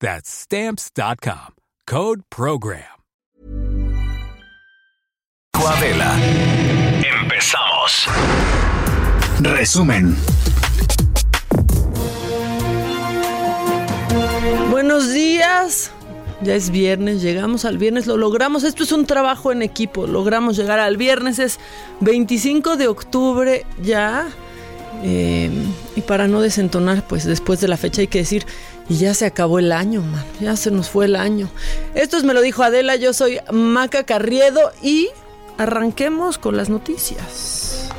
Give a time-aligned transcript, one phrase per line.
[0.00, 1.54] That's stamps.com.
[1.86, 2.82] Code program.
[5.56, 6.18] Coadela.
[7.22, 8.06] Empezamos.
[9.40, 10.14] Resumen.
[14.70, 15.90] Buenos días.
[16.42, 18.64] Ya es viernes, llegamos al viernes, lo logramos.
[18.64, 20.06] Esto es un trabajo en equipo.
[20.06, 21.58] Logramos llegar al viernes, es
[22.00, 24.28] 25 de octubre ya.
[25.02, 25.50] Eh,
[25.94, 28.46] y para no desentonar, pues después de la fecha hay que decir,
[28.88, 30.24] y ya se acabó el año, man.
[30.40, 31.48] Ya se nos fue el año.
[31.94, 35.08] Esto es Me lo dijo Adela, yo soy Maca Carriedo y
[35.58, 37.90] arranquemos con las noticias.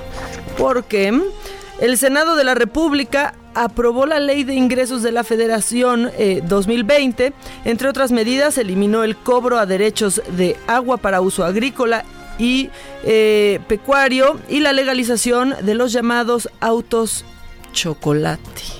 [0.57, 1.13] Porque
[1.79, 6.11] el Senado de la República aprobó la Ley de Ingresos de la Federación
[6.43, 7.33] 2020.
[7.65, 12.05] Entre otras medidas, eliminó el cobro a derechos de agua para uso agrícola
[12.37, 12.69] y
[13.03, 17.25] eh, pecuario y la legalización de los llamados autos
[17.73, 18.77] chocolate.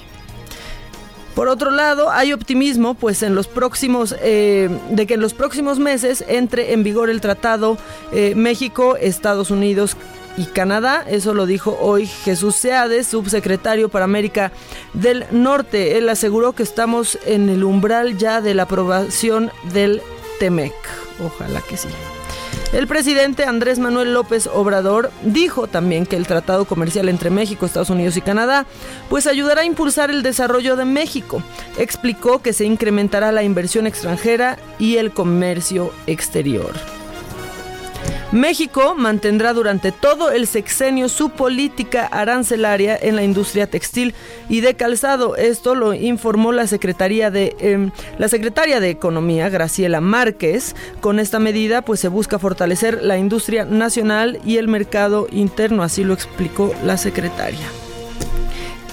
[1.38, 5.78] Por otro lado, hay optimismo, pues en los próximos, eh, de que en los próximos
[5.78, 7.78] meses entre en vigor el tratado
[8.12, 9.96] eh, México, Estados Unidos
[10.36, 11.06] y Canadá.
[11.08, 14.52] Eso lo dijo hoy Jesús Seades, subsecretario para América
[14.94, 16.00] del Norte.
[16.00, 20.02] Él aseguró que estamos en el umbral ya de la aprobación del
[20.40, 20.74] TEMEC.
[21.24, 21.88] Ojalá que sí.
[22.74, 27.90] El presidente Andrés Manuel López Obrador dijo también que el tratado comercial entre México, Estados
[27.90, 28.66] Unidos y Canadá
[29.10, 31.42] pues ayudará a impulsar el desarrollo de México.
[31.78, 36.74] Explicó que se incrementará la inversión extranjera y el comercio exterior.
[38.32, 44.14] México mantendrá durante todo el sexenio su política arancelaria en la industria textil
[44.50, 45.38] y de calzado.
[45.38, 50.76] Esto lo informó la Secretaría de eh, la Secretaria de Economía, Graciela Márquez.
[51.00, 56.04] Con esta medida, pues se busca fortalecer la industria nacional y el mercado interno, así
[56.04, 57.68] lo explicó la secretaria.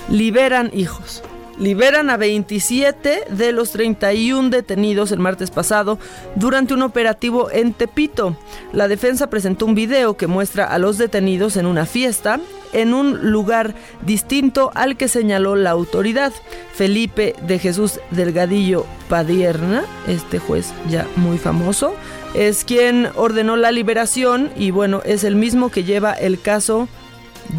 [0.09, 1.25] Liberan hijos.
[1.59, 5.99] Liberan a 27 de los 31 detenidos el martes pasado
[6.35, 8.37] durante un operativo en Tepito.
[8.73, 12.41] La defensa presentó un video que muestra a los detenidos en una fiesta
[12.73, 16.33] en un lugar distinto al que señaló la autoridad.
[16.75, 21.95] Felipe de Jesús Delgadillo Padierna, este juez ya muy famoso,
[22.35, 26.89] es quien ordenó la liberación y bueno, es el mismo que lleva el caso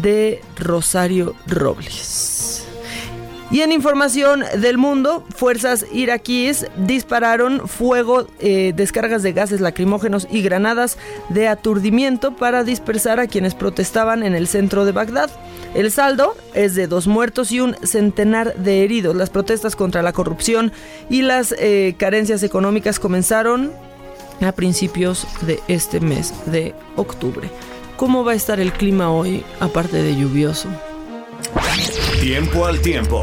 [0.02, 2.35] de Rosario Robles.
[3.50, 10.42] Y en información del mundo, fuerzas iraquíes dispararon fuego, eh, descargas de gases lacrimógenos y
[10.42, 10.98] granadas
[11.28, 15.30] de aturdimiento para dispersar a quienes protestaban en el centro de Bagdad.
[15.74, 19.14] El saldo es de dos muertos y un centenar de heridos.
[19.14, 20.72] Las protestas contra la corrupción
[21.08, 23.72] y las eh, carencias económicas comenzaron
[24.40, 27.48] a principios de este mes de octubre.
[27.96, 30.68] ¿Cómo va a estar el clima hoy, aparte de lluvioso?
[32.20, 33.22] Tiempo al tiempo.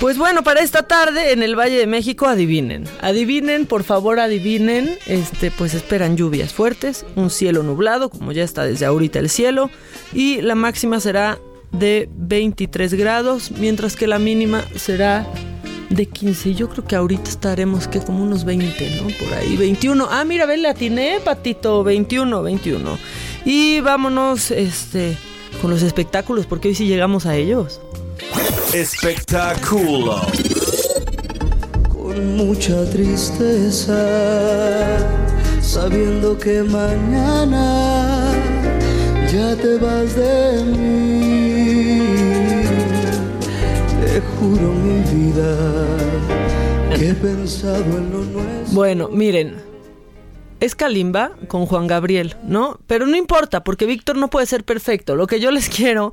[0.00, 2.84] Pues bueno, para esta tarde en el Valle de México adivinen.
[3.00, 4.98] Adivinen, por favor, adivinen.
[5.06, 9.70] Este, pues esperan lluvias fuertes, un cielo nublado, como ya está desde ahorita el cielo,
[10.12, 11.38] y la máxima será
[11.72, 15.26] de 23 grados, mientras que la mínima será
[15.90, 16.54] de 15.
[16.54, 19.08] Yo creo que ahorita estaremos que como unos 20, ¿no?
[19.18, 20.06] Por ahí, 21.
[20.10, 22.98] Ah, mira, ven, le atiné, patito, 21, 21.
[23.48, 25.16] Y vámonos este,
[25.62, 27.80] con los espectáculos, porque hoy sí llegamos a ellos.
[28.74, 30.20] Espectáculo.
[31.88, 33.94] Con mucha tristeza,
[35.62, 38.32] sabiendo que mañana
[39.32, 42.00] ya te vas de mí.
[44.00, 45.56] Te juro mi vida
[46.96, 48.74] que he pensado en lo nuestro.
[48.74, 49.65] Bueno, miren,
[50.60, 52.78] es Kalimba con Juan Gabriel, ¿no?
[52.86, 55.16] Pero no importa, porque Víctor no puede ser perfecto.
[55.16, 56.12] Lo que yo les quiero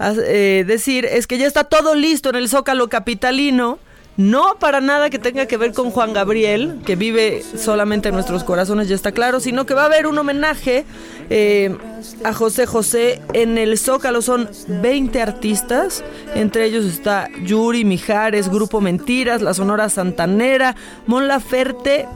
[0.00, 3.78] eh, decir es que ya está todo listo en el Zócalo Capitalino.
[4.16, 8.44] No para nada que tenga que ver con Juan Gabriel, que vive solamente en nuestros
[8.44, 10.84] corazones, ya está claro, sino que va a haber un homenaje
[11.30, 11.74] eh,
[12.22, 14.20] a José José en el Zócalo.
[14.20, 16.04] Son 20 artistas,
[16.34, 20.76] entre ellos está Yuri, Mijares, Grupo Mentiras, La Sonora Santanera,
[21.06, 22.06] Mon Laferte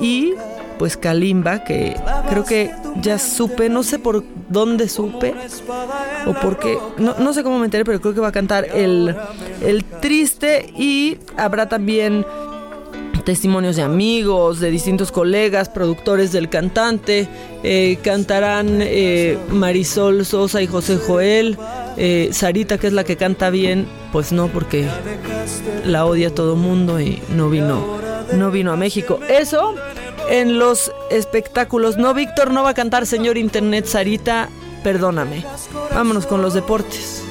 [0.00, 0.34] y
[0.80, 1.94] pues Kalimba, que
[2.30, 2.70] creo que
[3.02, 5.34] ya supe, no sé por dónde supe
[6.26, 8.64] o por qué, no, no sé cómo me enteré, pero creo que va a cantar
[8.64, 9.14] el,
[9.60, 12.24] el triste y habrá también
[13.26, 17.28] testimonios de amigos, de distintos colegas, productores del cantante.
[17.62, 21.58] Eh, cantarán eh, Marisol Sosa y José Joel.
[21.98, 24.86] Eh, Sarita, que es la que canta bien, pues no, porque
[25.84, 27.98] la odia todo mundo y no vino,
[28.34, 29.20] no vino a México.
[29.28, 29.74] Eso
[30.30, 31.98] en los espectáculos.
[31.98, 34.48] No, Víctor no va a cantar Señor Internet, Sarita,
[34.82, 35.44] perdóname.
[35.92, 37.22] Vámonos con los deportes.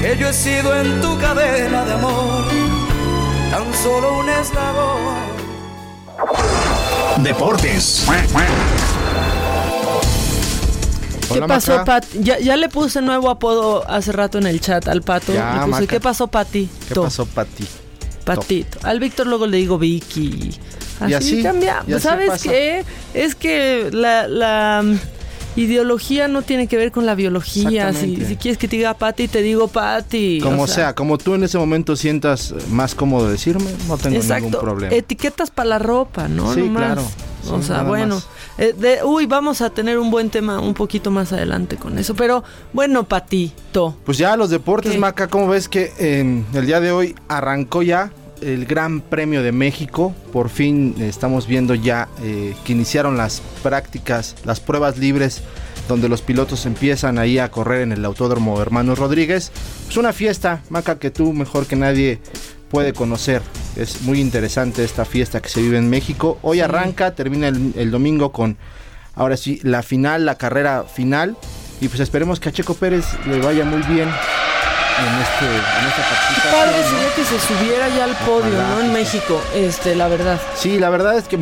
[0.00, 2.44] Que yo he sido en tu cadena de amor,
[3.50, 5.14] tan solo un eslabón.
[7.22, 8.04] Deportes.
[11.28, 11.84] ¿Qué Hola, pasó, Maca.
[11.84, 12.04] Pat?
[12.20, 15.32] Ya, ya le puse nuevo apodo hace rato en el chat al pato.
[15.32, 15.86] Ya, Le puse, Maca.
[15.86, 16.68] ¿qué pasó, Pati?
[16.88, 17.66] ¿Qué pasó, Pati?
[18.24, 18.78] Patito.
[18.82, 20.58] Al Víctor luego le digo Vicky.
[21.04, 21.82] Así, Y así, cambia.
[21.86, 22.50] y así ¿Sabes pasa.
[22.50, 22.84] qué?
[23.14, 24.96] Es que la, la, mm,
[25.56, 27.92] ideología no tiene que ver con la biología.
[27.92, 30.40] Si, quieres que te diga Pati, te digo Pati.
[30.42, 34.44] Como O sea, como tú en ese momento sientas más cómodo decirme, no tengo Exacto.
[34.46, 34.94] ningún problema.
[34.94, 36.52] Etiquetas para la ropa, ¿no?
[36.54, 37.02] Sí, claro.
[37.50, 38.22] O sea, bueno.
[38.56, 42.14] eh, de- uy, vamos a tener un buen tema un poquito más adelante con eso.
[42.14, 42.42] Pero
[42.72, 43.96] bueno, Patito.
[44.04, 44.98] Pues ya los deportes, ¿Qué?
[44.98, 48.10] Maca, ¿cómo ves que eh, el día de hoy arrancó ya
[48.40, 50.14] el Gran Premio de México?
[50.32, 55.42] Por fin eh, estamos viendo ya eh, que iniciaron las prácticas, las pruebas libres,
[55.88, 59.52] donde los pilotos empiezan ahí a correr en el Autódromo Hermanos Rodríguez.
[59.88, 62.18] Es una fiesta, Maca, que tú mejor que nadie
[62.70, 63.42] puede conocer.
[63.76, 66.38] Es muy interesante esta fiesta que se vive en México.
[66.42, 68.56] Hoy arranca, termina el, el domingo con,
[69.14, 71.36] ahora sí, la final, la carrera final.
[71.80, 74.08] Y pues esperemos que a Checo Pérez le vaya muy bien
[74.98, 76.52] en, este, en esta Qué participación.
[76.52, 76.90] padre ¿no?
[76.90, 78.80] sería que se subiera ya al podio, Ojalá, ¿no?
[78.80, 78.92] En.
[78.92, 80.40] México, este, la verdad.
[80.56, 81.36] Sí, la verdad es que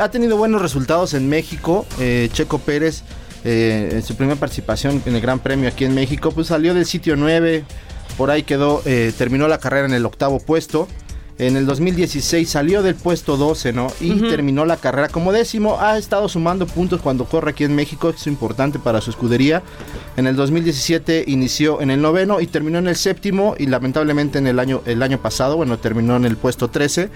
[0.00, 1.84] ha tenido buenos resultados en México.
[2.00, 3.02] Eh, Checo Pérez,
[3.44, 6.86] eh, en su primera participación en el Gran Premio aquí en México, pues salió del
[6.86, 7.64] sitio 9,
[8.16, 10.88] por ahí quedó, eh, terminó la carrera en el octavo puesto.
[11.36, 13.88] En el 2016 salió del puesto 12, ¿no?
[14.00, 15.80] Y terminó la carrera como décimo.
[15.80, 19.60] Ha estado sumando puntos cuando corre aquí en México, es importante para su escudería.
[20.16, 23.56] En el 2017 inició en el noveno y terminó en el séptimo.
[23.58, 27.08] Y lamentablemente en el año, el año pasado, bueno, terminó en el puesto 13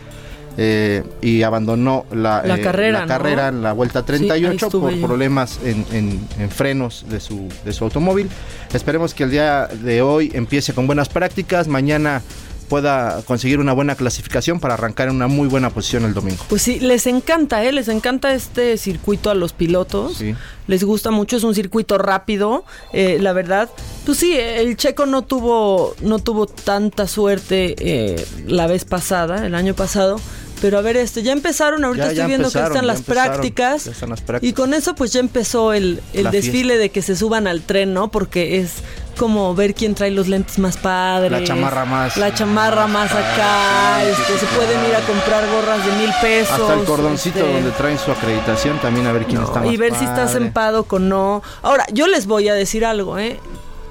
[0.57, 3.09] eh, y abandonó la, La eh, carrera, la ¿no?
[3.09, 5.07] carrera en la vuelta ahí 38 estuve por yo.
[5.07, 8.29] problemas en, en- en frenos de su, de su automóvil.
[8.73, 12.21] Esperemos que el día de hoy empiece con buenas prácticas, mañana
[12.69, 16.45] pueda conseguir una buena clasificación para arrancar en una muy buena posición el domingo.
[16.49, 17.73] Pues sí, les encanta, ¿eh?
[17.73, 20.19] Les encanta este circuito a los pilotos.
[20.19, 20.35] Sí.
[20.67, 23.71] Les gusta mucho, es un circuito rápido, eh, la verdad.
[24.05, 29.55] Pues sí, el checo no tuvo, no tuvo tanta suerte eh, la vez pasada, el
[29.55, 30.21] año pasado.
[30.61, 33.85] Pero a ver, este, ya empezaron, ahorita Ya- estoy ya viendo que están las prácticas.
[33.85, 37.15] ya están las Y con eso pues ya empezó el, el desfile de que se
[37.17, 38.09] suban al tren, ¿no?
[38.11, 38.73] Porque es
[39.17, 41.31] como ver quién trae los lentes más padres.
[41.33, 44.01] La chamarra más- La chamarra más acá.
[44.05, 46.59] Sí, este, sí, se pueden ir a comprar gorras de mil pesos.
[46.61, 49.73] Hasta el cordoncito este, donde traen su acreditación también a ver quién no, está más
[49.73, 51.43] y ver si estás en PADO o no.
[51.63, 53.41] Ahora, yo les voy a decir algo, ¿eh?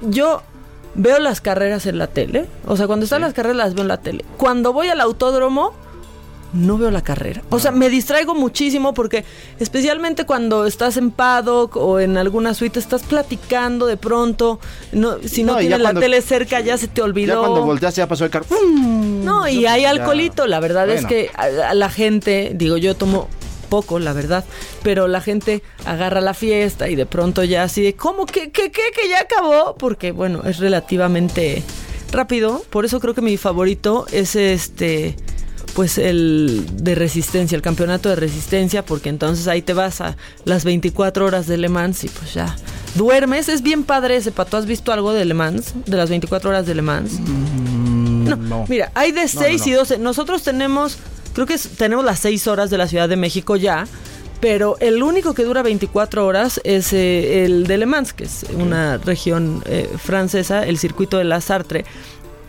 [0.01, 0.43] Yo
[0.95, 2.45] veo las carreras en la tele.
[2.65, 4.23] O sea, cuando están las carreras las veo en la tele.
[4.37, 5.73] Cuando voy al autódromo,
[6.53, 7.41] no veo la carrera.
[7.49, 9.25] O sea, me distraigo muchísimo porque
[9.59, 14.59] especialmente cuando estás en paddock o en alguna suite estás platicando de pronto,
[14.91, 17.41] no, si no, tienes la tele cerca ya se te olvidó.
[17.41, 18.45] Ya cuando volteas ya pasó el carro.
[18.77, 20.47] No, y hay alcoholito.
[20.47, 23.27] La verdad es que a, a la gente, digo, yo tomo
[23.67, 24.45] poco, la verdad,
[24.81, 28.71] pero la gente agarra la fiesta y de pronto ya así de, ¿cómo que, que,
[28.71, 29.75] que, que ya acabó?
[29.77, 31.63] Porque, bueno, es relativamente
[32.11, 32.63] rápido.
[32.69, 35.15] Por eso creo que mi favorito es este,
[35.73, 40.63] pues el de resistencia, el campeonato de resistencia, porque entonces ahí te vas a las
[40.65, 42.55] 24 horas de Le Mans y pues ya
[42.95, 43.47] duermes.
[43.49, 44.57] Es bien padre ese, Pato.
[44.57, 45.73] ¿Has visto algo de Le Mans?
[45.85, 47.19] De las 24 horas de Le Mans.
[47.19, 48.65] Mm, No, no.
[48.67, 49.77] mira, hay de No, 6 no, y no.
[49.79, 49.97] 12.
[49.99, 50.97] Nosotros tenemos,
[51.33, 53.85] creo que es- tenemos las 6 horas de la Ciudad de México ya,
[54.39, 58.45] pero el único que dura 24 horas es eh, el de Le Mans, que es
[58.55, 61.85] una región eh, francesa, el circuito de la Sartre.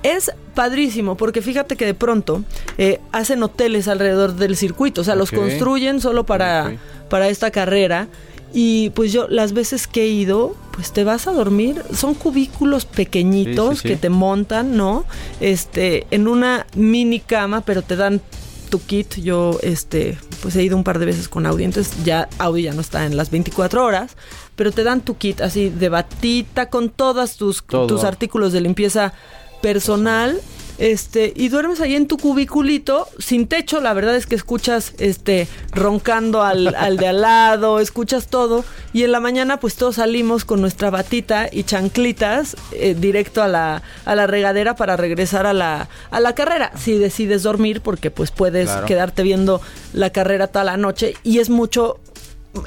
[0.02, 2.42] Es padrísimo porque fíjate que de pronto
[2.78, 6.76] eh, hacen hoteles alrededor del circuito, o sea, los construyen solo para,
[7.08, 8.08] para esta carrera.
[8.52, 11.82] Y pues yo las veces que he ido, pues te vas a dormir.
[11.92, 13.88] Son cubículos pequeñitos Sí, sí, sí.
[13.88, 15.04] que te montan, ¿no?
[15.40, 18.22] Este, en una mini cama, pero te dan
[18.70, 19.16] tu kit.
[19.16, 22.72] Yo, este, pues he ido un par de veces con Audi, entonces ya Audi ya
[22.72, 24.16] no está en las 24 horas,
[24.56, 27.86] pero te dan tu kit así de batita con todas tus, Todo.
[27.86, 29.12] tus artículos de limpieza
[29.60, 30.40] personal.
[30.78, 35.48] Este, y duermes ahí en tu cubiculito, sin techo, la verdad es que escuchas este
[35.72, 40.44] roncando al, al de al lado, escuchas todo, y en la mañana pues todos salimos
[40.44, 45.52] con nuestra batita y chanclitas eh, directo a la, a la regadera para regresar a
[45.52, 46.70] la, a la carrera.
[46.78, 48.86] Si decides dormir, porque pues puedes Claro.
[48.86, 49.60] quedarte viendo
[49.92, 51.98] la carrera toda la noche, y es mucho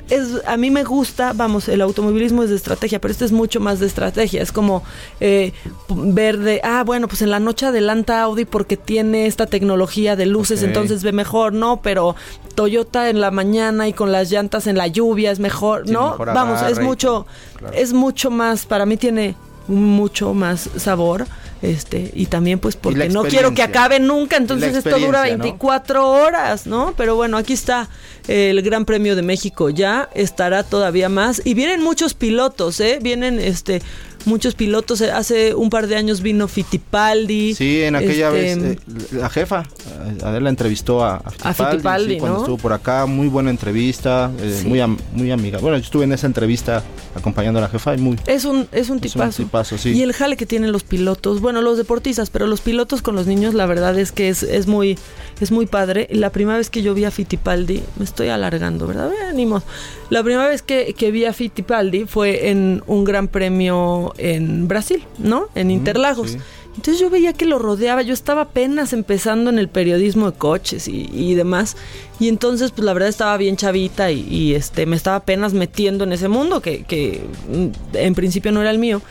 [0.09, 3.59] es, a mí me gusta, vamos, el automovilismo es de estrategia, pero este es mucho
[3.59, 4.41] más de estrategia.
[4.41, 4.83] Es como
[5.19, 5.53] eh,
[5.89, 10.25] ver de, ah, bueno, pues en la noche adelanta Audi porque tiene esta tecnología de
[10.25, 11.81] luces, entonces ve mejor, ¿no?
[11.81, 12.15] Pero
[12.55, 16.11] Toyota en la mañana y con las llantas en la lluvia es mejor, ¿no?
[16.11, 17.25] mejor Vamos, es mucho,
[17.57, 17.75] claro.
[17.75, 19.35] es mucho más, para mí tiene
[19.67, 21.25] mucho más sabor.
[21.61, 25.43] Este, y también pues porque no quiero que acabe nunca, entonces esto dura experiencia, ¿no?
[25.43, 26.95] 24 cuatro horas, ¿no?
[26.97, 27.87] Pero bueno, aquí está
[28.27, 29.69] el Gran Premio de México.
[29.69, 31.41] Ya estará todavía más.
[31.45, 32.99] Y vienen muchos pilotos, ¿eh?
[33.01, 33.81] Vienen este
[34.25, 35.01] muchos pilotos.
[35.01, 37.55] Hace un par de años vino Fittipaldi.
[37.55, 38.79] Sí, en aquella este, vez eh,
[39.11, 42.43] la jefa, eh, Adela entrevistó a, a Fittipaldi, Fittipaldi, sí, cuando ¿no?
[42.43, 44.67] estuvo por acá, muy buena entrevista, eh, Sí.
[44.67, 45.59] muy, am- muy amiga.
[45.59, 46.83] Bueno, yo estuve en esa entrevista
[47.15, 48.17] acompañando a la jefa y muy...
[48.27, 49.43] Es un, es un Es un tipazo.
[49.43, 49.91] tipazo, sí.
[49.91, 53.27] Y el jale que tienen los pilotos, bueno, los deportistas, pero los pilotos con los
[53.27, 54.97] niños, la verdad es que es, es muy,
[55.39, 56.07] es muy padre.
[56.11, 59.09] La primera vez que yo vi a Fittipaldi, me estoy alargando, ¿verdad?
[59.29, 59.63] Venimos.
[60.09, 65.03] La primera vez que, que vi a Fittipaldi fue en un gran premio en Brasil,
[65.17, 65.47] ¿no?
[65.55, 66.31] En Interlagos.
[66.31, 66.37] sí.
[66.73, 70.87] Entonces yo veía que lo rodeaba, yo estaba apenas empezando en el periodismo de coches
[70.87, 71.75] y, y demás,
[72.17, 76.05] y entonces pues la verdad estaba bien chavita y, y, este me estaba apenas metiendo
[76.05, 79.01] en ese mundo que, que mm, en principio no era el mío.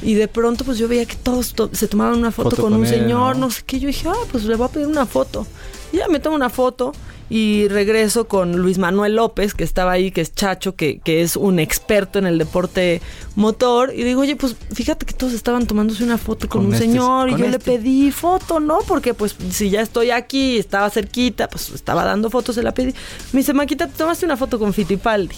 [0.00, 2.72] Y de pronto pues yo veía que todos to- se tomaban una foto, Foto con,
[2.72, 3.46] con un él, señor, ¿no?
[3.46, 5.46] no sé qué, yo dije, ah, pues le voy a pedir una foto.
[5.92, 6.92] Y ya me tomo una foto
[7.34, 11.34] y regreso con Luis Manuel López, que estaba ahí, que es Chacho, que, que es
[11.36, 13.00] un experto en el deporte
[13.36, 13.90] motor.
[13.96, 16.86] Y digo, oye, pues fíjate que todos estaban tomándose una foto con, Con un este-
[16.88, 17.58] señor y yo le este.
[17.60, 18.80] pedí foto, ¿no?
[18.86, 22.92] Porque pues si ya estoy aquí, estaba cerquita, pues estaba dando fotos, se la pedí.
[23.32, 25.34] Me dice, Maquita, te tomaste una foto con Fittipaldi.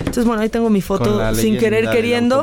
[0.00, 1.04] Entonces, bueno, ahí tengo mi foto
[1.42, 2.42] sin querer queriendo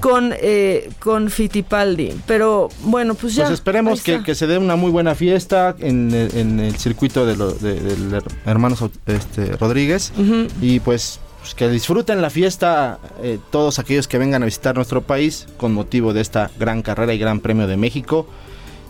[0.00, 2.12] con, eh, con Fittipaldi.
[2.26, 3.44] Pero bueno, pues ya.
[3.44, 7.26] Pues esperemos que, que se dé una muy buena fiesta en, el- en el circuito
[7.26, 10.12] de, lo- de- del her- hermanos este, Rodríguez.
[10.60, 15.02] Y pues, pues, que disfruten la fiesta eh, todos aquellos que vengan a visitar nuestro
[15.02, 18.26] país con motivo de esta gran carrera y gran premio de México.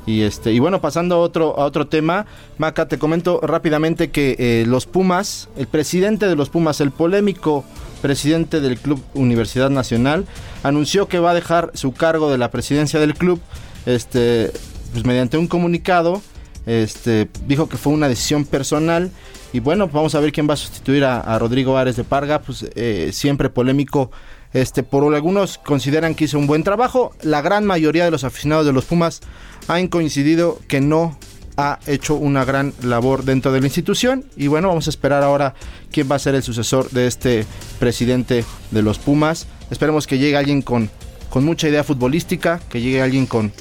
[0.06, 2.26] Y este y bueno, pasando a otro, a otro tema,
[2.58, 7.64] Maca, te comento rápidamente que eh, los Pumas, el presidente de los Pumas, el polémico
[8.02, 10.26] presidente del Club Universidad Nacional,
[10.62, 13.40] anunció que va a dejar su cargo de la presidencia del club,
[13.86, 14.52] este,
[14.92, 16.20] pues mediante un comunicado,
[16.66, 19.10] este, dijo que fue una decisión personal
[19.54, 22.66] y bueno, vamos a ver quién va a sustituir a, Rodrigo Ares de Parga, pues
[22.74, 24.10] eh, siempre polémico.
[24.54, 27.12] Este, por algunos consideran que hizo un buen trabajo.
[27.22, 29.20] La gran mayoría de los aficionados de los Pumas
[29.66, 31.18] han coincidido que no
[31.56, 34.24] ha hecho una gran labor dentro de la institución.
[34.36, 35.54] Y bueno, vamos a esperar ahora
[35.90, 37.46] quién va a ser el sucesor de este
[37.80, 39.48] presidente de los Pumas.
[39.70, 40.88] Esperemos que llegue alguien con,
[41.30, 43.52] con mucha idea futbolística, que llegue alguien con,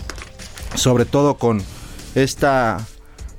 [0.76, 1.62] sobre todo con
[2.14, 2.84] estas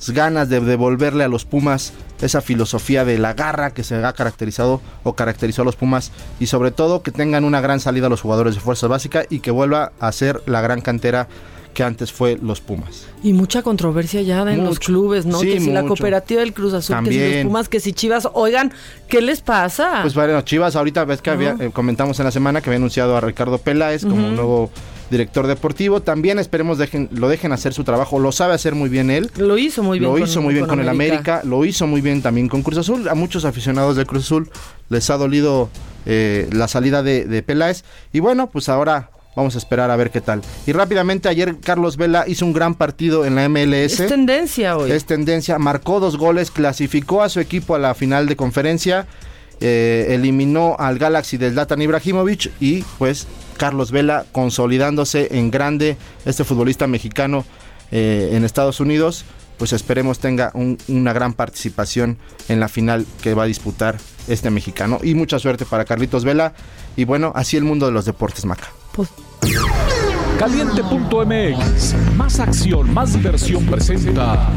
[0.08, 4.80] ganas de devolverle a los Pumas esa filosofía de la garra que se ha caracterizado
[5.02, 8.20] o caracterizó a los Pumas y sobre todo que tengan una gran salida a los
[8.20, 11.28] jugadores de fuerza básica y que vuelva a ser la gran cantera
[11.74, 13.06] que antes fue los Pumas.
[13.22, 15.40] Y mucha controversia ya en los clubes, ¿no?
[15.40, 18.28] Sí, que si la cooperativa del Cruz Azul, que si los Pumas, que si Chivas,
[18.32, 18.72] oigan,
[19.08, 19.98] ¿qué les pasa?
[20.02, 23.16] Pues bueno, Chivas ahorita ves que había, eh, comentamos en la semana que había anunciado
[23.16, 24.36] a Ricardo Peláez como Ujú.
[24.36, 24.70] nuevo
[25.14, 26.02] director deportivo.
[26.02, 29.30] También esperemos dejen, lo dejen hacer su trabajo, lo sabe hacer muy bien él.
[29.36, 30.10] lo hizo muy bien.
[30.12, 32.78] lo con- hizo muy bien con, el América, lo hizo muy bien también con Cruz
[32.78, 33.08] Azul.
[33.08, 34.50] A muchos aficionados del Cruz Azul
[34.88, 35.70] les ha dolido
[36.06, 37.84] eh, la salida de, de Peláez.
[38.12, 40.42] Y bueno, pues ahora vamos a esperar a ver qué tal.
[40.66, 43.98] Y rápidamente, ayer Carlos Vela hizo un gran partido en la MLS.
[44.00, 44.90] Es tendencia hoy.
[44.92, 49.06] Es tendencia, marcó dos goles, clasificó a su equipo a la final de conferencia,
[49.60, 56.44] eh, eliminó al Galaxy del Zlatan Ibrahimovic y pues Carlos Vela consolidándose en grande, este
[56.44, 57.44] futbolista mexicano
[57.90, 59.24] eh, en Estados Unidos,
[59.58, 62.18] pues esperemos tenga un- una gran participación
[62.48, 64.98] en la final que va a disputar este mexicano.
[65.02, 66.54] Y mucha suerte para Carlitos Vela.
[66.96, 68.68] Y bueno, así el mundo de los deportes, Maca.
[68.92, 69.08] Pues,
[70.38, 71.94] Caliente.mx.
[72.16, 74.48] Más acción, más diversión presenta.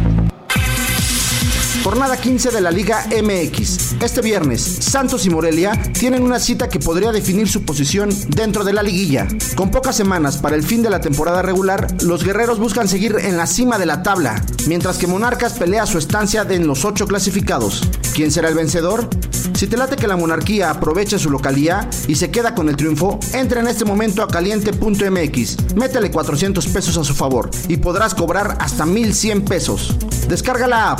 [1.87, 3.93] Jornada 15 de la Liga MX.
[4.01, 8.73] Este viernes, Santos y Morelia tienen una cita que podría definir su posición dentro de
[8.73, 9.25] la liguilla.
[9.55, 13.37] Con pocas semanas para el fin de la temporada regular, los guerreros buscan seguir en
[13.37, 17.07] la cima de la tabla, mientras que Monarcas pelea su estancia de en los ocho
[17.07, 17.87] clasificados.
[18.13, 19.09] ¿Quién será el vencedor?
[19.53, 23.17] Si te late que la monarquía aproveche su localía y se queda con el triunfo,
[23.31, 28.57] entra en este momento a caliente.mx, métele 400 pesos a su favor y podrás cobrar
[28.59, 29.95] hasta 1100 pesos.
[30.27, 30.99] Descarga la app,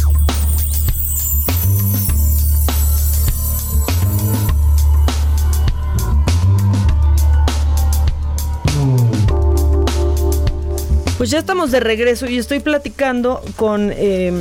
[11.21, 14.33] Pues ya estamos de regreso y estoy platicando con eh,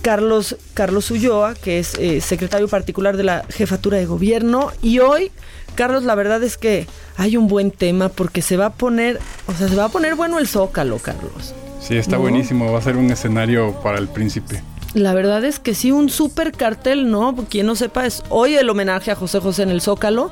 [0.00, 4.72] Carlos, Carlos Ulloa, que es eh, secretario particular de la Jefatura de Gobierno.
[4.80, 5.30] Y hoy,
[5.74, 6.86] Carlos, la verdad es que
[7.18, 10.14] hay un buen tema porque se va a poner, o sea, se va a poner
[10.14, 11.54] bueno el zócalo, Carlos.
[11.78, 12.22] Sí, está ¿No?
[12.22, 12.72] buenísimo.
[12.72, 14.62] Va a ser un escenario para el príncipe.
[14.94, 17.36] La verdad es que sí, un super cartel, ¿no?
[17.50, 20.30] Quien no sepa, es hoy el homenaje a José José en el Zócalo.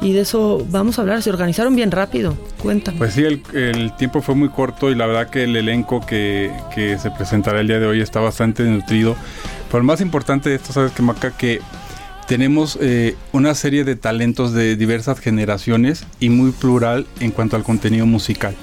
[0.00, 1.22] Y de eso vamos a hablar.
[1.22, 2.36] Se organizaron bien rápido.
[2.62, 2.98] Cuéntame.
[2.98, 6.52] Pues sí, el, el tiempo fue muy corto y la verdad que el elenco que,
[6.74, 9.16] que se presentará el día de hoy está bastante nutrido.
[9.68, 11.30] Pero lo más importante de esto, ¿sabes qué, Maca?
[11.36, 11.60] Que
[12.26, 17.62] tenemos eh, una serie de talentos de diversas generaciones y muy plural en cuanto al
[17.64, 18.54] contenido musical.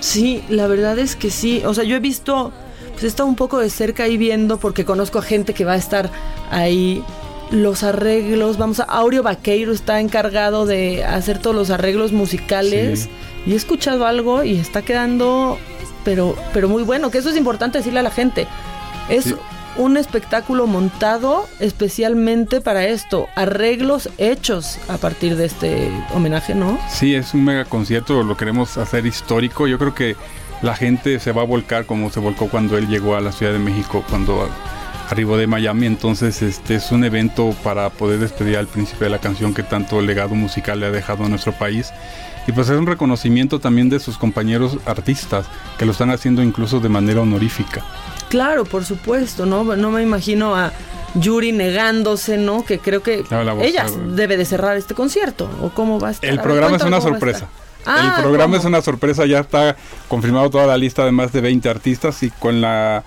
[0.00, 1.62] Sí, la verdad es que sí.
[1.64, 2.52] O sea, yo he visto,
[2.92, 5.72] pues he estado un poco de cerca ahí viendo porque conozco a gente que va
[5.72, 6.10] a estar
[6.50, 7.02] ahí.
[7.50, 8.84] Los arreglos, vamos a.
[8.84, 13.02] Aureo Vaqueiro está encargado de hacer todos los arreglos musicales.
[13.02, 13.10] Sí.
[13.46, 15.56] Y he escuchado algo y está quedando,
[16.04, 17.10] pero, pero muy bueno.
[17.10, 18.48] Que eso es importante decirle a la gente.
[19.08, 19.36] Es Sí.
[19.76, 23.28] un espectáculo montado especialmente para esto.
[23.36, 26.78] Arreglos hechos a partir de este homenaje, ¿no?
[26.90, 29.68] Sí, es un mega concierto, lo queremos hacer histórico.
[29.68, 30.16] Yo creo que
[30.62, 33.52] la gente se va a volcar como se volcó cuando él llegó a la Ciudad
[33.52, 34.48] de México, cuando
[35.08, 35.86] arribó de Miami.
[35.86, 40.00] Entonces, este es un evento para poder despedir al príncipe de la canción que tanto
[40.00, 41.92] legado musical le ha dejado a nuestro país.
[42.46, 45.46] Y pues es un reconocimiento también de sus compañeros artistas,
[45.78, 47.82] que lo están haciendo incluso de manera honorífica.
[48.28, 49.64] Claro, por supuesto, ¿no?
[49.76, 50.72] No me imagino a
[51.14, 52.64] Yuri negándose, ¿no?
[52.64, 53.24] Que creo que
[53.62, 55.50] ella debe de cerrar este concierto.
[55.60, 56.30] ¿O cómo va a estar?
[56.30, 57.48] El programa es una sorpresa.
[57.48, 57.66] estar.
[57.88, 58.56] Ah, el programa ¿cómo?
[58.56, 59.76] es una sorpresa, ya está
[60.08, 63.04] confirmado toda la lista de más de 20 artistas y con la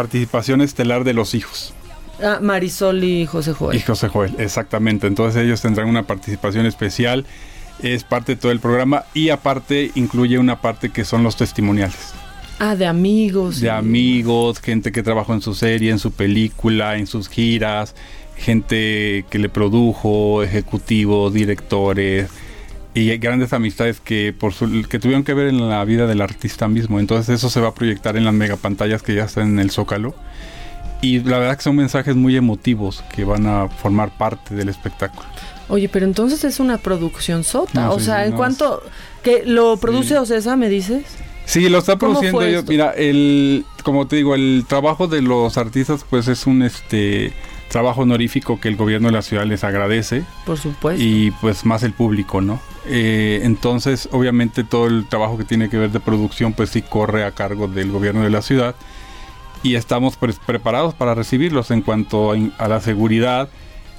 [0.00, 1.74] participación estelar de los hijos.
[2.22, 3.76] Ah, Marisol y José Joel.
[3.76, 5.06] Y José Joel, exactamente.
[5.06, 7.26] Entonces ellos tendrán una participación especial,
[7.82, 12.14] es parte de todo el programa y aparte incluye una parte que son los testimoniales.
[12.58, 13.60] Ah, de amigos.
[13.60, 17.94] De amigos, gente que trabajó en su serie, en su película, en sus giras,
[18.36, 22.30] gente que le produjo, ejecutivos, directores
[22.94, 26.66] y grandes amistades que por su- que tuvieron que ver en la vida del artista
[26.68, 26.98] mismo.
[27.00, 30.14] Entonces eso se va a proyectar en las megapantallas que ya están en el Zócalo.
[31.02, 35.26] Y la verdad que son mensajes muy emotivos que van a formar parte del espectáculo.
[35.68, 37.86] Oye, pero entonces es una producción sota.
[37.86, 38.82] No, o sí, sea, en no, cuanto.
[39.22, 40.14] que ¿Lo produce Sí.
[40.14, 41.04] Ocesa, me dices?
[41.46, 42.70] Sí, lo está ¿Cómo produciendo esto?
[42.70, 47.32] Mira, el, como te digo, el trabajo de los artistas, pues es un este
[47.70, 51.02] trabajo honorífico que el gobierno de la ciudad les agradece Por supuesto.
[51.02, 52.60] y pues más el público, ¿no?
[52.86, 57.24] Eh, entonces, obviamente todo el trabajo que tiene que ver de producción, pues sí corre
[57.24, 58.74] a cargo del gobierno de la ciudad
[59.62, 63.48] y estamos pues, preparados para recibirlos en cuanto a, a la seguridad.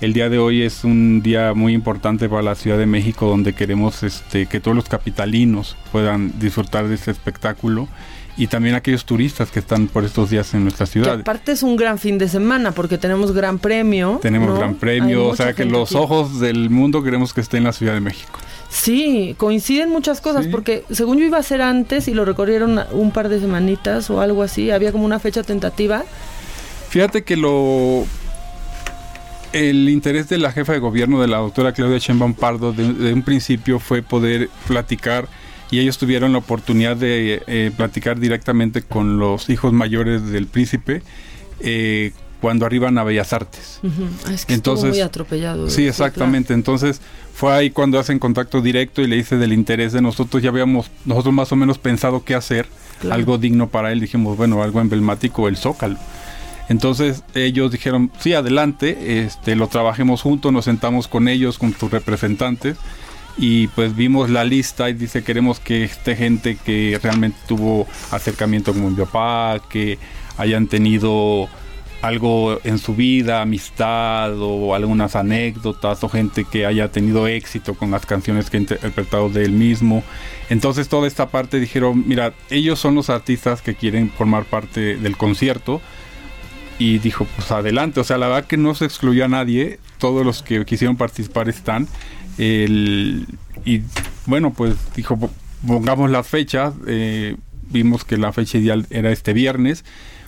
[0.02, 3.54] El día de hoy es un día muy importante para la Ciudad de México donde
[3.54, 7.88] queremos este, que todos los capitalinos puedan disfrutar de este espectáculo
[8.38, 11.20] y también aquellos turistas que están por estos días en nuestra Que ciudad.
[11.20, 14.20] aparte es un gran fin de semana porque tenemos gran premio.
[14.22, 14.56] Tenemos ¿no?
[14.56, 17.94] gran premio, o sea que los ojos del mundo queremos que esté en la Ciudad
[17.94, 18.40] de México.
[18.70, 20.50] Sí, coinciden muchas cosas, Sí.
[20.50, 24.22] porque según yo iba a ser antes y lo recorrieron un par de semanitas o
[24.22, 26.04] algo así, había como una fecha tentativa.
[26.90, 28.06] Fíjate que lo
[29.54, 33.14] el interés de la jefa de gobierno de la doctora Claudia Sheinbaum Pardo de, de
[33.14, 35.28] un principio fue poder platicar
[35.72, 41.02] y ellos tuvieron la oportunidad de eh, platicar directamente con los hijos mayores del príncipe
[41.62, 43.80] eh, cuando arriban a Bellas Artes.
[44.28, 45.70] Ah, es que estuvo muy atropellado.
[45.70, 46.54] Sí, exactamente.
[46.54, 47.00] Entonces
[47.34, 50.44] fue ahí cuando hacen contacto directo y le dice del interés de nosotros.
[50.44, 52.68] Ya habíamos nosotros más o menos pensado qué hacer,
[53.00, 53.16] Claro.
[53.16, 54.00] algo digno para él.
[54.00, 55.98] Dijimos, bueno, algo emblemático, el Zócalo.
[56.70, 61.92] Entonces ellos dijeron, sí, adelante, este, lo trabajemos juntos, nos sentamos con ellos, con tus
[61.92, 62.78] representantes,
[63.38, 68.74] y pues vimos la lista y dice, queremos que esté gente que realmente tuvo acercamiento
[68.74, 69.98] con mi papá, que
[70.38, 71.50] hayan tenido
[72.02, 77.92] algo en su vida, amistad o algunas anécdotas o gente que haya tenido éxito con
[77.92, 80.04] las canciones que ha interpretado de él mismo.
[80.50, 85.16] Entonces toda esta parte dijeron, mira, ellos son los artistas que quieren formar parte del
[85.16, 85.80] concierto
[86.80, 90.26] y dijo, pues adelante, o sea, la verdad que no se excluyó a nadie, todos
[90.26, 91.88] los que quisieron participar están.
[92.38, 93.26] El-
[93.66, 93.82] y
[94.26, 95.32] bueno, pues dijo, "Po-
[95.66, 97.36] pongamos las fechas, eh,
[97.70, 99.86] vimos que la fecha ideal era este viernes,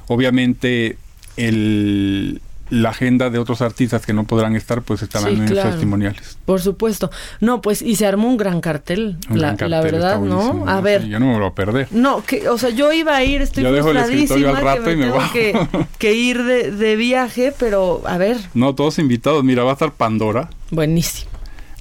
[0.08, 0.98] obviamente
[1.38, 5.64] el, la agenda de otros artistas que no podrán estar, pues estarán Sí, en claro.
[5.70, 6.38] los testimoniales.
[6.46, 7.12] Por supuesto.
[7.40, 10.66] No, pues y se armó un gran cartel, Un la, gran la cartel, verdad, ¿no?
[10.68, 11.06] A ver.
[11.08, 11.88] yo no me lo voy a perder.
[11.92, 14.64] No, que, o sea, yo iba a ir, estoy Yo dejo el escritorio frustradísima al
[14.64, 18.74] rato que y me tengo que, que ir de, de viaje, pero a ver, No,
[18.76, 21.32] todos invitados, mira, va a estar Pandora, buenísimo.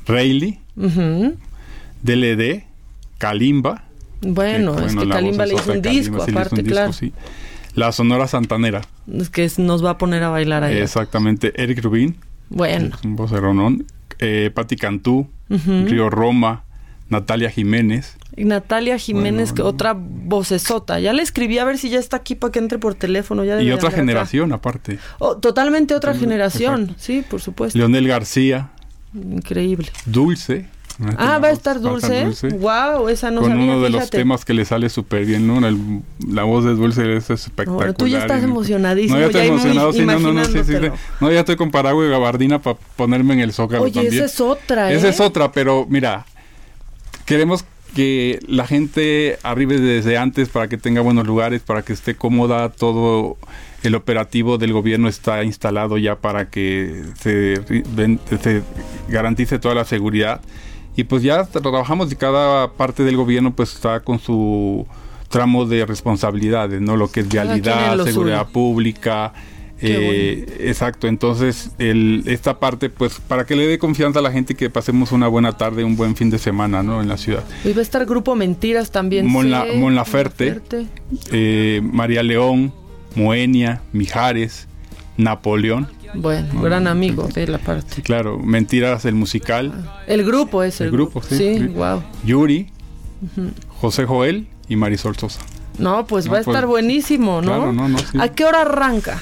[0.07, 1.37] Rayleigh, Ujú.
[2.03, 2.65] DLD,
[3.19, 3.85] Kalimba.
[4.21, 6.73] Bueno, que, es que Kalimba le hizo un de Kalimba, disco, sí aparte, un disco,
[6.75, 6.93] claro.
[6.93, 7.13] sí.
[7.75, 8.83] La Sonora Santanera,
[9.19, 10.77] Es que nos va a poner a bailar ahí.
[10.77, 11.53] exactamente.
[11.61, 12.17] Eric Rubin,
[12.51, 13.87] Bueno, un voceronón.
[14.19, 15.87] Eh, Patti Cantú, Ujú.
[15.87, 16.65] Río Roma,
[17.09, 18.17] Natalia Jiménez.
[18.37, 21.01] y Natalia Jiménez, Bueno, que otra vocesota.
[21.01, 23.43] Ya le escribí a ver si ya está aquí para que entre por teléfono.
[23.45, 23.97] Ya Y otra andar acá.
[23.97, 24.99] generación aparte.
[25.19, 27.77] Oh, totalmente otra Totalmente, generación, sí, por supuesto.
[27.79, 28.71] Leonel García,
[29.15, 29.89] Increíble.
[30.07, 30.67] Dulce.
[31.17, 32.27] Ah, va a estar Dulce.
[32.59, 34.19] Wow, esa no con sabía, uno de los fíjate.
[34.19, 35.67] temas que le sale súper bien, ¿no?
[35.67, 37.77] El- la voz de Dulce es espectacular.
[37.79, 40.59] Bueno, tú ya estás emocionadísimo, No, ya estoy ya emocionado, sí, no, no, no, sí,
[40.65, 40.89] sí, sí.
[41.21, 44.15] No, ya estoy con paraguas y gabardina para ponerme en el zócalo Oye, también.
[44.15, 44.97] esa es otra, ¿eh?
[44.97, 46.27] Esa es otra, pero mira,
[47.25, 52.15] queremos que la gente arribe desde antes para que tenga buenos lugares, para que esté
[52.15, 53.37] cómoda, todo
[53.83, 57.61] el operativo del gobierno está instalado ya para que se,
[59.09, 60.41] garantice toda la seguridad.
[60.95, 64.87] Y pues ya trabajamos y cada parte del gobierno pues está con su
[65.29, 66.97] tramo de responsabilidades, ¿no?
[66.97, 69.33] Lo que es vialidad, seguridad pública,
[69.85, 74.53] eh, exacto, entonces el, esta parte, pues para que le dé confianza a la gente
[74.53, 77.01] y que pasemos una buena tarde, un buen fin de semana, ¿no?
[77.03, 77.43] En la ciudad.
[77.65, 79.27] Y va a estar Grupo Mentiras también.
[79.27, 80.87] Mon, La- sé, Mon Laferte, Mon Laferte.
[81.33, 82.73] eh, María León,
[83.15, 84.67] Moenia, Mijares,
[85.17, 87.97] Napoleón, Bueno, gran amigo de la parte.
[87.97, 91.67] sí, claro, Mentiras, el musical, El grupo es el, El grupo, sí, Sí, sí.
[91.69, 92.03] wow.
[92.25, 92.71] Yuri,
[93.81, 95.41] José Joel y Marisol Sosa.
[95.79, 97.49] No, pues No, va a pues, estar buenísimo, ¿no?
[97.49, 98.19] claro, no, no, sí.
[98.21, 99.21] ¿A qué hora arranca?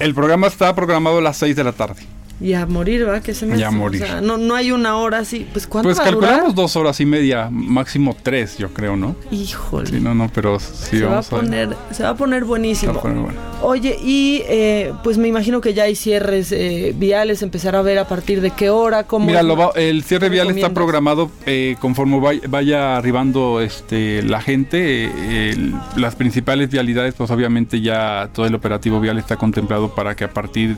[0.00, 2.02] El programa está programado a las 6 de la tarde.
[2.38, 3.20] Y a morir, ¿va?
[3.20, 4.02] Que se me Y a morir.
[4.02, 5.46] O sea, no, no hay una hora así.
[5.52, 6.28] Pues ¿cuánto Pues va a durar?
[6.30, 9.16] calculamos dos horas y media, máximo tres, yo creo, ¿no?
[9.30, 9.86] Híjole.
[9.88, 11.44] Sí, no, no, pero sí se, va a vamos a ver.
[11.44, 12.92] poner, se va a poner buenísimo.
[12.92, 13.40] Se va a poner bueno.
[13.62, 17.98] Oye, y eh, pues me imagino que ya hay cierres eh, viales, empezar a ver
[17.98, 19.24] a partir de qué hora, cómo...
[19.26, 24.42] Mira, lo va- el cierre vial está programado eh, conforme vay- vaya arribando este, la
[24.42, 25.06] gente.
[25.06, 30.14] eh, el- las principales vialidades, pues obviamente ya todo el operativo vial está contemplado para
[30.14, 30.76] que a partir,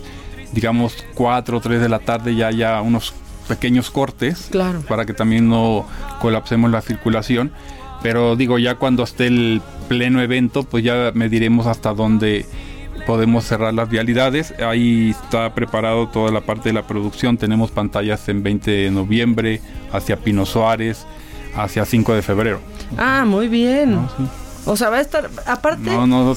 [0.53, 3.13] digamos, 4 o 3 de la tarde ya haya unos
[3.49, 4.81] pequeños cortes Claro.
[4.83, 5.87] para que también no
[6.21, 7.53] colapsemos la circulación.
[8.03, 12.47] Pero digo, ya cuando esté el pleno evento, pues ya mediremos hasta dónde
[13.07, 14.55] podemos cerrar las vialidades.
[14.61, 17.39] Ahí está preparado toda la parte de la producción.
[17.39, 19.61] Tenemos pantallas en 20 de noviembre,
[19.93, 21.07] hacia Pino Suárez,
[21.57, 22.61] hacia 5 de febrero.
[22.97, 23.93] Ah, muy bien.
[23.97, 24.25] No, sí.
[24.67, 25.29] O sea, va a estar...
[25.47, 26.35] Aparte, No, no, no,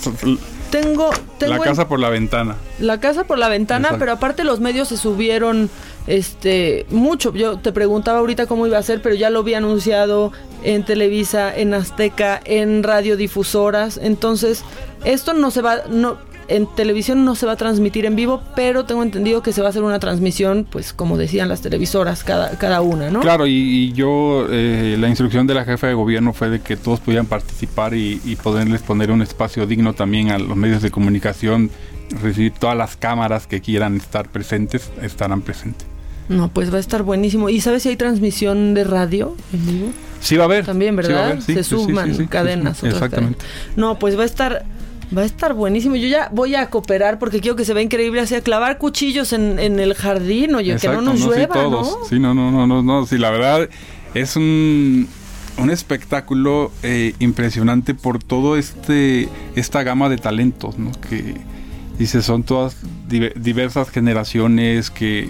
[0.71, 1.11] tengo...
[1.37, 2.55] tengo la casa por la ventana.
[2.79, 3.99] La casa por la ventana, Exacto.
[3.99, 5.69] pero aparte los medios se subieron
[6.07, 7.33] este mucho.
[7.33, 10.31] Yo te preguntaba ahorita cómo iba a ser, pero ya lo vi anunciado
[10.63, 13.97] en Televisa, en Azteca, en radiodifusoras.
[14.01, 14.63] Entonces,
[15.03, 16.17] esto no se va no
[16.55, 19.67] en televisión no se va a transmitir en vivo, pero tengo entendido que se va
[19.67, 23.21] a hacer una transmisión, pues como decían las televisoras, cada, cada una, ¿no?
[23.21, 26.77] Claro, y, y yo, eh, la instrucción de la jefa de gobierno fue de que
[26.77, 30.91] todos pudieran participar y, y poderles poner un espacio digno también a los medios de
[30.91, 31.71] comunicación,
[32.21, 35.87] recibir todas las cámaras que quieran estar presentes, estarán presentes.
[36.29, 37.49] No, pues va a estar buenísimo.
[37.49, 39.89] ¿Y sabes si hay transmisión de radio en vivo?
[40.21, 40.65] Sí va a haber.
[40.65, 41.25] También, sí va a ¿verdad?
[41.31, 42.83] haber, sí, se sí, suman cadenas.
[42.83, 43.39] Exactamente.
[43.39, 43.77] cadenas.
[43.77, 44.63] No, pues va a estar
[45.15, 45.95] va a estar buenísimo.
[45.95, 49.33] Yo ya voy a cooperar porque quiero que se vea increíble así a clavar cuchillos
[49.33, 51.97] en, en el jardín, oye, que no Exacto, nos sí, llueva, todos.
[51.99, 52.05] ¿no?
[52.05, 53.69] Sí, no, no, no, no, no, sí, la verdad
[54.13, 55.07] es un
[55.57, 60.91] un espectáculo eh, impresionante por todo este esta gama de talentos, ¿no?
[61.09, 61.35] Que
[61.99, 65.29] dice son todas diversas generaciones que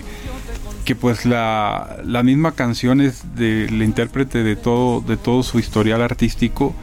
[0.85, 6.01] que pues la, la misma canción es del intérprete de todo de todo su historial
[6.01, 6.73] artístico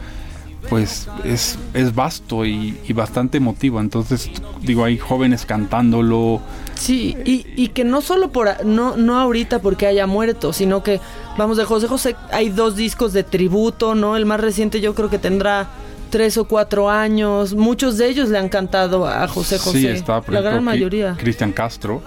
[0.68, 3.81] pues es, es vasto y, bastante emotivo.
[3.81, 4.31] Entonces,
[4.62, 6.40] digo, hay jóvenes cantándolo.
[6.75, 11.01] Sí, y, y que no solo por, no, no ahorita porque haya muerto, sino que,
[11.37, 14.16] vamos, de José José hay dos discos de tributo, ¿no?
[14.16, 15.68] El más reciente yo creo que tendrá
[16.11, 17.55] tres o cuatro años.
[17.55, 19.79] Muchos de ellos le han cantado a José José.
[19.79, 21.16] Sí, está, la gran mayoría.
[21.18, 22.03] Cristian Castro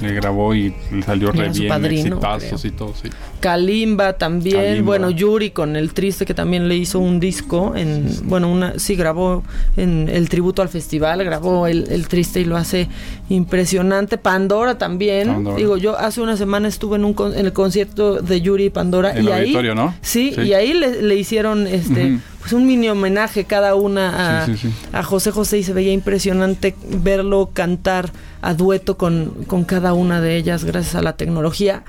[0.00, 2.20] le grabó y le salió re bien, padrino,
[2.62, 3.08] y todo, sí.
[3.40, 8.50] Kalimba también, bueno, Yuri con el triste que también le hizo un disco en, bueno,
[8.50, 9.44] una, sí grabó
[9.76, 12.88] en el tributo al festival, grabó el, triste y lo hace
[13.28, 14.18] impresionante.
[14.18, 18.66] Pandora también, digo, yo hace una semana estuve en un en el concierto de Yuri
[18.66, 19.94] y Pandora y ahí, ¿no?
[20.00, 24.46] Sí, y ahí le, hicieron este pues un mini homenaje cada una a,
[24.92, 30.20] a José José y se veía impresionante verlo cantar a dueto con, con cada una
[30.20, 31.84] de ellas gracias a la tecnología.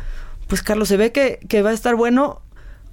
[0.47, 2.41] Pues Carlos, se ve que, que va a estar bueno.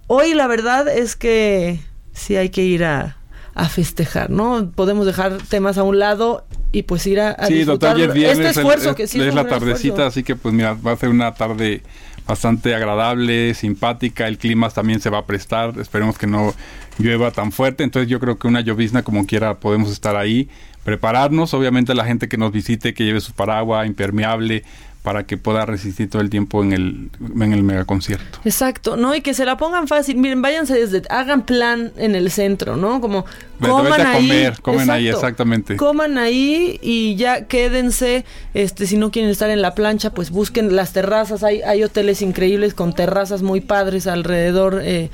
[0.06, 1.80] Hoy la verdad es que
[2.12, 3.16] sí hay que ir a,
[3.54, 4.70] a festejar, ¿no?
[4.74, 8.94] Podemos dejar temas a un lado y pues ir a, a sí, disfrutar este esfuerzo
[8.94, 11.82] que sí es, la tardecita, así que pues mira, va a ser una tarde
[12.26, 16.52] bastante agradable, simpática, el clima también se va a prestar, esperemos que no
[16.98, 20.48] llueva tan fuerte, entonces yo creo que una llovizna como quiera podemos estar ahí,
[20.84, 24.64] prepararnos, obviamente la gente que nos visite que lleve su paraguas impermeable,
[25.04, 28.40] para que pueda resistir todo el tiempo en el, en el megaconcierto.
[28.46, 29.14] Exacto, ¿no?
[29.14, 30.16] Y que se la pongan fácil.
[30.16, 33.02] Miren, váyanse desde, hagan plan en el centro, ¿no?
[33.02, 33.26] Como
[33.60, 34.62] coman a comer, ahí.
[34.62, 35.76] comen ahí, exactamente.
[35.76, 40.74] Coman ahí y ya quédense, este, si no quieren estar en la plancha, pues busquen
[40.74, 41.44] las terrazas.
[41.44, 44.80] Hay, hay hoteles increíbles con terrazas muy padres alrededor.
[44.82, 45.10] Eh,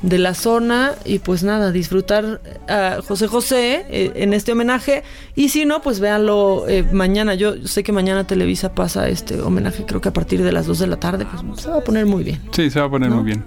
[0.00, 5.02] de la zona y pues nada, disfrutar a José José eh, en este homenaje
[5.34, 7.34] y si no, pues véanlo eh, mañana.
[7.34, 10.78] Yo sé que mañana Televisa pasa este homenaje, creo que a partir de las 2
[10.80, 12.40] de la tarde, pues se va a poner muy bien.
[12.52, 13.44] Sí, se va a poner muy bien.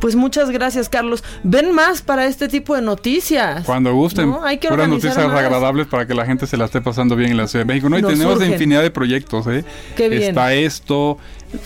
[0.00, 1.24] Pues muchas gracias, Carlos.
[1.42, 3.64] Ven más para este tipo de noticias.
[3.64, 4.34] Cuando gusten.
[4.42, 7.36] Hay que Puras noticias agradables para que la gente se la esté pasando bien en
[7.36, 7.88] la Ciudad de México.
[7.88, 9.64] No, y tenemos infinidad de proyectos, ¿eh?
[9.96, 10.22] Qué bien.
[10.22, 11.18] Está esto,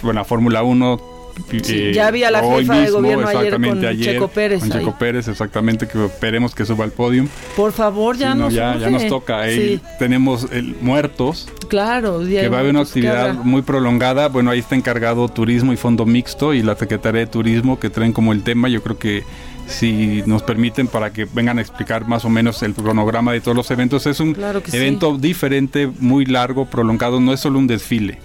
[0.02, 1.11] bueno, la Fórmula 1
[1.52, 4.60] eh, ya había la jefa de gobierno ayer con Checo Pérez.
[4.60, 7.26] Con Checo Pérez, exactamente, que esperemos que suba al podio.
[7.56, 9.40] Por favor, ya, nos, ya, ya, nos toca.
[9.40, 11.48] Ahí tenemos el, muertos.
[11.68, 14.28] Claro, que va a haber una pues, actividad muy prolongada.
[14.28, 18.12] Bueno, ahí está encargado Turismo y Fondo Mixto y la Secretaría de Turismo que traen
[18.12, 18.68] como el tema.
[18.68, 19.24] Yo creo que
[19.66, 23.56] si nos permiten para que vengan a explicar más o menos el cronograma de todos
[23.56, 24.06] los eventos.
[24.06, 24.36] Es un
[24.72, 28.18] evento diferente, muy largo, prolongado, no es solo un desfile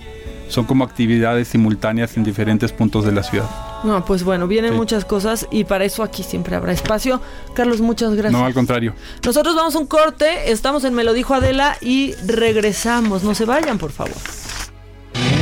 [0.49, 3.49] son como actividades simultáneas en diferentes puntos de la ciudad.
[3.83, 7.21] No, pues bueno, vienen muchas cosas y para eso aquí siempre habrá espacio.
[7.53, 8.33] Carlos, muchas gracias.
[8.33, 8.93] No, al contrario.
[9.23, 13.23] Nosotros vamos a un corte, estamos en Me lo dijo Adela y regresamos.
[13.23, 14.15] No se vayan, por favor.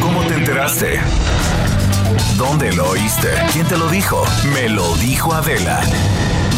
[0.01, 0.99] ¿Cómo te enteraste?
[2.37, 3.29] ¿Dónde lo oíste?
[3.53, 4.23] ¿Quién te lo dijo?
[4.53, 5.81] Me lo dijo Adela.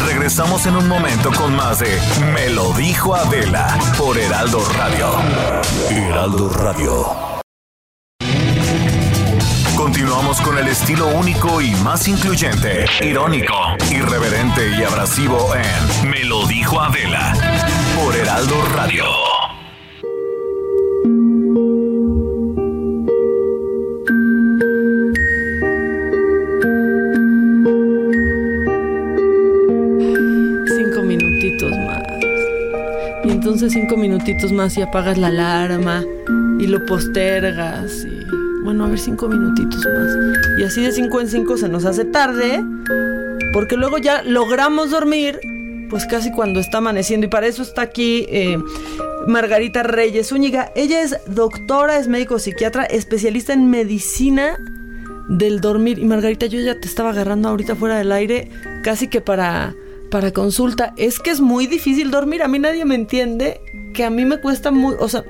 [0.06, 1.98] Regresamos en un momento con más de
[2.32, 5.12] Me lo dijo Adela por Heraldo Radio.
[5.90, 7.37] Heraldo Radio.
[9.88, 13.54] Continuamos con el estilo único y más incluyente, irónico,
[13.90, 17.32] irreverente y abrasivo en Me lo dijo Adela
[17.96, 19.04] por Heraldo Radio.
[30.66, 32.02] Cinco minutitos más.
[33.24, 36.04] Y entonces cinco minutitos más y apagas la alarma
[36.60, 38.18] y lo postergas y
[38.68, 40.12] bueno, a ver, cinco minutitos más.
[40.58, 42.62] Y así de cinco en cinco se nos hace tarde,
[43.54, 45.40] porque luego ya logramos dormir,
[45.88, 47.24] pues casi cuando está amaneciendo.
[47.24, 48.58] Y para eso está aquí eh,
[49.26, 50.70] Margarita Reyes Úñiga.
[50.74, 54.58] Ella es doctora, es médico psiquiatra, especialista en medicina
[55.30, 55.98] del dormir.
[55.98, 58.50] Y Margarita, yo ya te estaba agarrando ahorita fuera del aire,
[58.84, 59.74] casi que para,
[60.10, 60.92] para consulta.
[60.98, 62.42] Es que es muy difícil dormir.
[62.42, 63.62] A mí nadie me entiende
[63.94, 64.94] que a mí me cuesta muy...
[65.00, 65.24] O sea,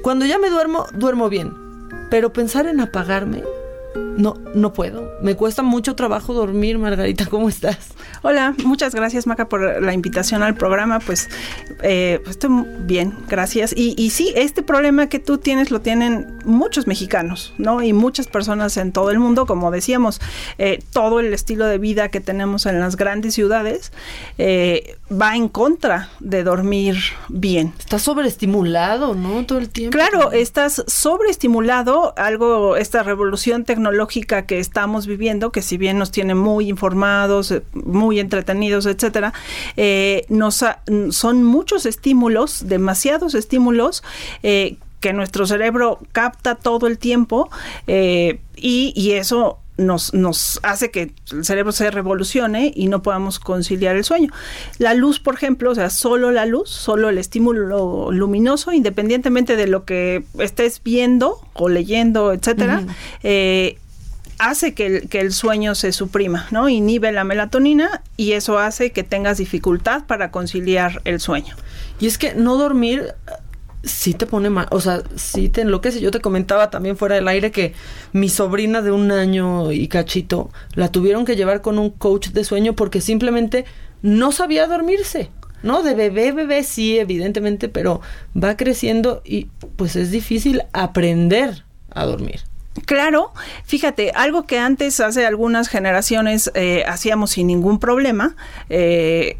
[0.00, 1.68] cuando ya me duermo, duermo bien
[2.10, 3.42] pero pensar en apagarme,
[3.94, 5.10] no, no puedo.
[5.22, 7.26] Me cuesta mucho trabajo dormir, Margarita.
[7.26, 7.88] ¿Cómo estás?
[8.22, 11.00] Hola, muchas gracias, Maca, por la invitación al programa.
[11.00, 11.28] Pues,
[11.82, 12.50] eh, pues estoy
[12.80, 13.72] bien, gracias.
[13.76, 17.82] Y, y, sí, este problema que tú tienes lo tienen muchos mexicanos, ¿no?
[17.82, 20.20] Y muchas personas en todo el mundo, como decíamos,
[20.58, 23.92] eh, todo el estilo de vida que tenemos en las grandes ciudades
[24.38, 26.96] eh, va en contra de dormir
[27.28, 27.72] bien.
[27.78, 29.44] Estás sobreestimulado, ¿no?
[29.46, 29.96] Todo el tiempo.
[29.96, 32.14] Claro, estás sobreestimulado.
[32.16, 37.50] Algo, esta revolución tecnológica tecnológica que estamos viviendo, que si bien nos tiene muy informados,
[37.50, 39.32] eh, muy entretenidos, etcétera,
[39.78, 40.26] eh,
[41.10, 44.02] son muchos estímulos, demasiados estímulos
[44.42, 47.48] eh, que nuestro cerebro capta todo el tiempo
[47.86, 54.04] y eso nos, nos hace que el cerebro se revolucione y no podamos conciliar el
[54.04, 54.30] sueño.
[54.78, 59.66] La luz, por ejemplo, o sea, solo la luz, solo el estímulo luminoso, independientemente de
[59.66, 62.84] lo que estés viendo o leyendo, etcétera,
[63.22, 63.78] eh,
[64.38, 66.68] hace que el, que el, sueño se suprima, ¿no?
[66.68, 71.56] Inhibe la melatonina y eso hace que tengas dificultad para conciliar el sueño.
[71.98, 73.14] Y es que no dormir
[73.82, 76.00] sí te pone mal, o sea, sí te enloquece.
[76.00, 77.74] Yo te comentaba también fuera del aire que
[78.12, 82.44] mi sobrina de un año y cachito la tuvieron que llevar con un coach de
[82.44, 83.64] sueño porque simplemente
[84.02, 85.30] no sabía dormirse.
[85.62, 85.82] ¿no?
[85.82, 88.00] De bebé, bebé sí, evidentemente, pero
[88.34, 92.40] va creciendo y pues es difícil aprender a dormir.
[92.86, 93.32] Claro,
[93.64, 98.36] fíjate, algo que antes, hace algunas generaciones, eh, hacíamos sin ningún problema,
[98.70, 99.36] eh,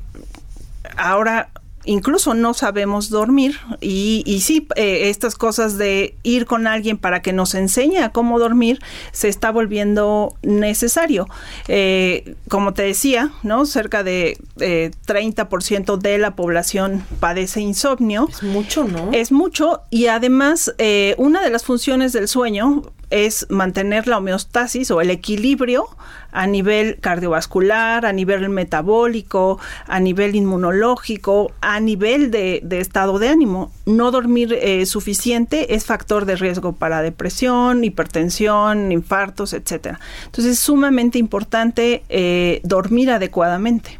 [0.96, 1.50] ahora
[1.84, 7.22] incluso no sabemos dormir y, y sí, eh, estas cosas de ir con alguien para
[7.22, 8.80] que nos enseñe a cómo dormir
[9.12, 11.28] se está volviendo necesario.
[11.68, 13.66] Eh, como te decía, ¿no?
[13.66, 18.28] Cerca de eh, 30% de la población padece insomnio.
[18.30, 19.10] Es mucho, ¿no?
[19.12, 24.90] Es mucho y además eh, una de las funciones del sueño es mantener la homeostasis
[24.90, 25.88] o el equilibrio
[26.33, 33.73] a nivel cardiovascular, a nivel metabólico, a nivel inmunológico, a nivel de, estado de ánimo.
[33.87, 39.99] No dormir eh, suficiente es factor de riesgo para depresión, hipertensión, infartos, etcétera.
[40.27, 43.99] Entonces es sumamente importante eh, dormir adecuadamente.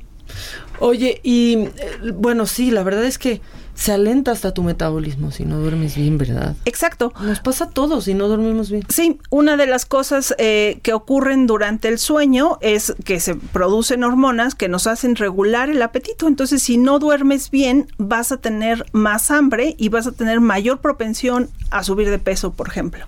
[0.79, 3.41] Oye, y eh, bueno, sí, la verdad es que
[3.81, 6.55] se alenta hasta tu metabolismo si no duermes bien, ¿verdad?
[6.67, 7.15] Exacto.
[7.23, 8.85] Nos pasa a todos si no dormimos bien.
[8.91, 14.05] Sí, una de las cosas eh, que ocurren durante el sueño es que se producen
[14.05, 16.29] hormonas que nos hacen regular el apetito.
[16.29, 20.81] Entonces, si no duermes bien, vas a tener más hambre y vas a tener mayor
[20.83, 23.07] propensión a subir de peso, por ejemplo.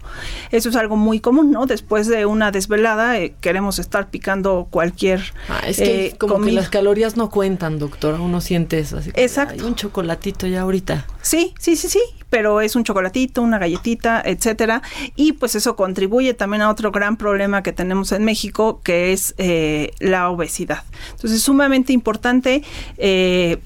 [0.53, 1.67] Eso es algo muy común, ¿no?
[1.67, 6.53] Después de una desvelada eh, queremos estar picando cualquier ah, es que eh, como que
[6.53, 8.19] las calorías no cuentan, doctora.
[8.19, 8.97] Uno siente eso.
[8.97, 9.55] Así Exacto.
[9.55, 11.07] Hay un chocolatito ya ahorita.
[11.21, 14.83] Sí, sí, sí, sí, pero es un chocolatito, una galletita, etcétera,
[15.17, 19.35] y pues eso contribuye también a otro gran problema que tenemos en México, que es
[19.37, 20.85] eh, la obesidad.
[21.11, 22.63] Entonces, es sumamente importante
[22.97, 23.59] eh,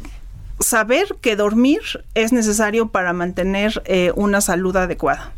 [0.59, 1.80] saber que dormir
[2.14, 5.32] es necesario para mantener eh, una salud adecuada.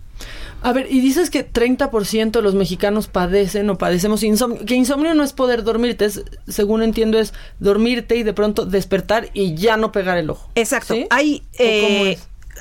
[0.63, 4.65] A ver, y dices que 30% de los mexicanos padecen o padecemos insomnio.
[4.65, 9.31] Que insomnio no es poder dormirte, es, según entiendo, es dormirte y de pronto despertar
[9.35, 10.51] y ya no pegar el ojo.
[10.55, 10.95] Exacto.
[11.11, 11.43] Hay,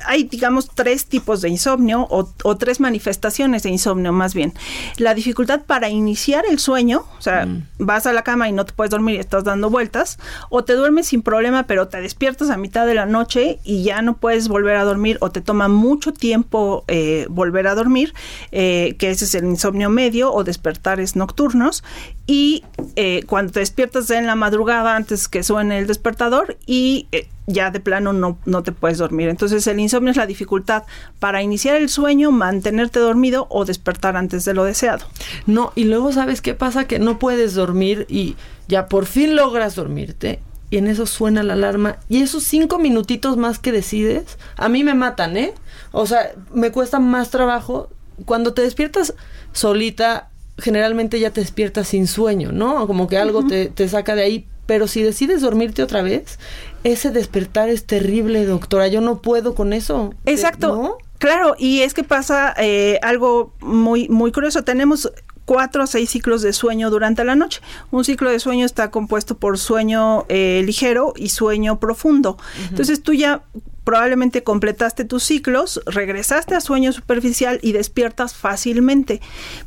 [0.06, 4.54] hay, digamos, tres tipos de insomnio o, tres manifestaciones de insomnio más bien.
[4.96, 7.66] La dificultad para iniciar el sueño, o sea, mm.
[7.78, 10.18] vas a la cama y no te puedes dormir y estás dando vueltas,
[10.50, 14.02] o te duermes sin problema, pero te despiertas a mitad de la noche y ya
[14.02, 18.14] no puedes volver a dormir o te toma mucho tiempo eh, volver a dormir,
[18.52, 21.84] eh, que ese es el insomnio medio o despertares nocturnos.
[22.26, 22.64] Y
[22.96, 27.06] eh, cuando te despiertas en la madrugada antes que suene el despertador y
[27.48, 29.28] ya de plano no, no te puedes dormir.
[29.28, 30.84] Entonces el insomnio es la dificultad
[31.18, 35.06] para iniciar el sueño, mantenerte dormido o despertar antes de lo deseado.
[35.46, 38.36] No, y luego sabes qué pasa, que no puedes dormir y
[38.68, 43.38] ya por fin logras dormirte y en eso suena la alarma y esos cinco minutitos
[43.38, 45.54] más que decides, a mí me matan, ¿eh?
[45.92, 47.88] O sea, me cuesta más trabajo.
[48.26, 49.14] Cuando te despiertas
[49.52, 52.86] solita, generalmente ya te despiertas sin sueño, ¿no?
[52.86, 56.38] Como que algo te, te saca de ahí, pero si decides dormirte otra vez,
[56.84, 58.86] ese despertar es terrible, doctora.
[58.88, 60.12] Yo no puedo con eso.
[60.26, 60.98] Exacto.
[61.16, 64.64] Claro, y es que pasa eh, algo muy, muy curioso.
[64.64, 65.10] Tenemos
[65.46, 67.62] cuatro a seis ciclos de sueño durante la noche.
[67.90, 72.36] Un ciclo de sueño está compuesto por sueño eh, ligero y sueño profundo.
[72.68, 73.44] Entonces tú ya
[73.84, 79.22] probablemente completaste tus ciclos, regresaste a sueño superficial y despiertas fácilmente.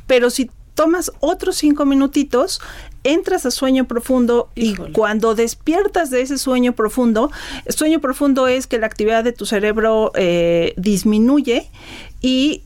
[0.05, 2.61] Pero si tomas otros cinco minutitos,
[3.03, 7.31] entras a sueño profundo y cuando despiertas de ese sueño profundo,
[7.67, 11.69] sueño profundo es que la actividad de tu cerebro eh, disminuye
[12.21, 12.63] y,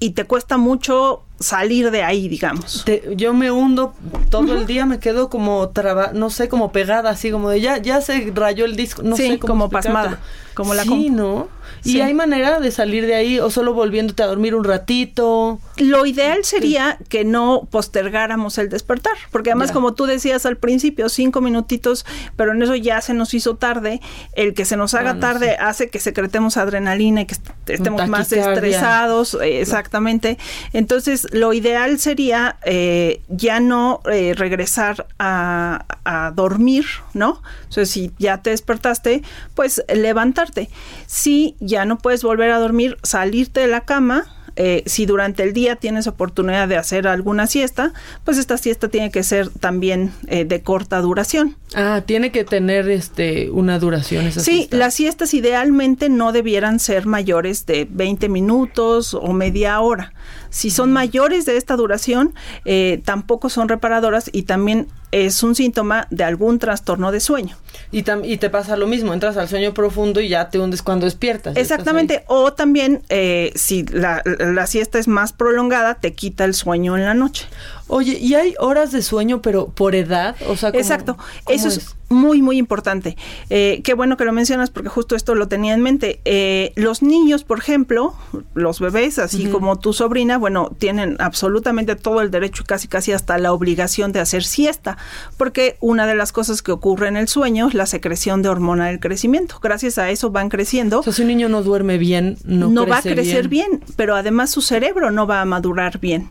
[0.00, 2.84] y te cuesta mucho salir de ahí, digamos.
[3.16, 3.94] yo me hundo
[4.30, 7.78] todo el día, me quedo como traba, no sé, como pegada, así como de ya,
[7.78, 10.20] ya se rayó el disco, no sé cómo como pasmada,
[10.54, 11.48] como la Sí, ¿no?
[11.84, 15.60] ¿Y hay manera de salir de ahí o solo volviéndote a dormir un ratito?
[15.76, 21.08] Lo ideal sería que no postergáramos el despertar, porque además como tú decías al principio,
[21.08, 22.04] cinco minutitos,
[22.36, 24.00] pero en eso ya se nos hizo tarde,
[24.32, 27.36] el que se nos haga tarde hace que secretemos adrenalina y que
[27.68, 30.38] estemos más estresados, exactamente.
[30.72, 37.42] Entonces, lo ideal sería eh, ya no eh, regresar a, a, dormir, ¿no?
[37.68, 39.22] Sea, si ya te despertaste,
[39.54, 40.70] pues levantarte.
[41.06, 44.26] Si ya no puedes volver a dormir, salirte de la cama,
[44.60, 47.92] eh, si durante el día tienes oportunidad de hacer alguna siesta,
[48.24, 51.56] pues esta siesta tiene que ser también eh, de corta duración.
[51.76, 57.06] Ah, tiene que tener este una duración esa Sí, las siestas idealmente no debieran ser
[57.06, 60.12] mayores de 20 minutos o media hora.
[60.50, 62.34] Si son mayores de esta duración,
[62.64, 67.56] eh, tampoco son reparadoras y también es un síntoma de algún trastorno de sueño.
[67.90, 71.06] Y, y te pasa lo mismo, entras al sueño profundo y ya te hundes cuando
[71.06, 71.56] despiertas.
[71.56, 76.96] Exactamente, o también eh, si la, la siesta es más prolongada, te quita el sueño
[76.96, 77.46] en la noche.
[77.88, 80.36] Oye, ¿y hay horas de sueño, pero por edad?
[80.48, 81.16] O sea, Exacto,
[81.48, 81.96] eso es?
[82.08, 83.16] muy, muy importante.
[83.50, 86.20] Eh, qué bueno que lo mencionas porque justo esto lo tenía en mente.
[86.24, 88.14] Eh, los niños, por ejemplo,
[88.54, 93.12] los bebés, así como tu sobrina, bueno, tienen absolutamente todo el derecho y casi, casi
[93.12, 94.96] hasta la obligación de hacer siesta,
[95.36, 98.86] porque una de las cosas que ocurre en el sueño es la secreción de hormona
[98.86, 99.58] del crecimiento.
[99.62, 101.00] Gracias a eso van creciendo.
[101.00, 103.82] O sea, si un niño no duerme bien, no, no va a crecer bien.
[103.96, 106.30] pero además su cerebro no va a madurar bien.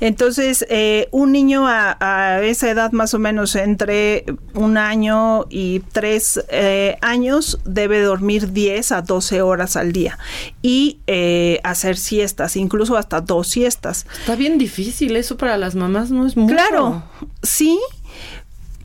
[0.00, 4.24] Entonces, eh, eh, un niño a, esa edad más o menos entre
[4.54, 10.18] un año y tres eh, años debe dormir 10 a 12 horas al día
[10.62, 14.04] y eh, hacer siestas, incluso hasta dos siestas.
[14.18, 16.54] Está bien difícil eso para las mamás, ¿no es mucho?
[16.54, 17.04] Claro,
[17.40, 17.78] sí.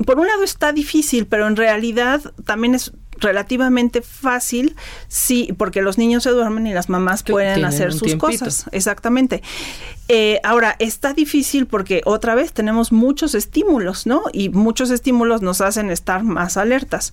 [0.06, 4.76] Por un lado está difícil, pero en realidad también es relativamente fácil,
[5.08, 8.66] sí, porque los niños se duermen y las mamás pueden hacer sus cosas.
[8.72, 9.42] Exactamente.
[10.08, 14.22] Eh, ahora, está difícil porque otra vez tenemos muchos estímulos, ¿no?
[14.34, 17.12] Y muchos estímulos nos hacen estar más alertas.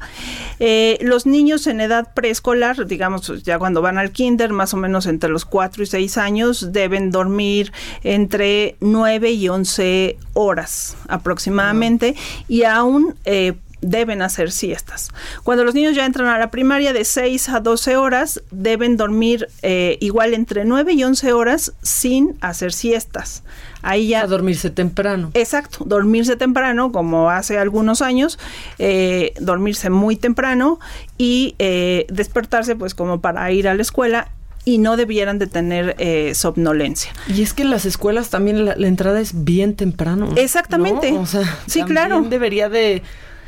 [0.60, 5.06] Eh, los niños en edad preescolar, digamos, ya cuando van al kinder, más o menos
[5.06, 7.72] entre los 4 y 6 años, deben dormir
[8.02, 12.14] entre 9 y 11 horas aproximadamente
[12.48, 15.10] y aún eh, deben hacer siestas.
[15.42, 19.48] Cuando los niños ya entran a la primaria de 6 a 12 horas, deben dormir
[19.62, 23.42] eh, igual entre 9 y 11 horas sin hacer siestas.
[23.82, 24.22] Ahí ya...
[24.22, 25.30] A dormirse temprano.
[25.34, 28.38] Exacto, dormirse temprano, como hace algunos años,
[28.78, 30.78] eh, dormirse muy temprano
[31.18, 34.28] y eh, despertarse pues como para ir a la escuela
[34.64, 37.12] y no debieran de tener eh, somnolencia.
[37.26, 40.28] Y es que en las escuelas también la, entrada es bien temprano.
[40.36, 41.12] Exactamente.
[41.12, 42.22] O sea, sí, claro.
[42.22, 43.02] Debería de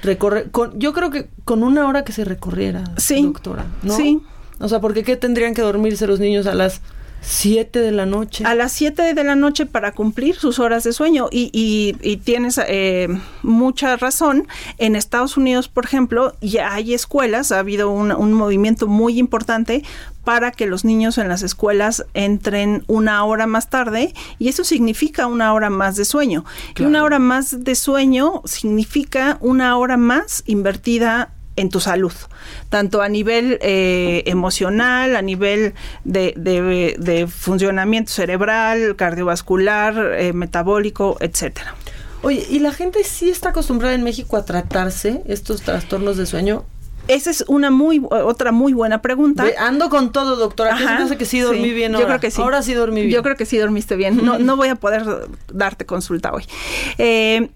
[0.04, 3.96] recorrer, con, yo creo que con una hora que se recorriera, sí, doctora, ¿no?
[3.96, 4.20] Sí.
[4.60, 6.80] O sea, porque ¿qué tendrían que dormirse los niños a las
[7.24, 8.44] 7 de la noche.
[8.44, 11.28] A las 7 de la noche para cumplir sus horas de sueño.
[11.30, 13.08] Y, y, tienes eh,
[13.42, 14.46] mucha razón.
[14.78, 19.84] En Estados Unidos, por ejemplo, ya hay escuelas, ha habido un, un, movimiento muy importante
[20.24, 25.26] para que los niños en las escuelas entren una hora más tarde y eso significa
[25.26, 26.44] una hora más de sueño.
[26.78, 32.12] Y una hora más de sueño significa una hora más invertida en tu salud,
[32.68, 35.74] tanto a nivel eh, emocional, a nivel
[36.04, 41.74] de, de, funcionamiento cerebral, cardiovascular, eh, metabólico, etcétera.
[42.22, 46.64] Oye, ¿y la gente sí está acostumbrada en México a tratarse estos trastornos de sueño?
[47.06, 49.44] Esa es una muy otra muy buena pregunta.
[49.58, 50.72] ando con todo, doctora.
[50.72, 52.04] Ajá, que sí dormí bien ahora?
[52.04, 52.40] Yo creo que sí.
[52.40, 53.12] Ahora sí dormí bien.
[53.12, 54.24] Yo creo que sí dormiste bien.
[54.24, 55.04] No, no voy a poder
[55.52, 56.44] darte consulta hoy.
[56.96, 57.50] Eh,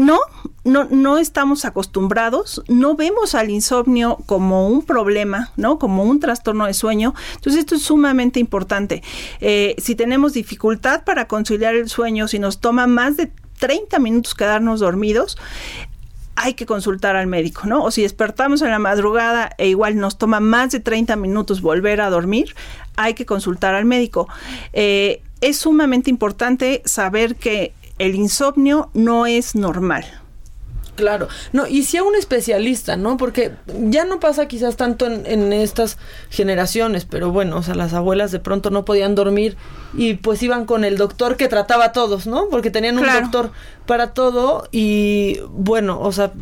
[0.00, 0.18] no,
[0.64, 5.78] no, no estamos acostumbrados, no vemos al insomnio como un problema, ¿no?
[5.78, 7.14] Como un trastorno de sueño.
[7.34, 9.02] Entonces, esto es sumamente importante.
[9.40, 14.34] Eh, si tenemos dificultad para conciliar el sueño, si nos toma más de 30 minutos
[14.34, 15.36] quedarnos dormidos,
[16.34, 17.84] hay que consultar al médico, ¿no?
[17.84, 22.00] O si despertamos en la madrugada e igual nos toma más de 30 minutos volver
[22.00, 22.54] a dormir,
[22.96, 24.26] hay que consultar al médico.
[24.72, 30.06] Eh, es sumamente importante saber que el insomnio no es normal.
[30.96, 33.16] Claro, no, y si a un especialista, ¿no?
[33.16, 35.96] Porque ya no pasa quizás tanto en, estas
[36.28, 39.56] generaciones, pero bueno, o sea, las abuelas de pronto no podían dormir
[39.94, 42.48] y pues iban con el doctor que trataba a todos, ¿no?
[42.50, 43.52] Porque tenían un doctor
[43.86, 46.32] para todo y bueno, o sea,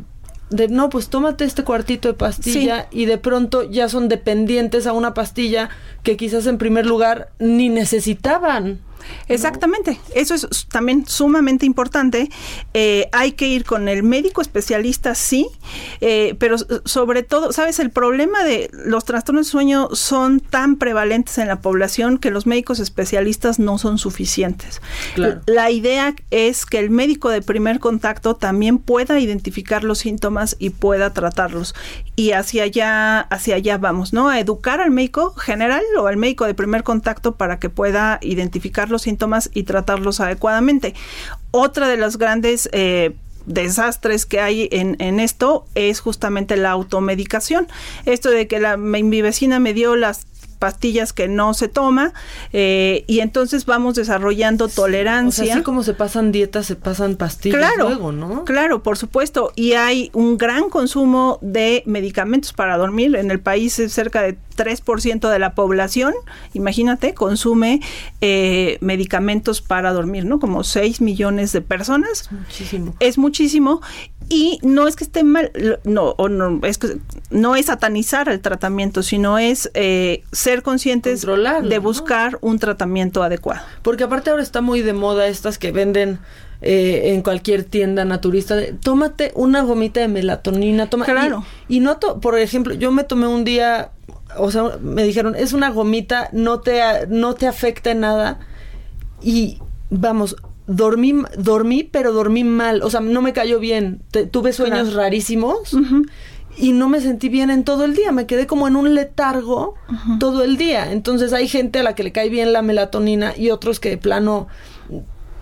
[0.50, 4.92] de no, pues tómate este cuartito de pastilla y de pronto ya son dependientes a
[4.92, 5.68] una pastilla
[6.02, 8.80] que quizás en primer lugar ni necesitaban.
[9.28, 12.30] Exactamente, eso es también sumamente importante.
[12.74, 15.48] Eh, hay que ir con el médico especialista, sí,
[16.00, 17.78] eh, pero sobre todo, ¿sabes?
[17.78, 22.46] El problema de los trastornos de sueño son tan prevalentes en la población que los
[22.46, 24.80] médicos especialistas no son suficientes.
[25.46, 30.70] La idea es que el médico de primer contacto también pueda identificar los síntomas y
[30.70, 31.74] pueda tratarlos
[32.18, 34.28] y hacia allá, hacia allá vamos, ¿no?
[34.28, 38.90] A educar al médico general o al médico de primer contacto para que pueda identificar
[38.90, 40.96] los síntomas y tratarlos adecuadamente.
[41.52, 43.14] Otra de las grandes eh,
[43.46, 47.68] desastres que hay en, en, esto es justamente la automedicación.
[48.04, 50.26] Esto de que la, mi vecina me dio las
[50.58, 52.12] pastillas que no se toma
[52.52, 55.44] eh, y entonces vamos desarrollando tolerancia.
[55.44, 58.44] O sea, así como se pasan dietas, se pasan pastillas claro, luego, ¿no?
[58.44, 59.52] Claro, por supuesto.
[59.54, 63.16] Y hay un gran consumo de medicamentos para dormir.
[63.16, 66.14] En el país es cerca de 3% de la población,
[66.52, 67.80] imagínate, consume
[68.20, 70.40] eh, medicamentos para dormir, ¿no?
[70.40, 72.22] Como 6 millones de personas.
[72.22, 72.94] Es muchísimo.
[72.98, 73.80] Es muchísimo.
[74.28, 75.50] Y no es que esté mal,
[75.84, 76.98] no, o no, es que
[77.30, 82.38] no es satanizar el tratamiento, sino es eh, ser conscientes de buscar ¿no?
[82.42, 83.62] un tratamiento adecuado.
[83.82, 86.18] Porque aparte ahora está muy de moda estas que venden
[86.60, 91.06] eh, en cualquier tienda naturista, de, tómate una gomita de melatonina, toma.
[91.06, 91.44] Claro.
[91.68, 93.92] Y, y no, por ejemplo, yo me tomé un día,
[94.36, 98.40] o sea, me dijeron, es una gomita, no te, no te afecta en nada.
[99.22, 99.58] Y
[99.88, 100.36] vamos,
[100.68, 102.82] dormí, dormí, pero dormí mal.
[102.82, 104.02] O sea, no me cayó bien.
[104.12, 104.96] Te, tuve sueños claro.
[104.98, 105.74] rarísimos.
[105.74, 106.08] Uh -huh.
[106.56, 108.12] Y no me sentí bien en todo el día.
[108.12, 110.18] Me quedé como en un letargo uh -huh.
[110.18, 110.92] todo el día.
[110.92, 113.98] Entonces hay gente a la que le cae bien la melatonina y otros que de
[113.98, 114.46] plano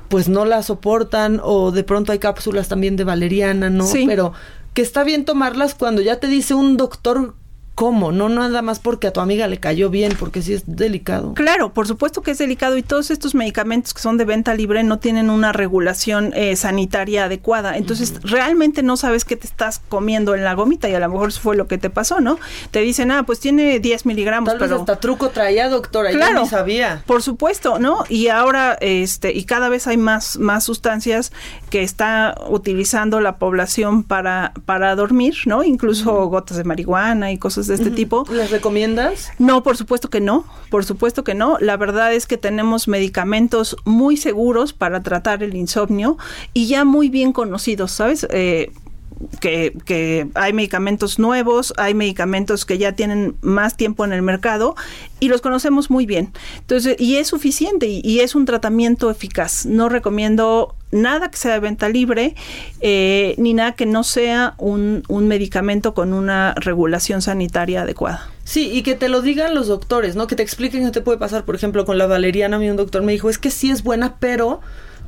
[0.09, 3.85] pues no la soportan o de pronto hay cápsulas también de valeriana, ¿no?
[3.87, 4.05] Sí.
[4.07, 4.33] Pero
[4.73, 7.35] que está bien tomarlas cuando ya te dice un doctor
[7.77, 11.35] cómo, no nada más porque a tu amiga le cayó bien, porque sí es delicado.
[11.35, 14.83] Claro, por supuesto que es delicado y todos estos medicamentos que son de venta libre
[14.83, 17.77] no tienen una regulación eh, sanitaria adecuada.
[17.77, 18.31] Entonces, uh -huh.
[18.31, 21.41] realmente no sabes qué te estás comiendo en la gomita y a lo mejor eso
[21.43, 22.39] fue lo que te pasó, ¿no?
[22.71, 24.71] Te dicen, ah, pues tiene 10 miligramos, Tal pero...
[24.71, 27.03] Vez hasta truco traía, doctora, claro, yo ni sabía.
[27.07, 28.05] Por supuesto, ¿no?
[28.09, 31.31] Y ahora, este, y cada vez hay más, más sustancias
[31.69, 35.63] que está utilizando la población para, para dormir, ¿no?
[35.63, 36.31] Incluso uh -huh.
[36.31, 37.97] gotas de marihuana y cosas de este uh -huh.
[37.97, 38.25] tipo.
[38.31, 39.31] ¿Les recomiendas?
[39.39, 41.59] No, por supuesto que no, por supuesto que no.
[41.61, 46.19] La verdad es que tenemos medicamentos muy seguros para tratar el insomnio
[46.53, 48.27] y ya muy bien conocidos, ¿sabes?
[48.31, 48.73] Eh,
[49.41, 54.75] que, que, hay medicamentos nuevos, hay medicamentos que ya tienen más tiempo en el mercado
[55.21, 56.33] y los conocemos muy bien.
[56.59, 59.67] Entonces, y es suficiente y, es un tratamiento eficaz.
[59.67, 62.35] No recomiendo nada que sea de venta libre,
[62.81, 68.31] eh, ni nada que no sea un, un, medicamento con una regulación sanitaria adecuada.
[68.45, 70.27] Sí, y que te lo digan los doctores, ¿no?
[70.27, 71.45] Que te expliquen qué te puede pasar.
[71.45, 73.83] Por ejemplo, con la valeriana, a mí un doctor me dijo, es que sí es
[73.83, 74.61] buena, pero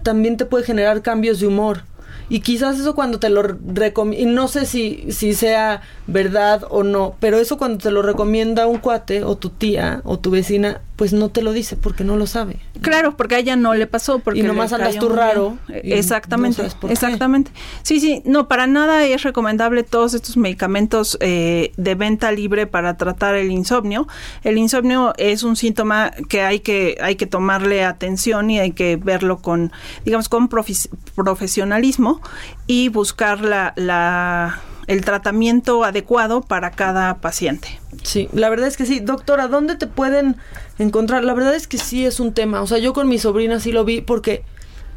[0.03, 1.83] también te puede generar cambios de humor.
[2.29, 6.83] Y quizás eso cuando te lo recomienda, y no sé si, si sea verdad o
[6.83, 10.83] no, pero eso cuando te lo recomienda un cuate o tu tía o tu vecina,
[10.99, 12.57] pues no te lo dice porque no lo sabe.
[12.81, 14.19] Claro, porque a ella no le pasó.
[14.19, 15.57] Porque y nomás andas tú raro.
[15.69, 17.53] Exactamente, no exactamente.
[17.53, 17.61] Qué.
[17.85, 22.97] Sí, sí, no, para nada es recomendable todos estos medicamentos eh, de venta libre para
[22.97, 24.09] tratar el insomnio.
[24.43, 28.97] El insomnio es un síntoma que hay que, hay que tomarle atención y hay que
[28.97, 29.71] verlo con,
[30.05, 32.21] digamos, con profes profesionalismo
[32.67, 37.79] y buscar la, la el tratamiento adecuado para cada paciente.
[38.03, 39.01] Sí, la verdad es que sí.
[39.01, 40.37] Doctora, ¿dónde te pueden
[40.79, 41.23] encontrar?
[41.25, 42.63] La verdad es que sí es un tema.
[42.63, 44.45] O sea, yo con mi sobrina sí lo vi porque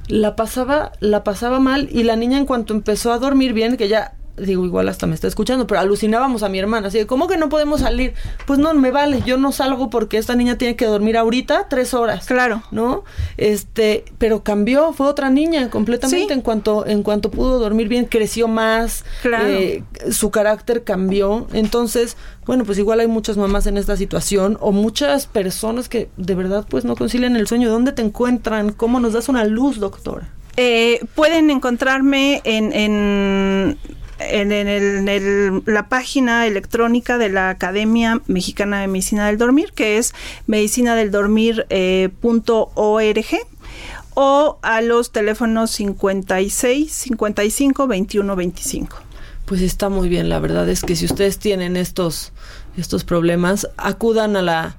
[0.08, 3.90] la pasaba, la pasaba mal y la niña en cuanto empezó a dormir bien, que
[3.90, 7.28] ya digo, igual hasta me está escuchando, pero alucinábamos a mi hermana, así de, ¿cómo
[7.28, 8.14] que no podemos salir?
[8.48, 11.94] Pues no, me vale, yo no salgo porque esta niña tiene que dormir ahorita tres
[11.94, 12.26] horas.
[12.26, 12.64] Claro.
[12.72, 13.04] ¿No?
[13.38, 16.34] Este, pero cambió, fue otra niña completamente sí.
[16.34, 19.48] en cuanto, en cuanto pudo dormir bien, creció más, claro.
[19.48, 24.72] eh, su carácter cambió, entonces, bueno, pues igual hay muchas mamás en esta situación o
[24.72, 27.70] muchas personas que de verdad pues no concilian el sueño.
[27.70, 28.72] ¿Dónde te encuentran?
[28.74, 30.30] ¿Cómo nos das una luz, doctora?
[30.58, 33.78] Eh, pueden encontrarme en, en
[34.30, 39.98] en, en, el, la página electrónica de la Academia Mexicana de Medicina del Dormir, que
[39.98, 40.14] es
[40.48, 41.68] medicinadeldormir.org.
[41.70, 43.42] Eh,
[44.14, 48.98] o a los teléfonos 56 55 21 25.
[49.46, 52.34] Pues está muy bien, la verdad es que si ustedes tienen estos
[52.78, 54.78] estos problemas, acudan a la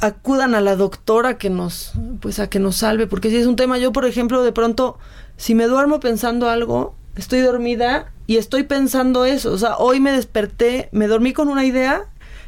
[0.00, 3.56] acudan a la doctora que nos pues a que nos salve, porque si es un
[3.56, 4.98] tema yo por ejemplo de pronto
[5.36, 9.50] si me duermo pensando algo, estoy dormida y estoy pensando eso.
[9.50, 12.04] O sea, hoy me desperté, me dormí con una idea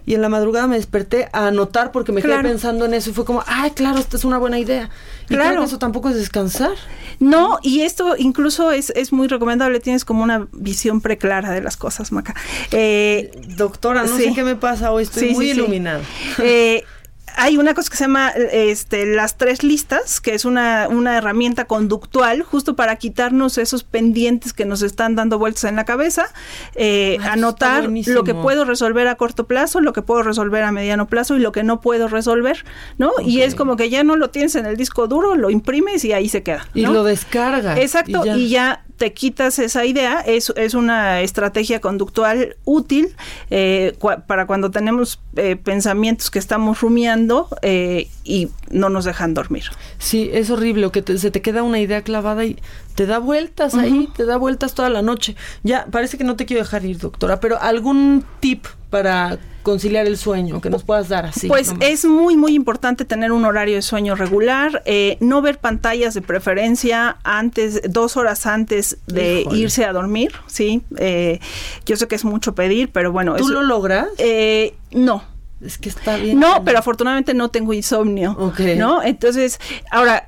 [0.06, 2.40] y en la madrugada me desperté a anotar porque me claro.
[2.40, 4.90] quedé pensando en eso y fue como, ay, claro, esta es una buena idea.
[5.24, 5.58] Y claro.
[5.58, 6.70] que eso tampoco es descansar.
[7.18, 11.76] No, y esto incluso es, es muy recomendable, tienes como una visión preclara de las
[11.76, 12.36] cosas, Maca.
[12.70, 14.22] Eh, Doctora, no sí.
[14.22, 16.02] sé qué me pasa hoy, estoy sí, muy sí, iluminada.
[16.38, 16.84] Eh,
[17.36, 21.64] hay una cosa que se llama este, las tres listas, que es una, una herramienta
[21.64, 26.26] conductual justo para quitarnos esos pendientes que nos están dando vueltas en la cabeza,
[26.74, 31.06] eh, anotar lo que puedo resolver a corto plazo, lo que puedo resolver a mediano
[31.06, 32.64] plazo y lo que no puedo resolver,
[32.98, 33.12] ¿no?
[33.24, 36.12] Y es como que ya no lo tienes en el disco duro, lo imprimes y
[36.12, 36.66] ahí se queda.
[36.74, 37.78] Y lo descargas.
[37.78, 43.16] Exacto, y ya, te quitas esa idea, es, es una estrategia conductual útil
[43.50, 43.96] eh,
[44.28, 47.21] para cuando tenemos eh, pensamientos que estamos rumiando
[47.62, 49.64] eh, y no nos dejan dormir.
[49.98, 52.58] Sí, es horrible, que se te queda una idea clavada y
[52.94, 55.36] te da vueltas ahí, te da vueltas toda la noche.
[55.62, 60.18] Ya, parece que no te quiero dejar ir, doctora, pero algún tip para conciliar el
[60.18, 61.48] sueño que nos puedas dar así.
[61.48, 66.14] Pues es muy, muy importante tener un horario de sueño regular, eh, no ver pantallas
[66.14, 70.82] de preferencia antes, dos horas antes de irse a dormir, ¿sí?
[70.98, 71.40] Eh,
[71.86, 73.36] yo sé que es mucho pedir, pero bueno.
[73.36, 74.08] ¿Tú lo logras?
[74.18, 75.31] Eh, no.
[75.64, 76.38] Es que está bien.
[76.38, 78.52] No, pero afortunadamente no tengo insomnio.
[78.76, 79.02] ¿No?
[79.02, 79.60] Entonces,
[79.90, 80.24] ahora,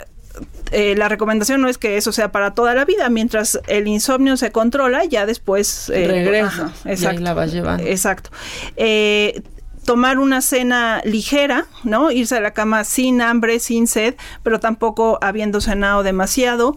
[0.70, 4.36] eh, la recomendación no es que eso sea para toda la vida, mientras el insomnio
[4.36, 6.72] se controla, ya después eh, regresa.
[6.84, 7.20] exacto.
[7.20, 7.84] Y la vas llevando.
[7.86, 8.30] Exacto.
[8.76, 9.42] Eh,
[9.84, 12.10] tomar una cena ligera, ¿no?
[12.10, 16.74] Irse a la cama sin hambre, sin sed, pero tampoco habiendo cenado demasiado.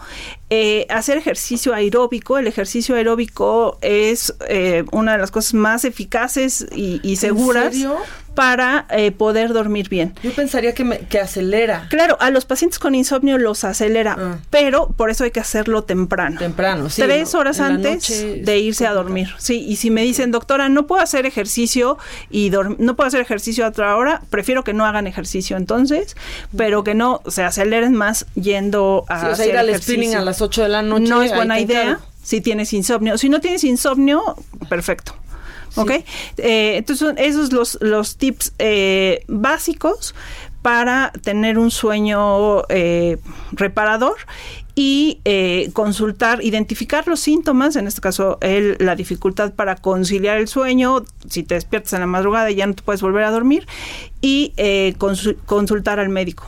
[0.50, 2.38] Eh, hacer ejercicio aeróbico.
[2.38, 7.76] El ejercicio aeróbico es eh, una de las cosas más eficaces y, seguras
[8.38, 10.14] para eh, poder dormir bien.
[10.22, 11.88] Yo pensaría que, me, que acelera.
[11.90, 14.38] Claro, a los pacientes con insomnio los acelera, ah.
[14.52, 16.38] pero por eso hay que hacerlo temprano.
[16.38, 17.02] Temprano, sí.
[17.02, 19.30] Tres horas antes de irse a dormir.
[19.40, 21.98] Sí, y si me dicen, doctora, no puedo hacer ejercicio
[22.30, 26.16] y no puedo hacer ejercicio a otra hora, prefiero que no hagan ejercicio entonces,
[26.56, 30.20] pero que no se aceleren más yendo a hacer ir al ejercicio.
[30.20, 31.08] a las 8 de la noche.
[31.08, 33.18] No es buena idea si tienes insomnio.
[33.18, 34.36] Si no tienes insomnio,
[34.70, 35.16] perfecto.
[35.76, 35.92] ¿Ok?
[36.38, 40.16] Eh, entonces, esos son los, los tips eh, básicos
[40.62, 43.18] para tener un sueño eh,
[43.52, 44.18] reparador
[44.76, 50.48] y eh, consultar, identificar los síntomas, en este caso el, la dificultad para conciliar el
[50.48, 53.66] sueño, si te despiertas en la madrugada y ya no te puedes volver a dormir,
[54.22, 56.46] y eh, consultar al médico.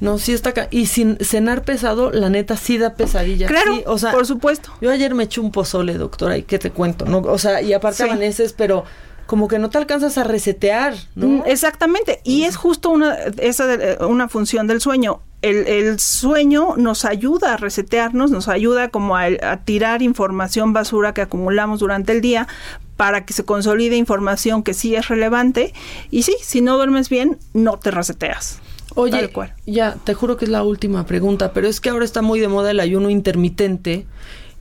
[0.00, 0.68] No, sí está acá.
[0.70, 3.46] Y sin cenar pesado, la neta sí da pesadilla.
[3.46, 4.70] Claro, o sea, por supuesto.
[4.82, 7.18] Yo ayer me eché un pozole, doctora, y qué te cuento, ¿no?
[7.18, 8.84] O sea, y aparte amaneces, pero
[9.30, 11.28] como que no te alcanzas a resetear, ¿no?
[11.28, 13.64] Mm, exactamente, y es justo una, esa
[14.04, 19.28] una función del sueño el, sueño nos ayuda a resetearnos, nos ayuda como a,
[19.64, 22.48] tirar información basura que acumulamos durante el día
[22.96, 25.72] para que se consolide información que sí es relevante.
[26.10, 28.58] Y sí, si no duermes bien, no te reseteas.
[28.96, 29.30] Oye,
[29.64, 32.48] ya, te juro que es la última pregunta, pero es que ahora está muy de
[32.48, 34.06] moda el ayuno intermitente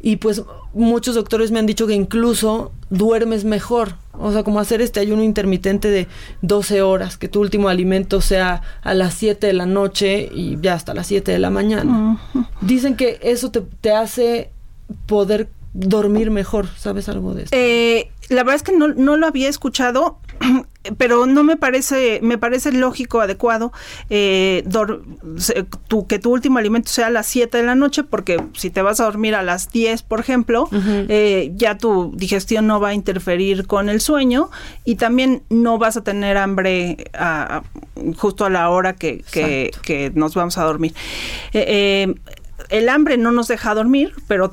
[0.02, 0.44] y pues
[0.74, 3.96] muchos doctores me han dicho que incluso duermes mejor.
[4.14, 6.08] O sea, como hacer este ayuno intermitente de
[6.42, 10.74] 12 horas, que tu último alimento sea a las 7 de la noche y ya
[10.74, 12.20] hasta las 7 de la mañana.
[12.62, 14.52] Dicen que eso te, te, hace
[15.06, 16.68] poder dormir mejor.
[16.78, 17.52] ¿Sabes algo de eso?
[17.54, 20.18] Eh, la verdad es que no, no lo había escuchado.
[20.98, 23.72] pero no me parece, me parece lógico, adecuado,
[24.10, 24.64] eh,
[25.88, 28.82] tu, que tu último alimento sea a las 7 de la noche, porque si te
[28.82, 32.94] vas a dormir a las 10, por ejemplo, eh, ya tu digestión no va a
[32.94, 34.50] interferir con el sueño
[34.86, 36.98] y también no vas a tener hambre
[38.18, 40.94] justo a la hora que, que, nos vamos a dormir.
[41.54, 42.14] Eh,
[42.70, 44.52] el hambre no nos deja dormir, pero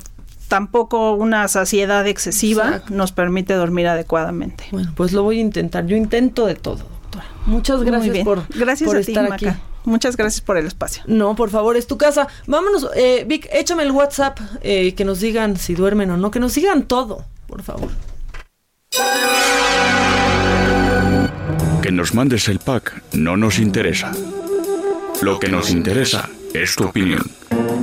[0.49, 4.65] tampoco una saciedad excesiva nos permite dormir adecuadamente.
[4.71, 5.87] Bueno, pues lo voy a intentar.
[5.87, 7.27] Yo intento de todo, doctora.
[7.47, 9.47] Muchas gracias por, gracias por a estar aquí.
[9.85, 11.05] Muchas gracias por el espacio.
[11.07, 12.27] No, por favor, es tu casa.
[12.47, 16.41] Vámonos, eh, Vic, échame el WhatsApp, eh, que nos digan si duermen o no, que
[16.41, 17.91] nos digan todo, por favor.
[21.83, 24.11] Que nos mandes el pack no nos interesa.
[25.23, 27.23] Lo que nos interesa es tu opinión.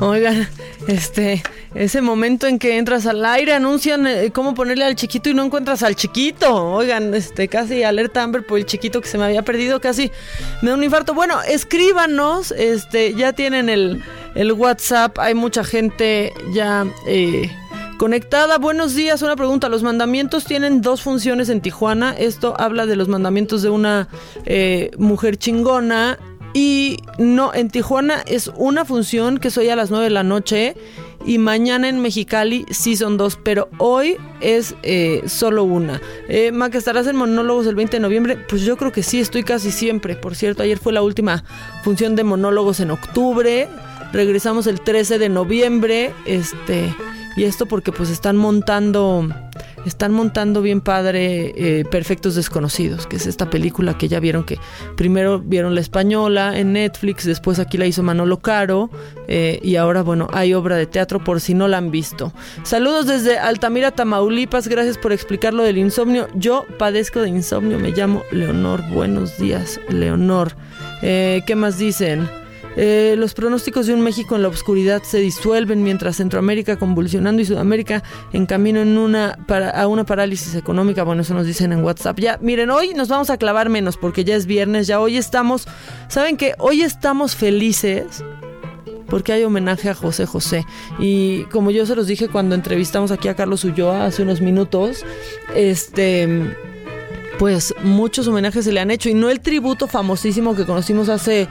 [0.00, 0.48] Oigan,
[0.86, 1.42] este,
[1.74, 5.44] ese momento en que entras al aire, anuncian eh, cómo ponerle al chiquito y no
[5.44, 6.54] encuentras al chiquito.
[6.72, 10.12] Oigan, este, casi alerta Amber por el chiquito que se me había perdido, casi
[10.62, 11.14] me da un infarto.
[11.14, 14.02] Bueno, escríbanos, este, ya tienen el,
[14.36, 17.50] el WhatsApp, hay mucha gente ya eh,
[17.98, 18.58] conectada.
[18.58, 19.68] Buenos días, una pregunta.
[19.68, 22.14] Los mandamientos tienen dos funciones en Tijuana.
[22.16, 24.08] Esto habla de los mandamientos de una
[24.46, 26.18] eh, mujer chingona
[26.58, 30.74] y no, en Tijuana es una función que soy a las 9 de la noche
[31.24, 36.02] y mañana en Mexicali sí son dos, pero hoy es eh, solo una.
[36.28, 38.36] Eh, Maca, ¿estarás en monólogos el 20 de noviembre?
[38.48, 40.16] Pues yo creo que sí, estoy casi siempre.
[40.16, 41.44] Por cierto, ayer fue la última
[41.84, 43.68] función de monólogos en octubre.
[44.12, 46.12] Regresamos el 13 de noviembre.
[46.26, 46.92] Este,
[47.36, 49.28] y esto porque pues están montando
[49.86, 54.58] están montando bien padre eh, Perfectos Desconocidos, que es esta película que ya vieron que
[54.96, 58.90] primero vieron la española en Netflix, después aquí la hizo Manolo Caro
[59.28, 62.32] eh, y ahora bueno, hay obra de teatro por si no la han visto.
[62.64, 66.28] Saludos desde Altamira, Tamaulipas, gracias por explicar lo del insomnio.
[66.34, 68.82] Yo padezco de insomnio, me llamo Leonor.
[68.90, 70.54] Buenos días, Leonor.
[71.02, 72.28] Eh, ¿Qué más dicen?
[72.80, 77.44] Eh, los pronósticos de un México en la oscuridad se disuelven mientras Centroamérica convulsionando y
[77.44, 79.36] Sudamérica en camino en una
[79.74, 81.02] a una parálisis económica.
[81.02, 82.20] Bueno, eso nos dicen en WhatsApp.
[82.20, 85.66] Ya, miren, hoy nos vamos a clavar menos porque ya es viernes, ya hoy estamos,
[86.06, 86.54] ¿saben qué?
[86.58, 88.22] Hoy estamos felices
[89.08, 90.64] porque hay homenaje a José José.
[91.00, 95.04] Y como yo se los dije cuando entrevistamos aquí a Carlos Ulloa hace unos minutos,
[95.52, 96.56] este
[97.40, 101.48] pues muchos homenajes se le han hecho y no el tributo famosísimo que conocimos hace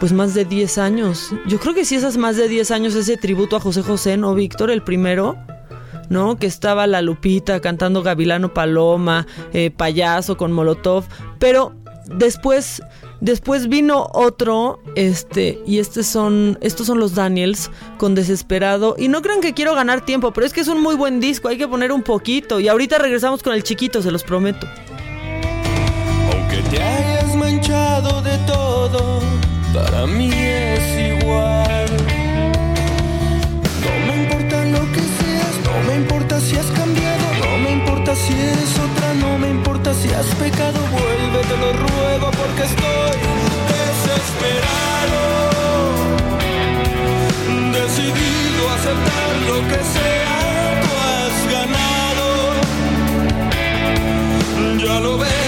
[0.00, 1.30] pues más de 10 años.
[1.46, 4.34] Yo creo que sí esas más de 10 años ese tributo a José José, ¿no,
[4.34, 4.70] Víctor?
[4.70, 5.36] El primero,
[6.08, 6.38] ¿no?
[6.38, 11.04] Que estaba la Lupita cantando Gavilano Paloma, eh, Payaso con Molotov,
[11.38, 11.74] pero
[12.06, 12.82] después...
[13.22, 18.96] Después vino otro, este, y estos son, estos son los Daniels con Desesperado.
[18.96, 21.48] Y no crean que quiero ganar tiempo, pero es que es un muy buen disco,
[21.48, 22.60] hay que poner un poquito.
[22.60, 24.66] Y ahorita regresamos con el chiquito, se los prometo.
[26.32, 29.29] Aunque te hayas manchado de todo
[29.72, 31.86] para mí es igual.
[33.84, 38.14] No me importa lo que seas, no me importa si has cambiado, no me importa
[38.14, 43.18] si eres otra, no me importa si has pecado, vuelve, te lo ruego porque estoy
[43.74, 45.22] desesperado,
[47.72, 50.36] decidido a aceptar lo que sea,
[50.82, 52.26] tú has ganado,
[54.78, 55.39] ya lo ves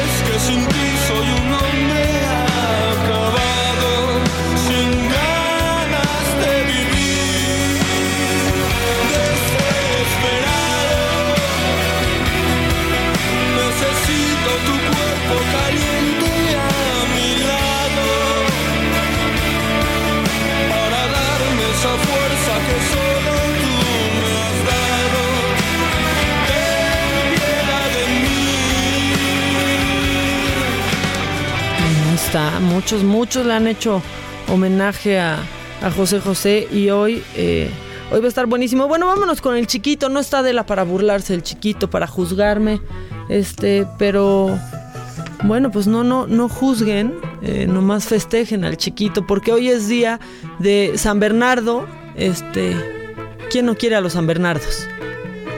[32.63, 34.01] Muchos, muchos le han hecho
[34.49, 35.39] homenaje a,
[35.95, 37.69] José José y hoy, eh,
[38.11, 38.89] hoy va a estar buenísimo.
[38.89, 40.09] Bueno, vámonos con el chiquito.
[40.09, 42.81] No está de la para burlarse el chiquito, para juzgarme.
[43.29, 44.59] Este, pero
[45.43, 50.19] bueno, pues no, no, no juzguen, eh, nomás festejen al chiquito, porque hoy es día
[50.59, 51.87] de San Bernardo.
[52.17, 52.75] Este,
[53.51, 54.89] ¿quién no quiere a los San Bernardos?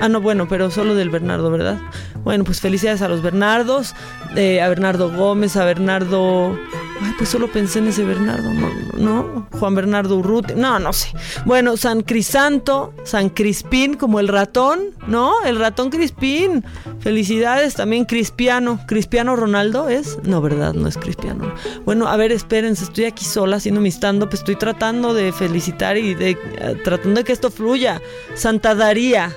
[0.00, 1.78] Ah, no, bueno, pero solo del Bernardo, ¿verdad?
[2.24, 3.94] Bueno, pues felicidades a los Bernardos,
[4.34, 6.58] eh, a Bernardo Gómez, a Bernardo...
[7.00, 8.50] Ay, pues solo pensé en ese Bernardo,
[8.96, 11.08] no, Juan Bernardo Urruti, no, no sé.
[11.44, 15.42] Bueno, San Crisanto, San Crispín, como el ratón, ¿no?
[15.44, 16.64] El ratón Crispín.
[17.00, 18.80] Felicidades también, Crispiano.
[18.86, 20.18] ¿Crispiano Ronaldo es?
[20.22, 20.72] No, ¿verdad?
[20.74, 21.52] No es Crispiano.
[21.84, 26.14] Bueno, a ver, espérense, estoy aquí sola haciendo mi stand-up, estoy tratando de felicitar y
[26.14, 26.30] de...
[26.30, 28.00] Eh, tratando de que esto fluya.
[28.34, 29.32] Santa Daría.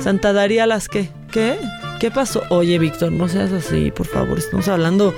[0.00, 1.10] Santa Daría las que...
[1.30, 1.58] ¿Qué?
[2.00, 2.42] ¿Qué pasó?
[2.50, 4.38] Oye, Víctor, no seas así, por favor.
[4.38, 5.12] Estamos hablando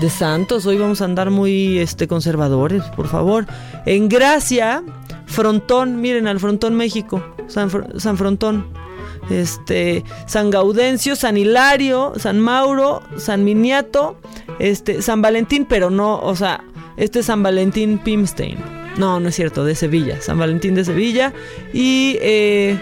[0.00, 0.66] de santos.
[0.66, 3.46] Hoy vamos a andar muy este, conservadores, por favor.
[3.86, 4.82] En Gracia,
[5.26, 8.66] Frontón, miren al Frontón México, San, San Frontón.
[9.30, 14.16] Este, San Gaudencio, San Hilario, San Mauro, San Miniato,
[14.58, 16.64] este, San Valentín, pero no, o sea,
[16.96, 18.58] este es San Valentín Pimstein.
[18.96, 21.32] No, no es cierto, de Sevilla, San Valentín de Sevilla.
[21.72, 22.78] Y eh,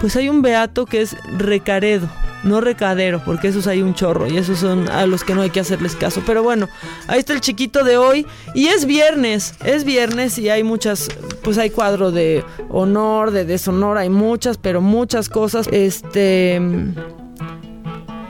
[0.00, 2.08] pues hay un beato que es Recaredo,
[2.44, 5.50] no Recadero, porque esos hay un chorro y esos son a los que no hay
[5.50, 6.22] que hacerles caso.
[6.26, 6.68] Pero bueno,
[7.06, 11.08] ahí está el chiquito de hoy y es viernes, es viernes y hay muchas,
[11.42, 15.68] pues hay cuadro de honor, de deshonor, hay muchas, pero muchas cosas.
[15.72, 16.60] Este,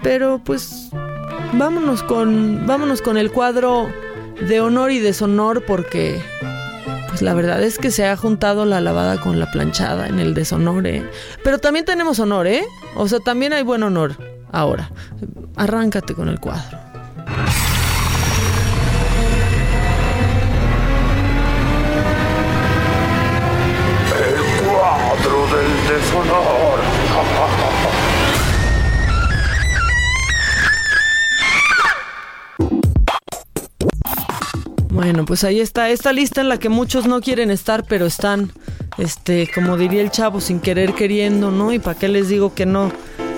[0.02, 0.90] pero pues
[1.52, 3.88] vámonos con, vámonos con el cuadro
[4.48, 6.20] de honor y deshonor porque
[7.16, 10.34] pues la verdad es que se ha juntado la lavada con la planchada en el
[10.34, 11.02] deshonor, ¿eh?
[11.42, 12.62] Pero también tenemos honor, ¿eh?
[12.94, 14.18] O sea, también hay buen honor.
[14.52, 14.90] Ahora,
[15.56, 16.76] arráncate con el cuadro.
[35.06, 38.50] Bueno, pues ahí está esta lista en la que muchos no quieren estar, pero están,
[38.98, 41.72] este, como diría el chavo, sin querer queriendo, ¿no?
[41.72, 42.90] Y para qué les digo que no,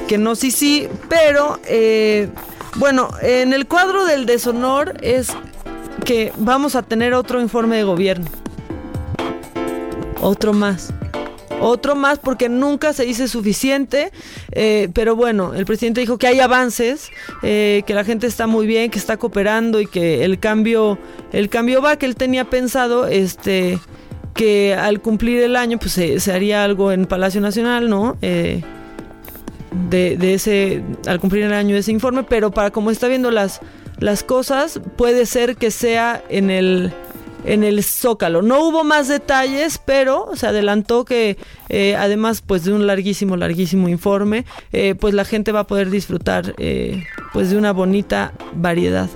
[0.07, 2.31] que no, sí, sí, pero, eh,
[2.77, 5.29] bueno, en el cuadro del deshonor es
[6.07, 8.31] que vamos a tener otro informe de gobierno.
[10.23, 10.95] Otro más.
[11.61, 14.13] Otro más porque nunca se dice suficiente,
[14.53, 17.11] eh, pero bueno, el presidente dijo que hay avances,
[17.43, 20.99] eh, que la gente está muy bien, que está cooperando y que el cambio,
[21.33, 23.81] el cambio va, que él tenía pensado, este,
[24.35, 28.17] que al cumplir el año, pues se, se haría algo en Palacio Nacional, ¿no?
[28.23, 28.63] Eh,
[29.91, 33.31] de, de ese, al cumplir el año de ese informe, pero para como está viendo
[33.31, 33.61] las,
[33.99, 36.93] las cosas, puede ser que sea en el
[37.45, 38.43] en el Zócalo.
[38.43, 41.37] No hubo más detalles, pero se adelantó que
[41.69, 45.91] eh, además pues de un larguísimo, larguísimo informe, eh, pues la gente va a poder
[45.91, 49.09] disfrutar eh, pues de una bonita variedad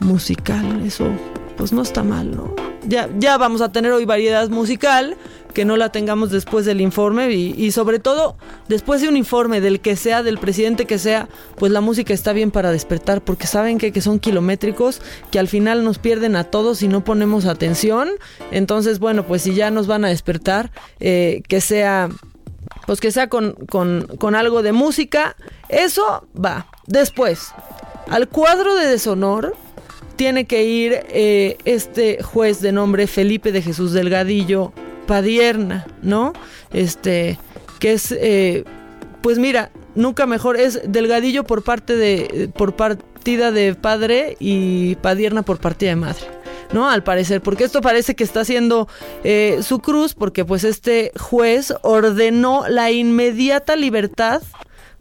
[0.00, 0.82] musical.
[0.84, 1.08] Eso
[1.56, 2.54] pues no está mal, ¿no?
[2.86, 5.16] Ya, ya vamos a tener hoy variedad musical,
[5.56, 8.36] que no la tengamos después del informe y, sobre todo
[8.68, 12.34] después de un informe del que sea, del presidente que sea, pues la música está
[12.34, 15.00] bien para despertar, porque saben que, que son kilométricos,
[15.30, 18.10] que al final nos pierden a todos si no ponemos atención.
[18.50, 22.10] Entonces, bueno, pues si ya nos van a despertar, eh, que sea
[22.86, 25.36] pues que sea con, con, con, algo de música.
[25.70, 26.66] Eso va.
[26.86, 27.54] Después,
[28.10, 29.56] al cuadro de deshonor
[30.16, 34.74] tiene que ir eh, este juez de nombre Felipe de Jesús Delgadillo
[35.06, 36.32] Padierna, ¿no?
[36.72, 37.38] Este,
[37.78, 38.64] que es, eh,
[39.22, 45.42] pues mira, nunca mejor, es Delgadillo por parte de, por partida de padre y Padierna
[45.42, 46.26] por partida de madre.
[46.72, 46.90] ¿no?
[46.90, 48.88] Al parecer, porque esto parece que está haciendo
[49.24, 54.42] eh, su cruz, porque pues este juez ordenó la inmediata libertad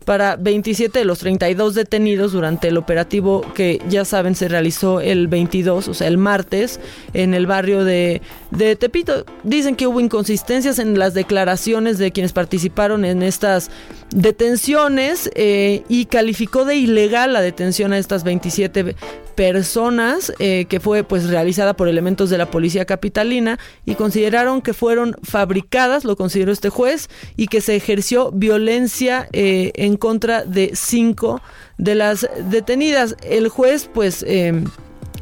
[0.05, 5.27] para 27 de los 32 detenidos durante el operativo que ya saben se realizó el
[5.27, 6.79] 22, o sea, el martes,
[7.13, 9.25] en el barrio de, de Tepito.
[9.43, 13.71] Dicen que hubo inconsistencias en las declaraciones de quienes participaron en estas
[14.15, 18.95] detenciones eh, y calificó de ilegal la detención a estas 27
[19.35, 24.73] personas eh, que fue pues realizada por elementos de la policía capitalina y consideraron que
[24.73, 30.71] fueron fabricadas, lo consideró este juez, y que se ejerció violencia eh, en contra de
[30.73, 31.41] cinco
[31.77, 33.17] de las detenidas.
[33.21, 34.25] El juez pues...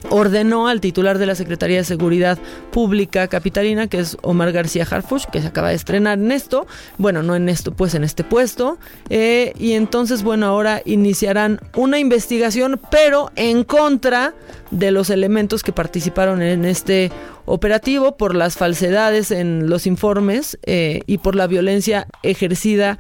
[0.10, 2.38] Ordenó al titular de la Secretaría de Seguridad
[2.72, 7.24] Pública Capitalina, que es Omar García Harfuch, que se acaba de estrenar en esto, bueno,
[7.24, 8.78] no en esto, pues en este puesto,
[9.10, 14.34] eh, y entonces, bueno, ahora iniciarán una investigación, pero en contra
[14.72, 17.12] de los elementos que participaron en este
[17.46, 22.98] operativo por las falsedades en los informes eh, y por la violencia ejercida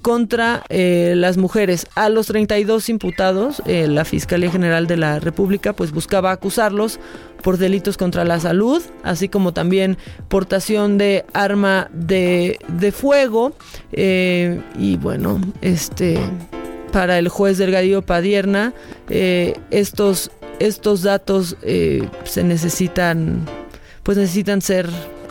[0.00, 1.86] contra eh, las mujeres.
[1.94, 6.98] A los 32 imputados, eh, la Fiscalía General de la República pues buscaba acusarlos
[7.42, 13.54] por delitos contra la salud, así como también portación de arma de, de fuego.
[13.92, 16.18] Eh, y bueno, este
[16.92, 18.74] para el juez Delgadillo Padierna,
[19.08, 23.46] estos, estos datos se necesitan,
[24.02, 24.90] pues necesitan ser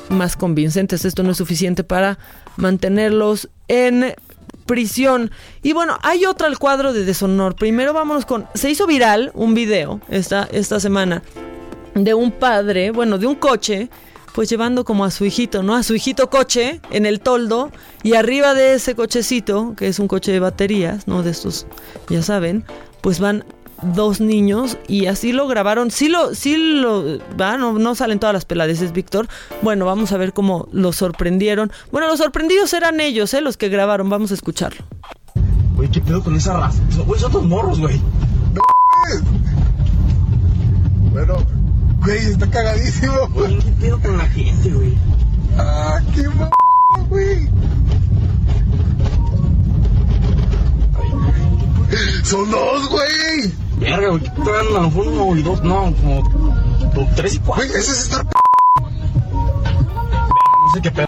[0.10, 1.06] más convincentes.
[1.06, 2.18] Esto no es suficiente para
[2.58, 4.16] mantenerlos en
[4.66, 5.32] prisión.
[5.62, 7.56] Y bueno, hay otro al cuadro de deshonor.
[7.56, 8.48] Primero vámonos con...
[8.54, 11.22] Se hizo viral un video esta, esta semana
[11.96, 13.90] de un padre, bueno, de un coche,
[14.34, 15.76] pues llevando como a su hijito, ¿no?
[15.76, 17.72] A su hijito coche en el toldo
[18.04, 21.24] y arriba de ese cochecito, que es un coche de baterías, ¿no?
[21.24, 21.68] De estos,
[22.10, 22.64] ya saben,
[23.02, 23.44] pues van
[23.82, 25.92] dos niños y así lo grabaron.
[25.92, 29.28] Sí lo, sí lo, va, no, no salen todas las peladeces, Víctor.
[29.62, 31.72] Bueno, vamos a ver cómo lo sorprendieron.
[31.92, 33.42] Bueno, los sorprendidos eran ellos, ¿eh?
[33.42, 34.10] Los que grabaron.
[34.10, 34.84] Vamos a escucharlo.
[35.76, 36.82] Güey, ¿qué pedo con esa raza?
[37.06, 38.00] Güey, son tus morros, güey.
[38.54, 38.62] No,
[41.12, 41.36] bueno,
[42.04, 43.28] güey, está cagadísimo.
[43.34, 44.94] Güey, ¿qué pedo con la gente, güey?
[45.58, 46.50] Ah, qué m
[47.10, 47.50] güey.
[52.24, 53.52] Son dos, güey.
[53.82, 54.68] Verga, güey, ¿qué traen?
[54.68, 56.24] A lo mejor uno y dos, no, como,
[56.94, 57.66] como tres y cuatro.
[57.66, 58.32] Güey, ese es estar p
[58.84, 61.08] no sé qué pedo.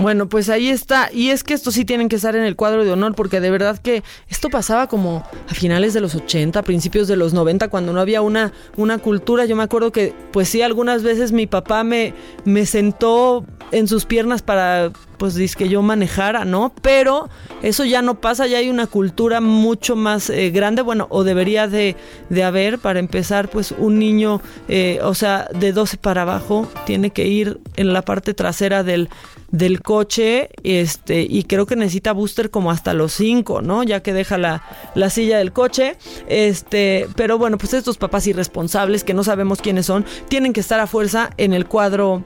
[0.00, 1.10] Bueno, pues ahí está.
[1.12, 3.50] Y es que estos sí tienen que estar en el cuadro de honor, porque de
[3.50, 7.92] verdad que esto pasaba como a finales de los 80, principios de los 90, cuando
[7.92, 9.44] no había una, una cultura.
[9.44, 12.14] Yo me acuerdo que, pues sí, algunas veces mi papá me,
[12.46, 14.90] me sentó en sus piernas para,
[15.20, 16.72] pues, que yo manejara, ¿no?
[16.80, 17.28] Pero
[17.60, 21.68] eso ya no pasa, ya hay una cultura mucho más eh, grande, bueno, o debería
[21.68, 21.94] de,
[22.30, 27.10] de, haber, para empezar, pues, un niño, eh, o sea, de 12 para abajo, tiene
[27.10, 29.10] que ir en la parte trasera del
[29.50, 33.82] del coche este y creo que necesita booster como hasta los 5, ¿no?
[33.82, 34.62] Ya que deja la,
[34.94, 35.96] la, silla del coche.
[36.28, 40.78] Este, pero bueno, pues estos papás irresponsables que no sabemos quiénes son, tienen que estar
[40.78, 42.22] a fuerza en el cuadro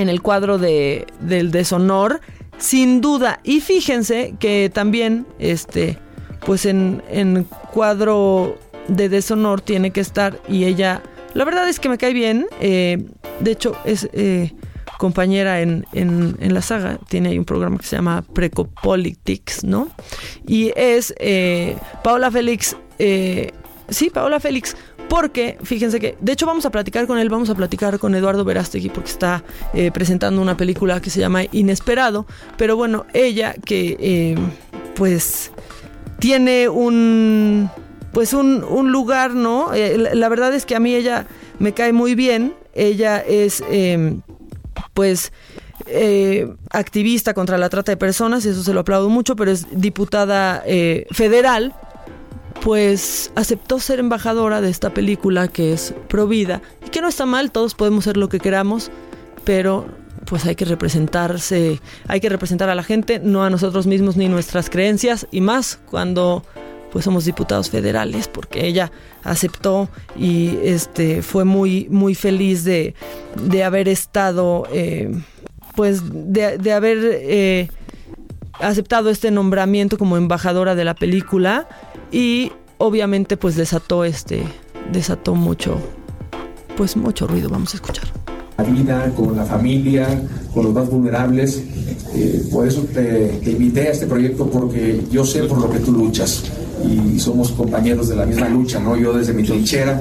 [0.00, 2.20] en el cuadro de, del deshonor,
[2.58, 3.40] sin duda.
[3.44, 5.98] Y fíjense que también este
[6.46, 11.02] pues en, en cuadro de deshonor tiene que estar y ella
[11.34, 12.46] la verdad es que me cae bien.
[12.60, 13.04] Eh,
[13.40, 14.52] de hecho, es eh,
[14.98, 19.88] compañera en, en, la saga, tiene ahí un programa que se llama Precopolitics, ¿no?
[20.46, 23.50] Y es eh, Paola Félix, eh,
[23.88, 24.76] sí, Paola Félix,
[25.10, 28.44] porque fíjense que, de hecho vamos a platicar con él, vamos a platicar con Eduardo
[28.44, 29.42] Verástegui porque está
[29.74, 32.24] eh, presentando una película que se llama Inesperado,
[32.56, 34.34] pero bueno, ella que
[34.94, 35.50] pues
[36.18, 37.68] tiene un
[38.12, 39.70] pues un, un lugar, ¿no?
[39.74, 41.26] La, la, verdad es que a mí ella
[41.58, 43.62] me cae muy bien, ella es
[44.94, 45.32] pues
[45.86, 50.62] eh, activista contra la trata de personas, eso se lo aplaudo mucho, pero es diputada
[50.66, 51.74] eh, federal,
[52.62, 57.50] pues aceptó ser embajadora de esta película que es Provida y que no está mal,
[57.50, 58.90] todos podemos ser lo que queramos,
[59.44, 59.86] pero
[60.26, 64.28] pues hay que representarse, hay que representar a la gente, no a nosotros mismos ni
[64.28, 66.44] nuestras creencias y más cuando
[66.92, 68.90] pues somos diputados federales porque ella
[69.22, 72.94] aceptó y este fue muy muy feliz de,
[73.36, 75.10] de haber estado eh,
[75.76, 77.68] pues de, haber eh,
[78.60, 81.68] aceptado este nombramiento como embajadora de la película
[82.12, 84.42] y obviamente pues desató este
[84.92, 85.78] desató mucho
[86.76, 88.08] pues mucho ruido vamos a escuchar
[88.62, 90.06] la vida, con la familia,
[90.52, 91.62] con los más vulnerables.
[92.14, 95.92] Eh, por eso te, invité a este proyecto porque yo sé por lo que tú
[95.92, 96.44] luchas
[96.84, 98.96] y somos compañeros de la misma lucha, ¿no?
[98.96, 100.00] Yo desde mi trinchera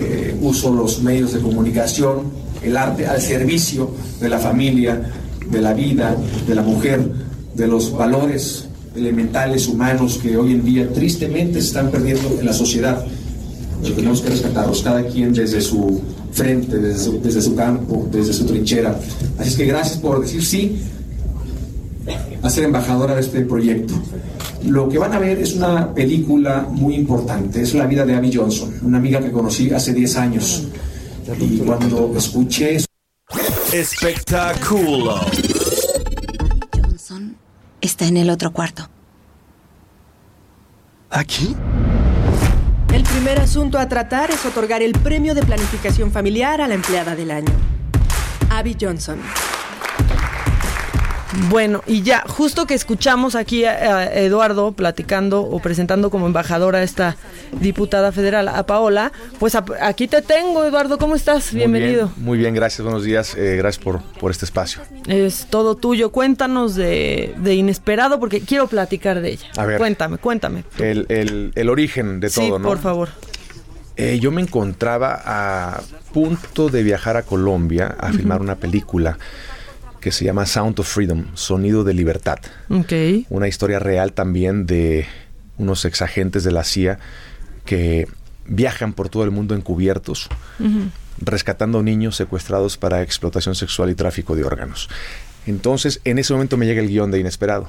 [0.00, 2.22] eh, uso los medios de comunicación,
[2.62, 3.90] el arte al servicio
[4.20, 5.12] de la familia,
[5.50, 7.08] de la vida, de la mujer,
[7.56, 12.52] de los valores elementales humanos que hoy en día tristemente se están perdiendo en la
[12.52, 13.04] sociedad.
[13.82, 16.00] tenemos que rescatarlos, cada quien desde su
[16.32, 18.98] frente, desde su, desde su campo, desde su trinchera.
[19.38, 20.78] Así es que gracias por decir sí
[22.42, 23.94] a ser embajadora de este proyecto.
[24.64, 28.32] Lo que van a ver es una película muy importante, es la vida de Abby
[28.34, 30.64] Johnson, una amiga que conocí hace 10 años.
[31.40, 32.78] Y cuando escuché...
[33.72, 35.20] Espectáculo.
[37.86, 38.88] Está en el otro cuarto.
[41.08, 41.54] ¿Aquí?
[42.92, 47.14] El primer asunto a tratar es otorgar el premio de planificación familiar a la empleada
[47.14, 47.52] del año.
[48.50, 49.20] Abby Johnson.
[51.50, 56.82] Bueno, y ya, justo que escuchamos aquí a, Eduardo platicando o presentando como embajadora a
[56.82, 57.16] esta
[57.60, 61.52] diputada federal, a Paola, pues aquí te tengo, Eduardo, ¿cómo estás?
[61.52, 62.10] Bienvenido.
[62.16, 64.80] muy bien, gracias, buenos días, eh, gracias por, por este espacio.
[65.06, 69.46] Es todo tuyo, cuéntanos de, Inesperado, porque quiero platicar de ella.
[69.56, 69.78] A ver.
[69.78, 70.64] Cuéntame, cuéntame.
[70.78, 72.66] El, origen de todo, ¿no?
[72.66, 73.10] por favor.
[73.96, 75.80] Eh, yo me encontraba a
[76.12, 79.18] punto de viajar a Colombia a filmar una película
[80.06, 82.38] que se llama Sound of Freedom, Sonido de Libertad.
[82.68, 83.26] Okay.
[83.28, 85.04] Una historia real también de
[85.58, 87.00] unos exagentes de la CIA
[87.64, 88.06] que
[88.46, 90.28] viajan por todo el mundo encubiertos,
[91.18, 94.88] rescatando niños secuestrados para explotación sexual y tráfico de órganos.
[95.44, 97.68] Entonces, en ese momento me llega el guion de Inesperado,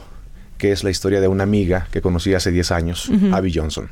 [0.59, 3.89] que es la historia de una amiga que conocí hace 10 años, Abby Johnson.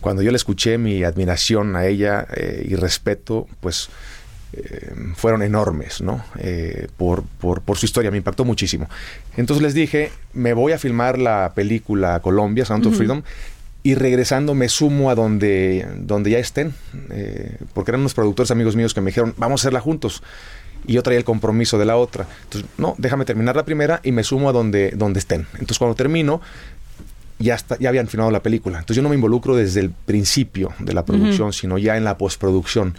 [0.00, 3.90] Cuando yo le escuché mi admiración a ella eh, y respeto, pues
[4.56, 6.24] eh, fueron enormes, ¿no?
[6.38, 8.88] Eh, por, por, su historia, me impactó muchísimo.
[9.36, 13.22] Entonces les dije, me voy a filmar la película Colombia, Sound of Freedom,
[13.82, 16.74] y regresando me sumo a donde, donde ya estén,
[17.10, 20.22] eh, porque eran unos productores amigos míos que me dijeron, vamos a hacerla juntos.
[20.86, 22.26] Y yo traía el compromiso de la otra.
[22.44, 25.46] Entonces, no, déjame terminar la primera y me sumo a donde, donde estén.
[25.54, 26.42] Entonces, cuando termino,
[27.44, 28.78] ya, está, ya habían filmado la película.
[28.78, 32.18] Entonces, yo no me involucro desde el principio de la producción, sino ya en la
[32.18, 32.94] postproducción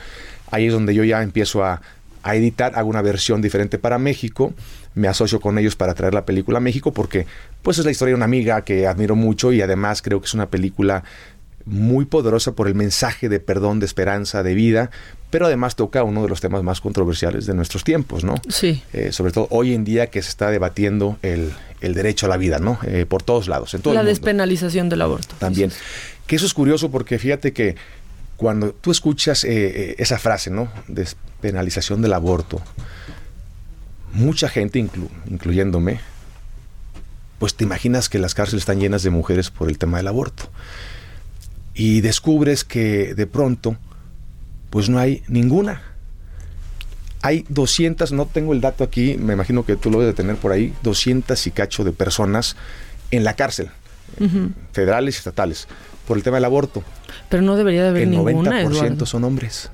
[0.52, 1.82] ahí es donde yo ya empiezo a,
[2.24, 4.56] editar, hago una versión diferente para México,
[4.96, 7.28] me asocio con ellos para traer la película a México porque
[7.62, 10.34] pues es la historia de una amiga que admiro mucho y además creo que es
[10.34, 11.04] una película
[11.66, 14.92] muy poderosa por el mensaje de perdón, de esperanza, de vida,
[15.32, 18.36] pero además toca uno de los temas más controversiales de nuestros tiempos, ¿no?
[18.50, 18.84] Sí.
[18.94, 21.52] Eh, sobre todo hoy en día que se está debatiendo el,
[21.82, 22.78] el derecho a la vida, ¿no?
[22.84, 24.12] Eh, por todos lados, en todo la el mundo.
[24.12, 25.36] despenalización del aborto.
[25.40, 25.72] También.
[26.28, 27.76] Que eso es curioso porque fíjate que
[28.38, 30.70] cuando tú escuchas eh, eh, esa frase, ¿no?
[30.88, 32.62] Despenalización del aborto,
[34.14, 36.00] mucha gente, inclu- incluyéndome,
[37.40, 40.50] pues te imaginas que las cárceles están llenas de mujeres por el tema del aborto.
[41.76, 43.76] Y descubres que de pronto,
[44.70, 45.82] pues no hay ninguna.
[47.22, 50.38] Hay 200, no tengo el dato aquí, me imagino que tú lo debes de tener
[50.38, 52.56] por ahí, 200 y cacho de personas
[53.12, 53.70] en la cárcel,
[54.72, 55.68] federales y estatales,
[56.08, 56.84] por el tema del aborto.
[57.30, 59.06] Pero no debería de haber El ninguna, 90% Eduardo.
[59.06, 59.72] son hombres.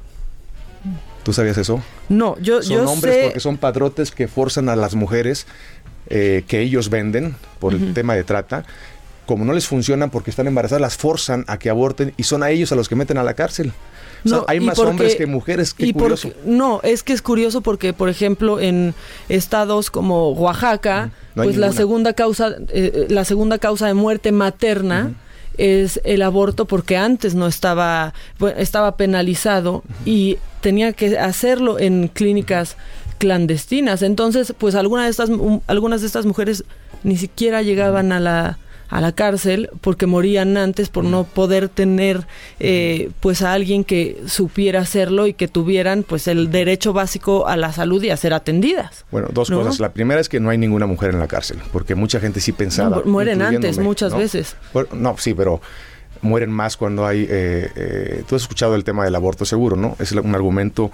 [1.23, 1.83] ¿Tú sabías eso?
[2.09, 3.23] No, yo, son yo hombres sé...
[3.25, 5.45] porque son padrotes que forzan a las mujeres
[6.09, 8.65] eh, que ellos venden por el tema de trata.
[9.25, 12.49] Como no les funcionan porque están embarazadas, las forzan a que aborten y son a
[12.49, 13.71] ellos a los que meten a la cárcel.
[14.25, 15.73] O sea, No, hay más porque- hombres que mujeres.
[15.73, 16.29] Qué y curioso.
[16.29, 18.93] porque- no, es que es curioso porque, por ejemplo, en
[19.29, 25.13] estados como Oaxaca, No pues la segunda causa, eh, la segunda causa de muerte materna
[25.57, 28.13] es el aborto porque antes no estaba,
[28.57, 32.75] estaba penalizado y tenía que hacerlo en clínicas
[33.17, 34.01] clandestinas.
[34.01, 36.63] Entonces, pues algunas de estas, um, algunas de estas mujeres
[37.03, 38.57] ni siquiera llegaban a la
[38.91, 42.27] a la cárcel porque morían antes por no poder tener
[42.59, 47.55] eh, pues a alguien que supiera hacerlo y que tuvieran pues el derecho básico a
[47.55, 49.05] la salud y a ser atendidas.
[49.09, 49.59] Bueno, dos ¿No?
[49.59, 49.79] cosas.
[49.79, 52.51] La primera es que no hay ninguna mujer en la cárcel, porque mucha gente sí
[52.51, 52.97] pensaba.
[52.97, 54.19] No, mueren antes, muchas ¿no?
[54.19, 54.55] veces.
[54.73, 55.61] Bueno, no, sí, pero
[56.21, 57.21] mueren más cuando hay...
[57.29, 59.95] eh, eh, tú has escuchado el tema del aborto seguro, ¿no?
[59.99, 60.91] Es un argumento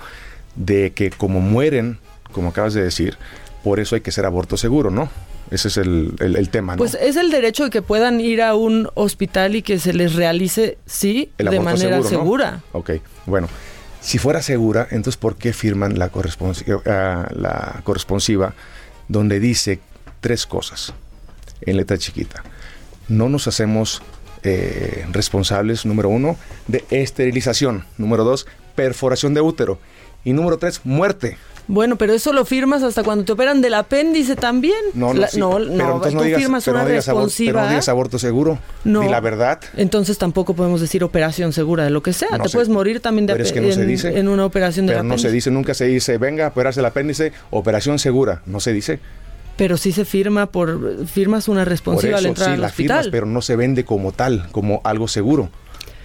[0.55, 1.97] de que como mueren,
[2.31, 3.17] como acabas de decir,
[3.63, 5.09] por eso hay que ser aborto seguro, ¿no?
[5.51, 6.77] Ese es el, el- el tema, ¿no?
[6.77, 10.13] Pues es el derecho de que puedan ir a un hospital y que se les
[10.15, 12.09] realice, sí, El de manera seguro, ¿no?
[12.09, 12.63] segura.
[12.73, 12.91] Ok,
[13.25, 13.47] bueno.
[14.01, 18.53] Si fuera segura, entonces ¿por qué firman la, corresponsi- ah, la corresponsiva
[19.07, 19.79] donde dice
[20.21, 20.93] tres cosas
[21.61, 22.43] en letra chiquita?
[23.09, 24.01] No nos hacemos
[24.43, 26.37] eh, responsables, número uno,
[26.67, 27.85] de esterilización.
[27.97, 29.79] Número dos, perforación de útero.
[30.23, 31.37] Y número tres, muerte.
[31.69, 34.77] Bueno, pero eso lo firmas hasta cuando te operan del apéndice también.
[34.93, 37.05] No, no, La- sí, no, pero no, entonces no digas, firmas pero una no digas
[37.07, 37.51] responsiva.
[37.53, 38.57] pero no digas aborto seguro.
[38.85, 39.03] No.
[39.03, 39.59] Ni la verdad.
[39.75, 42.29] Entonces tampoco podemos decir operación segura de lo que sea.
[42.37, 42.55] No te sé.
[42.57, 44.17] puedes morir también de Pero es que no se en, dice.
[44.17, 45.33] en una operación del Pero no se apéndice.
[45.33, 48.41] dice, nunca se dice, venga operarse el apéndice, operación segura.
[48.45, 48.99] No se dice.
[49.57, 52.67] Pero sí se firma por firmas una Por responsiva eso al entrar sí al la
[52.67, 52.97] hospital.
[52.99, 55.49] firmas, pero no se vende como tal, como algo seguro.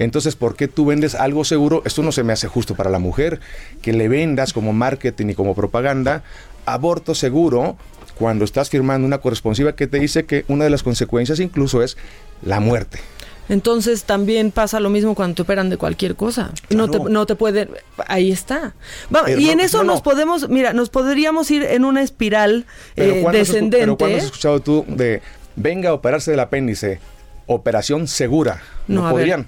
[0.02, 1.82] Entonces, ¿por qué tú vendes algo seguro?
[1.84, 3.40] Esto no se me hace justo para la mujer,
[3.82, 6.22] que le vendas como marketing y como propaganda
[6.66, 7.76] aborto seguro
[8.16, 11.96] cuando estás firmando una corresponsiva que te dice que una de las consecuencias incluso es
[12.42, 13.00] la muerte.
[13.48, 16.52] Entonces también pasa lo mismo cuando te operan de cualquier cosa.
[16.70, 17.70] No te, no te pueden,
[18.06, 18.74] ahí está.
[19.10, 19.92] Vamos, y no, en eso no, no.
[19.94, 23.78] nos podemos, mira, nos podríamos ir en una espiral eh, ¿cuándo has escu- descendente.
[23.80, 25.20] pero ¿cuándo has escuchado tú de
[25.56, 27.00] venga a operarse del apéndice,
[27.46, 28.62] operación segura?
[28.86, 29.46] No, ver.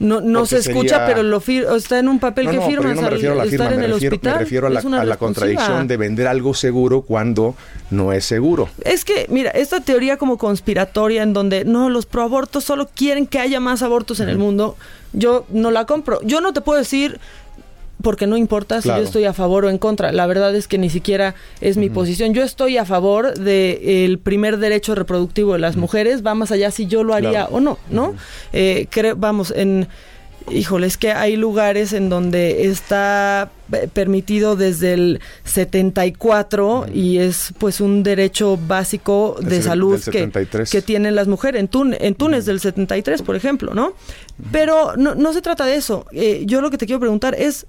[0.00, 2.62] No, no se escucha, sería- pero lo fir- está en un papel No, que no,
[2.66, 4.14] pero firmas yo no me al refiero a la estar firma, en me el refiero,
[4.16, 4.32] hospital.
[4.34, 7.54] me refiero a la, a contradicción de vender algo seguro cuando
[7.90, 8.68] no es seguro.
[8.82, 13.38] Es que, mira, esta teoría como conspiratoria en donde no, los proabortos solo quieren que
[13.40, 14.74] haya más abortos en el mundo,
[15.12, 16.18] yo no la compro.
[16.22, 17.20] Yo no te puedo decir
[18.02, 20.12] porque no importa si yo estoy a favor o en contra.
[20.12, 22.34] La verdad es que ni siquiera es mi posición.
[22.34, 26.24] Yo estoy a favor del primer derecho reproductivo de las mujeres.
[26.26, 27.48] Va más allá si yo lo haría Claro.
[27.56, 28.14] o no, ¿no?
[28.52, 29.88] Eh, creo, vamos, en...
[30.50, 33.50] Híjole, es que hay lugares en donde está
[33.92, 40.70] permitido desde el 74 y es pues un derecho básico de salud que, 73.
[40.70, 41.60] que tienen las mujeres.
[41.60, 43.92] En, Tun- en Túnez del 73, por ejemplo, ¿no?
[44.50, 46.06] Pero no, no se trata de eso.
[46.12, 47.66] Eh, yo lo que te quiero preguntar es,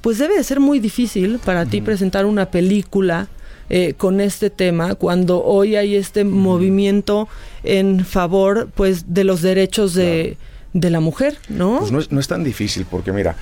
[0.00, 3.28] pues debe de ser muy difícil para ti presentar una película
[3.68, 7.28] eh, con este tema cuando hoy hay este movimiento
[7.62, 10.36] en favor pues de los derechos de,
[10.72, 11.78] de la mujer, ¿no?
[11.78, 13.36] Pues no es, no es tan difícil, porque mira,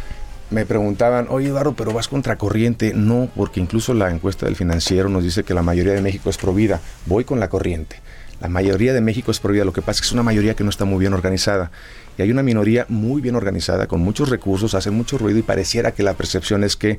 [0.51, 2.93] me preguntaban, oye Eduardo, pero vas contra corriente.
[2.95, 6.39] No, porque incluso la encuesta del financiero nos dice que la mayoría de México es
[6.39, 6.81] provida.
[7.07, 8.01] Voy con la corriente.
[8.41, 9.65] La mayoría de México es provida.
[9.65, 11.71] Lo que pasa es que es una mayoría que no está muy bien organizada.
[12.17, 15.93] Y hay una minoría muy bien organizada, con muchos recursos, hacen mucho ruido y pareciera
[15.93, 16.99] que la percepción es que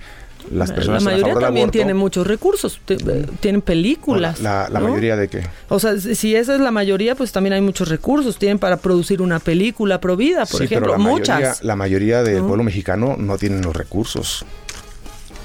[0.52, 1.78] las personas la a mayoría favor también aborto.
[1.78, 4.40] tiene muchos recursos, eh, tienen películas.
[4.40, 4.88] La, la ¿no?
[4.88, 5.44] mayoría de que...
[5.68, 8.38] O sea, si esa es la mayoría, pues también hay muchos recursos.
[8.38, 11.40] Tienen para producir una película pro vida, por Sí, pero ejemplo, la muchas.
[11.40, 14.46] Mayoría, la mayoría del pueblo mexicano no tienen los recursos.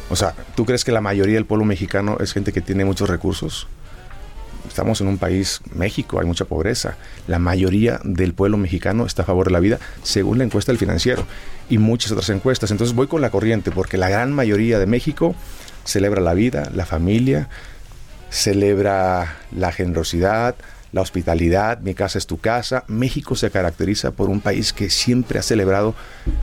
[0.09, 3.09] O sea, ¿tú crees que la mayoría del pueblo mexicano es gente que tiene muchos
[3.09, 3.66] recursos?
[4.69, 6.97] Estamos en un país, México, hay mucha pobreza.
[7.27, 10.78] La mayoría del pueblo mexicano está a favor de la vida, según la encuesta del
[10.78, 11.27] financiero
[11.69, 12.70] y muchas otras encuestas.
[12.70, 15.35] Entonces voy con la corriente, porque la gran mayoría de México
[15.85, 17.49] celebra la vida, la familia,
[18.31, 20.57] celebra la generosidad,
[20.95, 22.85] la hospitalidad, mi casa es tu casa.
[22.87, 25.97] México se caracteriza por un país que siempre ha celebrado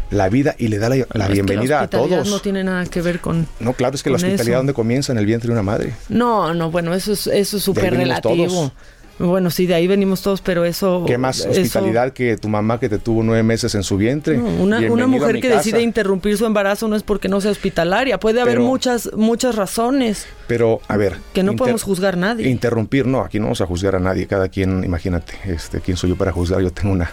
[0.09, 2.29] la vida y le da la, la Es que la bienvenida a todos.
[2.29, 3.47] No tiene nada que ver con.
[3.61, 4.57] No, claro, es que la hospitalidad eso.
[4.57, 5.93] donde comienza en el vientre de una madre.
[6.09, 8.45] No, no, bueno, eso es eso es súper relativo.
[8.45, 8.73] todos.
[9.21, 11.03] Bueno, sí, de ahí venimos todos, pero eso.
[11.07, 14.37] ¿Qué más eso- hospitalidad que tu mamá que te tuvo nueve meses en su vientre?
[14.37, 15.57] No, una, una mujer que casa.
[15.57, 18.19] decide interrumpir su embarazo no es porque no sea hospitalaria.
[18.19, 21.17] Puede haber muchas muchas razones Pero, a ver.
[21.33, 22.49] que no podemos juzgar a nadie.
[22.49, 24.27] Interrumpir, no, aquí no vamos a juzgar a nadie.
[24.27, 26.61] Cada quien, imagínate, este, quién soy yo para juzgar.
[26.61, 27.11] Yo tengo una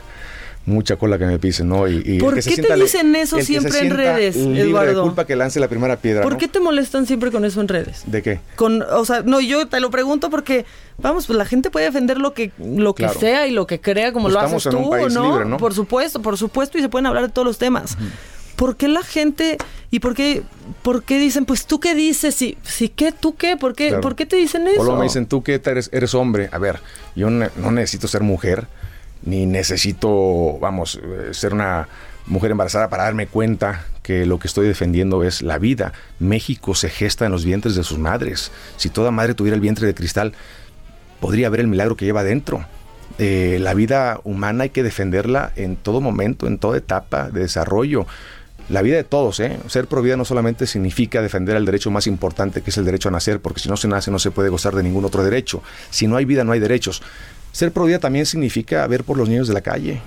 [0.69, 1.89] mucha cola que me pisen, ¿no?
[1.89, 5.03] Y, y ¿Por qué te dicen eso siempre en redes, libre de Eduardo?
[5.03, 6.39] culpa que lance la primera piedra, ¿Por ¿no?
[6.39, 8.03] qué te molestan siempre con eso en redes?
[8.07, 8.41] ¿De qué?
[8.57, 10.65] Con, o sea, no, yo te lo pregunto porque,
[10.99, 13.19] vamos, pues la gente puede defender lo que, lo que Claro.
[13.21, 14.71] sea y lo que crea, como Pues lo haces tú,
[15.11, 15.31] ¿no?
[15.31, 15.57] libre, ¿no?
[15.57, 17.97] Por supuesto, por supuesto, y se pueden hablar de todos los temas.
[18.57, 19.57] ¿Por qué la gente
[19.93, 20.43] y por qué,
[20.83, 22.35] por qué dicen, pues tú qué dices?
[22.35, 24.01] Si, si qué, tú qué, ¿por qué, Claro.
[24.03, 24.81] ¿por qué te dicen eso?
[24.81, 26.49] O luego me dicen, tú que eres, eres hombre.
[26.51, 26.81] A ver,
[27.15, 28.67] yo ne- no necesito ser mujer,
[29.23, 31.89] ni necesito, vamos, eh, ser una
[32.27, 35.93] mujer embarazada para darme cuenta que lo que estoy defendiendo es la vida.
[36.19, 38.53] México se gesta en los vientres de sus madres.
[38.77, 40.33] Si toda madre tuviera el vientre de cristal,
[41.21, 42.65] podría ver el milagro que lleva dentro.
[43.19, 48.07] Eh, la vida humana hay que defenderla en todo momento, en toda etapa de desarrollo.
[48.69, 49.59] La vida de todos, ¿eh?
[49.67, 53.09] Ser pro vida no solamente significa defender el derecho más importante que es el derecho
[53.09, 55.63] a nacer, porque si no se nace no se puede gozar de ningún otro derecho.
[55.91, 57.03] Si no hay vida no hay derechos.
[57.59, 60.01] Ser pro vida también significa ver por los niños de la calle,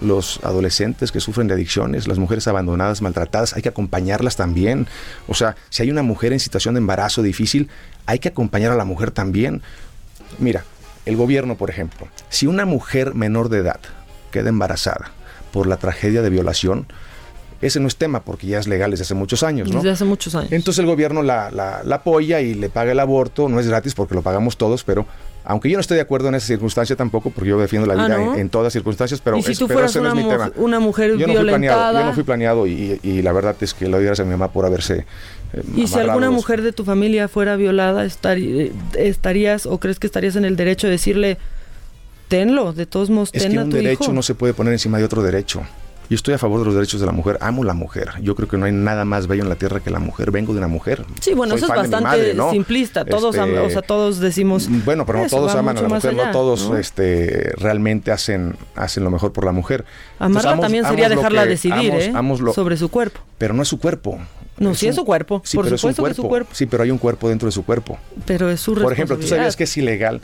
[0.00, 4.86] los adolescentes que sufren de adicciones, las mujeres abandonadas, maltratadas, hay que acompañarlas también.
[5.28, 7.68] O sea, si hay una mujer en situación de embarazo difícil,
[8.06, 9.60] hay que acompañar a la mujer también.
[10.38, 10.64] Mira,
[11.04, 13.80] el gobierno, por ejemplo, si una mujer menor de edad
[14.30, 15.10] queda embarazada
[15.52, 16.86] por la tragedia de violación,
[17.60, 19.76] ese no es tema porque ya es legal desde hace muchos años, ¿no?
[19.80, 20.50] Desde hace muchos años.
[20.50, 23.94] Entonces el gobierno la, la- la apoya y le paga el aborto, no es gratis
[23.94, 25.06] porque lo pagamos todos, pero
[25.46, 28.06] aunque yo no estoy de acuerdo en esa circunstancia tampoco, porque yo defiendo la Ah,
[28.06, 28.34] vida ¿no?
[28.34, 30.22] en, en todas circunstancias, pero, y si es- tú pero fueras no una, es mi
[30.28, 30.52] tema.
[30.56, 33.72] una mujer Yo no, fui planeado, yo no fui planeado y, y la verdad es
[33.72, 35.06] que doy gracias a mi mamá por haberse...
[35.52, 39.98] eh, y si alguna los- mujer de tu familia fuera violada, eh, ¿estarías o crees
[39.98, 41.38] que estarías en el derecho de decirle,
[42.28, 44.12] tenlo, de todos modos, Es ten que a un derecho hijo"?
[44.12, 45.62] no se puede poner encima de otro derecho.
[46.08, 48.10] Yo estoy a favor de los derechos de la mujer, amo la mujer.
[48.22, 50.30] Yo creo que no hay nada más bello en la tierra que la mujer.
[50.30, 51.04] Vengo de una mujer.
[51.20, 52.50] Sí, bueno, Soy eso es bastante madre, ¿no?
[52.52, 53.04] simplista.
[53.04, 54.68] Todos, Este, o sea, todos decimos.
[54.84, 56.76] Bueno, pero no todos aman a la mujer, allá, no todos ¿no?
[56.76, 59.84] Este, realmente hacen, hacen lo mejor por la mujer.
[60.20, 62.12] Amarla Entonces, también sería dejarla que- decidir, amos- ¿eh?
[62.14, 63.20] amos lo- Sobre su cuerpo.
[63.38, 64.18] Pero no es su cuerpo.
[64.58, 65.42] No, sí es su cuerpo.
[65.44, 66.50] Sí, por pero supuesto es que es su cuerpo.
[66.54, 67.98] Sí, pero hay un cuerpo dentro de su cuerpo.
[68.26, 70.20] Pero es su Por ejemplo, ¿tú sabías que es ilegal?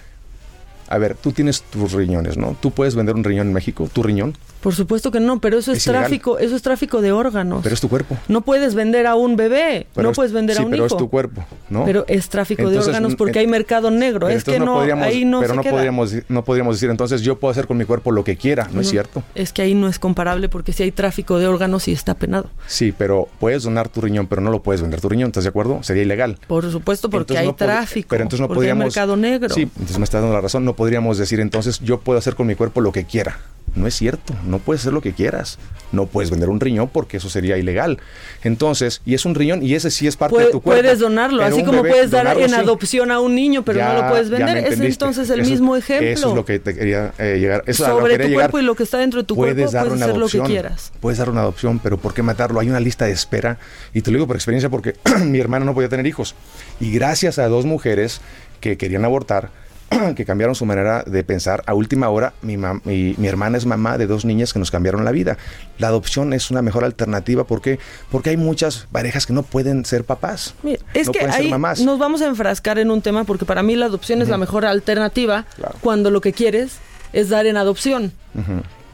[0.89, 2.57] A ver, tú tienes tus riñones, ¿no?
[2.61, 3.89] ¿Tú puedes vender un riñón en México?
[3.93, 4.37] ¿Tu riñón?
[4.63, 6.03] Por supuesto que no, pero eso es, Es ilegal.
[6.05, 7.61] tráfico, eso es tráfico de órganos.
[7.63, 8.17] Pero es tu cuerpo.
[8.29, 10.87] No puedes vender a un bebé, Pero no es- puedes vender sí, a un pero
[10.87, 10.95] hijo.
[10.95, 11.85] es tu cuerpo, ¿no?
[11.85, 14.27] Pero es tráfico Entonces, de órganos porque en- hay mercado negro.
[14.29, 15.73] Pero Es que no, podríamos- ahí no pero se no queda.
[15.73, 18.81] podríamos, no podríamos decir entonces yo puedo hacer con mi cuerpo lo que quiera, ¿no,
[18.81, 19.23] es cierto?
[19.35, 22.49] Es que ahí no es comparable porque si hay tráfico de órganos y está penado.
[22.69, 25.51] Sí, pero puedes donar tu riñón, pero no lo puedes vender tu riñón, ¿estás de
[25.51, 25.83] acuerdo?
[25.83, 26.39] Sería ilegal.
[26.47, 28.07] Por supuesto, porque Entonces hay no tráfico.
[28.11, 28.85] Pero entonces no porque hay podríamos.
[28.95, 29.53] mercado negro.
[29.55, 30.65] Sí, entonces me está dando la razón.
[30.65, 33.39] No podríamos decir entonces yo puedo hacer con mi cuerpo lo que quiera.
[33.74, 34.35] No es cierto.
[34.47, 35.59] No puedes hacer lo que quieras.
[35.93, 37.99] No puedes vender un riñón porque eso sería ilegal.
[38.43, 40.82] Entonces, y es un riñón y ese sí es parte Puede- de tu cuerpo.
[40.82, 42.55] puedes donarlo, así como bebé, puedes dar en sí.
[42.55, 44.59] adopción a un niño, pero Ya- no lo puedes vender.
[44.59, 46.09] Es entonces el Eso- mismo ejemplo.
[46.09, 47.62] Eso es lo que te quería eh, llegar.
[47.66, 48.44] Eso lo Sobre quería tu llegar.
[48.51, 50.43] cuerpo y lo que está dentro de tu puedes cuerpo, dar puedes una hacer adopción.
[50.43, 50.93] lo que quieras.
[51.01, 52.61] Puedes dar una adopción, pero ¿por qué matarlo?
[52.61, 53.59] Hay una lista de espera.
[53.94, 56.35] Y te lo digo por experiencia porque mi hermana no podía tener hijos.
[56.81, 58.20] Y gracias a dos mujeres
[58.61, 59.51] que querían abortar,
[60.16, 63.98] que cambiaron su manera de pensar, a última hora mi, mi, mi hermana es mamá
[63.98, 65.39] de dos niñas que nos cambiaron la vida.
[65.78, 67.78] La adopción es una mejor alternativa porque,
[68.10, 70.55] porque hay muchas parejas que no pueden ser papás.
[70.62, 71.81] Mira, es no que pueden ser ahí mamás.
[71.81, 74.64] nos vamos a enfrascar en un tema porque para mí la adopción es la mejor
[74.64, 75.47] alternativa
[75.81, 76.78] cuando lo que quieres
[77.12, 78.12] es dar en adopción.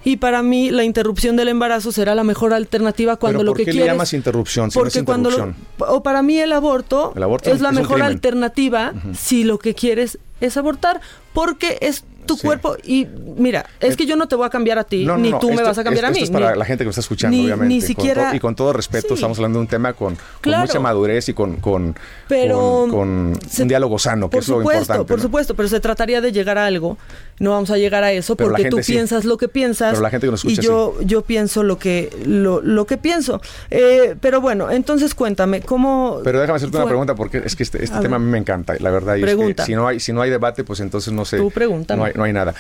[0.04, 3.58] Y para mí la interrupción del embarazo será la mejor alternativa cuando Pero lo ¿por
[3.58, 3.86] que qué quieres.
[3.88, 5.66] le llamas interrupción si no es porque cuando lo- interrupción?
[5.96, 9.74] o para mí el aborto, El aborto es la es mejor alternativa si lo que
[9.74, 11.01] quieres es abortar,
[11.32, 13.06] porque es tu cuerpo y
[13.39, 15.39] mira, es que yo no te voy a cambiar a ti, No, no, ni no,
[15.39, 16.24] tú me esto- vas a cambiar a esto mí.
[16.24, 17.74] es para ni- la gente que me está escuchando, ni- obviamente.
[17.74, 19.15] ni con siquiera- y con todo respeto, Sí.
[19.15, 21.97] estamos hablando de un tema con, mucha madurez y con, con,
[22.28, 25.09] Pero con, con se- un diálogo sano, que Por es lo supuesto, importante.
[25.09, 26.98] por supuesto, pero se trataría de llegar a algo.
[27.40, 28.93] No vamos a llegar a eso Pero porque tú sí.
[28.93, 31.78] piensas lo que piensas Pero la gente que nos y escucha yo yo pienso lo
[31.78, 33.40] que lo, lo que pienso.
[33.70, 36.20] Eh, pero bueno, entonces cuéntame cómo.
[36.24, 38.39] Pero déjame hacerte una pregunta porque es que este, este A tema a mí me
[38.39, 39.16] encanta, la verdad.
[39.16, 41.36] Y es que si no hay si no hay debate, pues entonces no sé.
[41.36, 41.52] Tú.
[41.97, 42.55] No hay, no hay nada.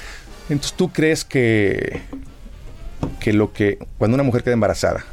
[0.48, 2.02] Entonces, ¿tú crees que
[3.20, 5.04] que lo que cuando una mujer queda embarazada,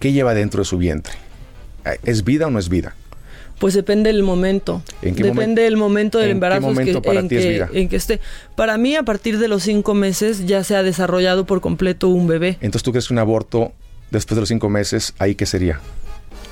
[0.00, 1.14] qué lleva dentro de su vientre?
[2.02, 2.94] ¿Es vida o no es vida?
[3.58, 4.82] Pues depende del momento.
[5.02, 7.28] ¿En qué depende momento- del momento del en qué embarazo es momento que, para en,
[7.28, 7.68] ti es que, vida?
[7.72, 8.20] en que esté.
[8.54, 12.26] Para mí, a partir de los cinco meses ya se ha desarrollado por completo un
[12.26, 12.58] bebé.
[12.60, 13.72] Entonces, ¿tú crees que un aborto
[14.10, 15.80] después de los cinco meses, ahí qué sería?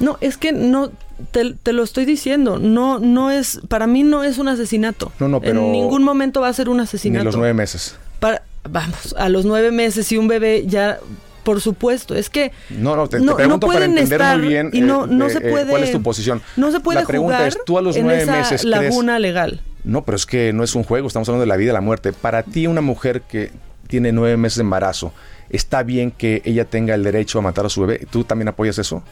[0.01, 0.91] No, es que no,
[1.31, 5.13] te, te lo estoy diciendo, no, no es, para mí no es un asesinato.
[5.21, 7.25] No, no, pero- En ningún momento va a ser un Ni asesinato.
[7.25, 7.97] los nueve meses.
[8.19, 10.99] Para, vamos, a los nueve meses y un bebé ya,
[11.45, 14.39] por supuesto, es que No, no, te, te No- no pregunto para pueden entender estar
[14.39, 16.43] muy bien y no- eh, no eh, se eh, puede- cuál es tu posición.
[16.57, 18.65] no se puede La pregunta jugar es, tú a los en nueve esa meses crees...
[18.65, 19.61] laguna legal.
[19.85, 21.81] No, pero es que no es un juego, estamos hablando de la vida y la
[21.83, 22.13] muerte.
[22.15, 23.51] Para ti, una mujer que
[23.87, 25.13] tiene nueve meses de embarazo,
[25.51, 28.07] ¿está bien que ella tenga el derecho a matar a su bebé?
[28.11, 29.03] ¿Tú también apoyas eso?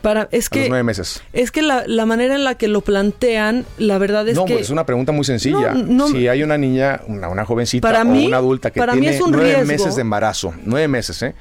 [0.00, 1.22] Para, es a los nueve meses.
[1.32, 4.54] es que la, la manera en la que lo plantean, la verdad es no, que
[4.54, 5.72] pues es una pregunta muy sencilla.
[5.74, 8.80] No, no- si hay una niña, una, una jovencita Para o mí- una adulta que
[8.80, 9.66] para mí tiene es un nueve riesgo.
[9.66, 11.34] meses de embarazo, nueve meses, ¿eh?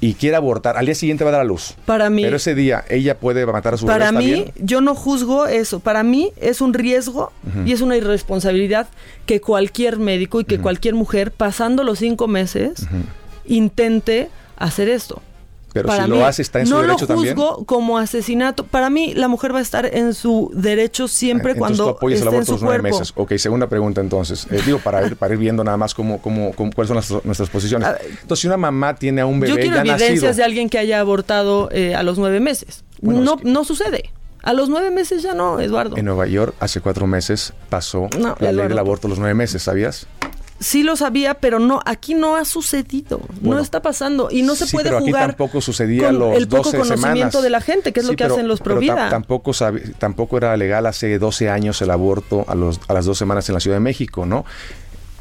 [0.00, 1.74] Y quiere abortar, al día siguiente va a dar a luz.
[1.84, 4.24] Para mí- Pero ese día ella puede matar a su Para bebé.
[4.24, 4.66] ¿está mí, bien?
[4.66, 5.80] yo no juzgo eso.
[5.80, 7.32] Para mí es un riesgo
[7.66, 8.86] y es una irresponsabilidad
[9.26, 12.86] que cualquier médico y que cualquier mujer, pasando los cinco meses,
[13.44, 15.22] intente hacer esto.
[15.78, 17.34] Pero Para si mí, lo hace, está en su no derecho lo también.
[17.36, 18.64] juzgo como asesinato.
[18.64, 22.20] Para mí, la mujer va a estar en su derecho siempre Entonces tú cuando apoyas
[22.20, 23.12] el esté en aborto su los nueve meses.
[23.16, 24.46] Ok, segunda pregunta entonces.
[24.50, 27.24] Eh, digo, para ir, para ir viendo nada más cómo, cómo, cómo- cuáles son nuestras,
[27.24, 27.88] nuestras posiciones.
[28.22, 30.34] Entonces, si una mamá tiene a un bebé Yo quiero ya evidencias nacido...
[30.34, 32.84] de alguien que haya abortado eh, a los nueve meses.
[33.00, 34.10] Bueno, no, no sucede.
[34.42, 35.96] A los nueve meses ya no, Eduardo.
[35.96, 39.34] En Nueva York, hace cuatro meses, pasó No, la ley del aborto a los nueve
[39.34, 40.06] meses, ¿sabías?
[40.60, 43.20] Sí lo sabía, pero no, aquí no ha sucedido.
[43.42, 44.28] no está pasando.
[44.30, 46.78] Y no se Sí, puede pero aquí jugar tampoco sucedía con los el poco 12
[46.78, 47.42] conocimiento semanas.
[47.42, 49.08] de la gente, que es Sí, lo que pero- hacen los pero pro ta- vida.
[49.08, 49.52] tampoco,
[49.98, 53.54] tampoco era legal hace 12 años el aborto a, los, a las dos semanas en
[53.54, 54.44] la Ciudad de México, ¿no?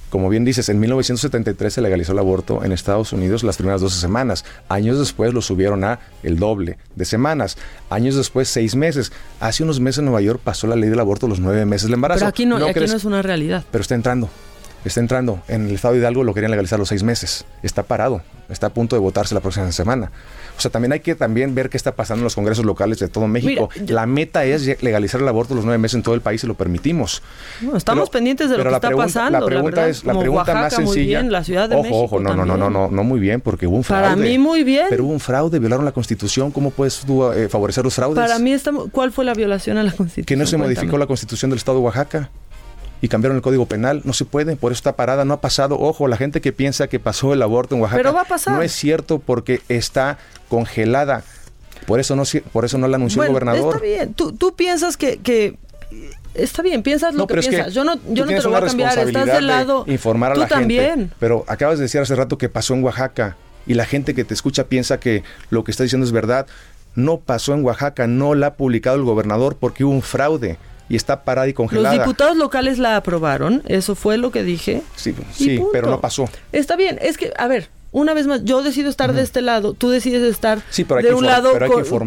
[0.09, 3.99] Como bien dices, en 1973 se legalizó el aborto en Estados Unidos las primeras 12
[3.99, 4.45] semanas.
[4.69, 7.57] Años después lo subieron a el doble de semanas.
[7.89, 9.11] Años después, seis meses.
[9.41, 11.95] Hace unos meses en Nueva York pasó la ley del aborto los nueve meses del
[11.95, 12.19] embarazo.
[12.19, 13.65] Pero aquí no, aquí crees- no es una realidad.
[13.69, 14.30] pero está entrando.
[14.88, 15.41] Está entrando.
[15.47, 17.45] En el estado de Hidalgo lo querían legalizar los seis meses.
[17.64, 18.22] Está parado.
[18.49, 20.11] Está a punto de votarse la próxima semana.
[20.57, 23.09] O sea, también hay que también ver qué está pasando en los congresos locales de
[23.09, 23.69] todo México.
[23.80, 26.47] Mira, la meta es legalizar el aborto los nueve meses en todo el país y
[26.47, 27.22] lo permitimos.
[27.61, 29.39] No, estamos Pero- pendientes de lo que la está pregunta- pasando.
[29.41, 29.89] La pregunta verdad.
[29.89, 30.95] es la pregunta Oaxaca, más sencilla.
[30.95, 32.73] Muy bien, la Ciudad de ojo, México ojo, no, no, no, no, también.
[32.73, 34.03] no, no muy bien porque hubo un fraude.
[34.03, 34.85] Para mí muy bien.
[34.89, 36.51] Pero hubo un fraude, violaron la Constitución.
[36.51, 38.15] ¿Cómo puedes tú eh, favorecer los fraudes?
[38.23, 40.26] Para mí, está, ¿cuál fue la violación a la Constitución?
[40.26, 40.73] que no se Cuéntame.
[40.76, 42.30] modificó la constitución del estado de Oaxaca
[43.02, 44.02] y cambiaron el código penal.
[44.06, 45.78] No se puede, por eso está parada, no ha pasado.
[45.80, 47.98] Ojo, la gente que piensa que pasó el aborto en Oaxaca.
[48.02, 48.53] Pero va a pasar.
[48.56, 50.18] No es cierto porque está
[50.49, 51.24] congelada.
[51.86, 53.76] Por eso no, por eso no la anunció Bueno, el gobernador.
[53.76, 54.14] Está bien.
[54.14, 55.57] Tú, tú piensas que, que-
[56.34, 57.74] Está bien, piensas lo No, que pero es que piensas.
[57.74, 58.99] yo no, yo no te lo voy a cambiar.
[58.99, 59.86] Estás del lado.
[59.86, 60.86] de informar a tú la también.
[60.99, 61.15] gente.
[61.19, 64.34] Pero acabas de decir hace rato que pasó en Oaxaca y la gente que te
[64.34, 66.45] escucha piensa que lo que está diciendo es verdad.
[66.94, 70.57] No pasó en Oaxaca, no la ha publicado el gobernador porque hubo un fraude
[70.89, 71.93] y está parada y Los congelada.
[71.97, 73.64] diputados locales la aprobaron.
[73.68, 74.81] Eso fue lo que dije.
[74.95, 75.72] Sí, Y sí, punto.
[75.72, 76.30] pero no pasó.
[76.51, 79.73] Está bien, es que, a ver, una vez más, yo decido estar de este lado,
[79.73, 81.51] tú decides estar Sí, pero hay de un lado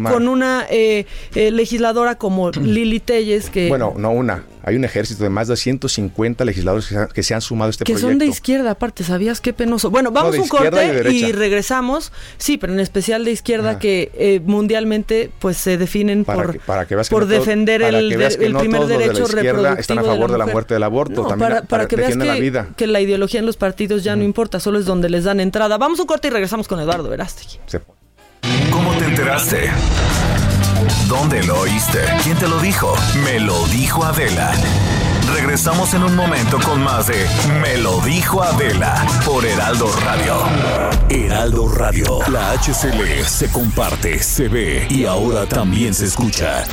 [0.09, 1.05] con una eh,
[1.35, 4.43] eh, legisladora como Lili Telles, que, Bueno, no una.
[4.63, 7.69] Hay un ejército de más de 150 legisladores que se han, que se han sumado
[7.69, 8.11] a este que proyecto.
[8.11, 9.89] son de izquierda, aparte, ¿sabías qué penoso?
[9.89, 12.11] Bueno, vamos de un y corte y, regresamos.
[12.37, 13.79] Sí, pero en especial de izquierda, Ajá.
[13.79, 17.29] que eh, mundialmente pues se definen para por, que, para que veas que por no
[17.29, 19.13] todos- defender para el, que veas de- que el no primer todos los de la
[19.13, 21.87] derecho izquierda reproductivo están a favor de la, muerte del aborto, No, también para, para
[21.87, 22.69] que veas defienden que, la vida.
[22.77, 25.77] que la ideología en los partidos ya no importa, solo es donde les dan entrada.
[25.79, 27.57] Vamos a un corte y regresamos con Eduardo Verástegui.
[28.71, 29.69] ¿Cómo te enteraste?
[31.07, 31.99] ¿Dónde lo oíste?
[32.23, 32.93] ¿Quién te lo dijo?
[33.23, 34.51] Me lo dijo Adela.
[35.33, 37.25] Regresamos en un momento con más de
[37.61, 40.41] Me lo dijo Adela por Heraldo Radio.
[41.09, 42.19] Heraldo Radio.
[42.27, 46.63] La HCL se comparte, se ve y ahora también se escucha.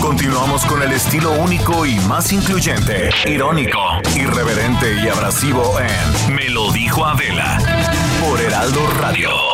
[0.00, 3.78] Continuamos con el estilo único y más incluyente, irónico,
[4.16, 7.58] irreverente y abrasivo en Me lo dijo Adela
[8.20, 9.49] por Heraldo Radio.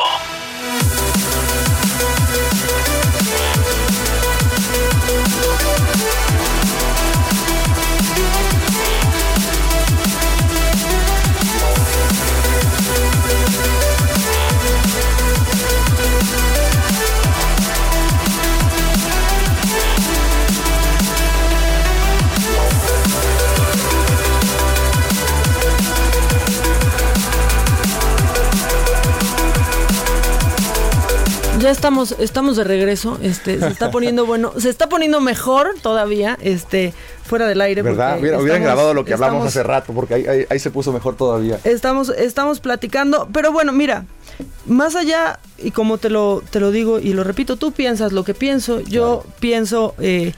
[31.67, 33.19] Ya estamos, estamos de regreso.
[33.23, 36.95] Este, se está poniendo bueno, se está poniendo mejor todavía, este,
[37.25, 37.83] fuera del aire.
[37.83, 38.19] ¿Verdad?
[38.21, 40.71] Hubiera- hubieran estamos- grabado lo que hablamos estamos- hace rato, porque ahí, ahí- ahí se
[40.71, 41.59] puso mejor todavía.
[41.65, 44.07] Estamos, estamos platicando, pero bueno, mira,
[44.67, 48.23] más allá, y como te lo, te lo digo y lo repito, tú piensas lo
[48.25, 50.35] que pienso, yo pienso eh,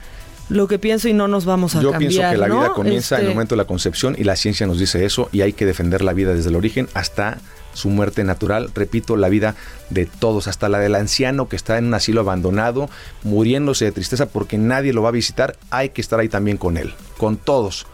[0.49, 2.09] lo que pienso y no nos vamos a Yo cambiar.
[2.11, 4.65] pienso que la vida comienza en el Este, momento de la concepción y la ciencia
[4.65, 7.37] nos dice eso y hay que defender la vida desde el origen hasta
[7.79, 8.69] su muerte natural.
[8.75, 9.55] Repito, la vida
[9.89, 12.89] de todos, hasta la del anciano que está en un asilo abandonado,
[13.23, 15.57] muriéndose de tristeza porque nadie lo va a visitar.
[15.71, 17.87] Hay que estar ahí también con él, con todos.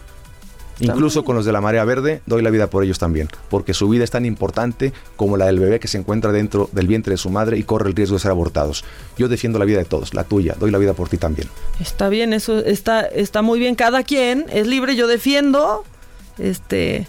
[0.80, 3.88] Incluso con los de la marea verde, doy la vida por ellos también, porque su
[3.88, 7.18] vida es tan importante como la del bebé que se encuentra dentro del vientre de
[7.18, 8.84] su madre y corre el riesgo de ser abortados.
[9.18, 11.48] Yo defiendo la vida de todos, la tuya, doy la vida por ti también.
[11.80, 13.76] Está bien, eso está, está muy bien.
[13.76, 14.96] Cada quien es libre.
[14.96, 15.86] Yo defiendo,
[16.38, 17.08] este,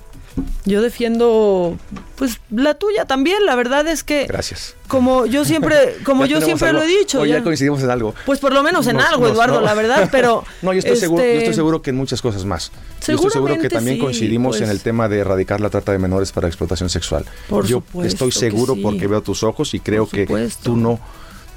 [0.65, 1.79] yo defiendo,
[2.17, 3.47] pues la tuya también.
[3.47, 4.75] La verdad es que, Gracias.
[4.89, 6.81] como yo siempre, como yo siempre algo.
[6.81, 8.15] lo he dicho, Hoy ya ya- coincidimos en algo.
[8.27, 9.67] pues por lo menos en Nos- algo, nos- Eduardo, no.
[9.67, 10.09] la verdad.
[10.13, 12.71] Pero no, yo estoy seguro, yo este, estoy seguro que en muchas cosas más.
[13.07, 14.71] Yo estoy seguro que también sí, coincidimos en pues.
[14.71, 17.25] el tema de erradicar la trata de menores para explotación sexual.
[17.49, 18.81] Por yo supuesto estoy seguro sí.
[18.83, 20.27] porque veo tus ojos y creo que
[20.63, 20.99] tú no,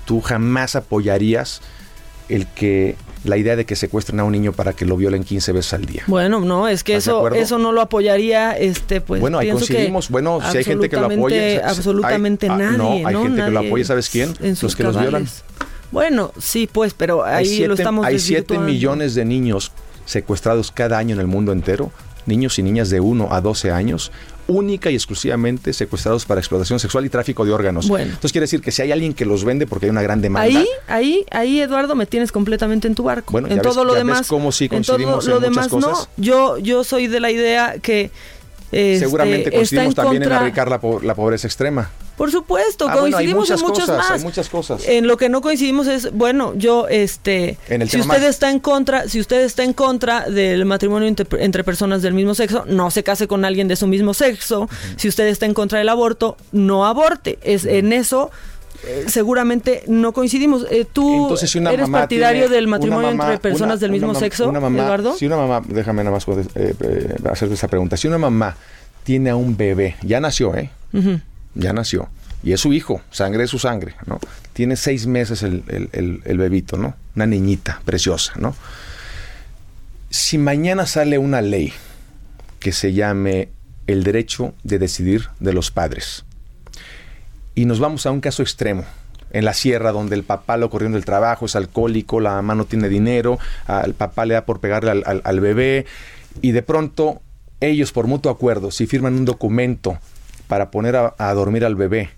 [0.05, 1.61] tú jamás apoyarías
[2.29, 2.95] el que
[3.25, 5.85] la idea de que secuestren a un niño para que lo violen 15 veces al
[5.85, 6.03] día.
[6.07, 9.19] Bueno, no, es que ¿Estás de eso, eso no lo apoyaría, este, pues.
[9.19, 10.09] bueno, ahí coincidimos.
[10.09, 11.67] Bueno, si hay gente que lo apoya.
[11.67, 12.77] Absolutamente hay- ah, nadie.
[12.77, 14.33] No, hay gente que lo apoya, ¿sabes quién?
[14.61, 15.27] Los que los violan.
[15.91, 18.71] Bueno, sí, pues, pero ahí siete, lo estamos hay siete desvirtuando.
[18.71, 19.71] millones de niños
[20.05, 21.91] secuestrados cada año en el mundo entero,
[22.25, 24.11] niños y niñas de 1 a 12 años,
[24.49, 27.87] única y exclusivamente secuestrados para explotación sexual y tráfico de órganos.
[27.87, 28.05] Bueno.
[28.05, 30.39] Entonces quiere decir que si hay alguien que los vende porque hay una gran demanda,
[30.47, 33.31] Ahí, ahí, ahí, Eduardo, me tienes completamente en tu barco.
[33.31, 36.09] Bueno, en ya todo ya ves cómo sí en todo coincidimos lo en demás cosas.
[36.17, 36.23] no.
[36.23, 38.11] Yo, yo soy de la idea que
[38.71, 41.89] este, seguramente coincidimos también en erradicar la, po- la pobreza extrema.
[42.17, 44.11] Por supuesto, Ah, bueno, coincidimos muchas en muchas cosas, más.
[44.11, 44.83] hay muchas cosas.
[44.87, 48.51] En lo que no coincidimos es, bueno, yo, este, En el si usted más- está
[48.51, 52.65] en contra, si usted está en contra del matrimonio entre, entre personas del mismo sexo,
[52.67, 54.67] no se case con alguien de su mismo sexo.
[54.97, 57.39] Si usted está en contra del aborto, no aborte.
[57.41, 58.31] Es en eso.
[58.85, 60.65] Eh, seguramente no coincidimos.
[60.69, 63.91] Eh, ¿Tú Entonces, si una eres partidario tiene- del matrimonio mamá- entre personas una- del
[63.91, 65.15] mismo una sexo, una mamá- Eduardo?
[65.17, 67.97] Si una mamá, déjame nada más eh, eh, hacerte esa pregunta.
[67.97, 68.55] Si una mamá
[69.03, 70.69] tiene a un bebé, ya nació, ¿eh?
[71.55, 72.09] Ya nació,
[72.43, 74.19] y es su hijo, sangre de su sangre, ¿no?
[74.53, 76.95] Tiene seis meses el, el- el- el bebito, ¿no?
[77.15, 78.55] Una niñita preciosa, ¿no?
[80.09, 81.73] Si mañana sale una ley
[82.59, 83.49] que se llame
[83.87, 86.25] el derecho de decidir de los padres,
[87.59, 88.85] y nos vamos a un caso extremo,
[89.31, 92.63] en la sierra donde el papá lo corriendo del trabajo, es alcohólico, la mamá no
[92.63, 93.37] tiene dinero,
[93.67, 95.85] al papá le da por pegarle al, bebé
[96.41, 97.21] y de pronto
[97.59, 99.97] ellos por mutuo acuerdo, si firman un documento
[100.47, 102.11] para poner a dormir al bebé,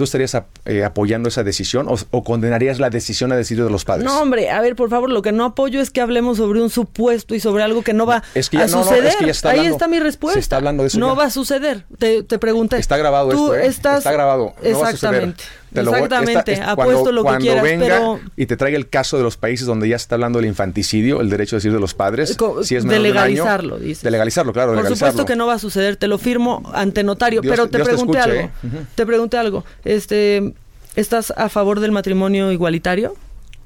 [0.00, 3.84] ¿tú estarías eh, apoyando esa decisión o, o condenarías la decisión a decidir de los
[3.84, 4.06] padres?
[4.06, 6.70] No, hombre, a ver, por favor, lo que no apoyo es que hablemos sobre un
[6.70, 9.14] supuesto y sobre algo que no va Es que a no, es suceder.
[9.18, 10.34] que ya está Ahí está mi respuesta.
[10.34, 11.14] se está hablando de eso No ya.
[11.14, 11.84] va a suceder.
[11.98, 12.78] Te, te pregunté.
[12.78, 13.66] Está grabado Tú esto, ¿eh?
[13.66, 14.54] estás- Está grabado.
[14.62, 15.34] no va a suceder.
[15.72, 16.42] Exactamente.
[16.42, 18.88] Te lo esta- Apuesto cuando- lo que cuando quieras, venga pero y te traiga el
[18.88, 21.72] caso de los países donde ya se está hablando del infanticidio, el derecho a decir
[21.72, 24.02] de los padres, Co- si es de año, legalizarlo, dices.
[24.02, 25.12] De legalizarlo, claro, de por legalizarlo.
[25.12, 25.96] supuesto que no va a suceder.
[25.96, 27.40] Te lo firmo ante notario.
[27.40, 28.52] Dios- pero te Dios te pregunté escuche, algo.
[28.64, 28.84] ¿eh?
[28.94, 29.64] Te pregunté algo.
[29.84, 30.54] Este,
[30.96, 33.14] ¿estás a favor del matrimonio igualitario?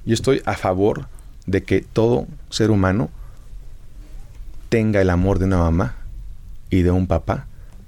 [0.04, 1.06] Yo estoy a favor
[1.46, 3.10] de que todo ser humano
[4.68, 5.96] tenga el amor de una mamá
[6.70, 7.46] y de un papá,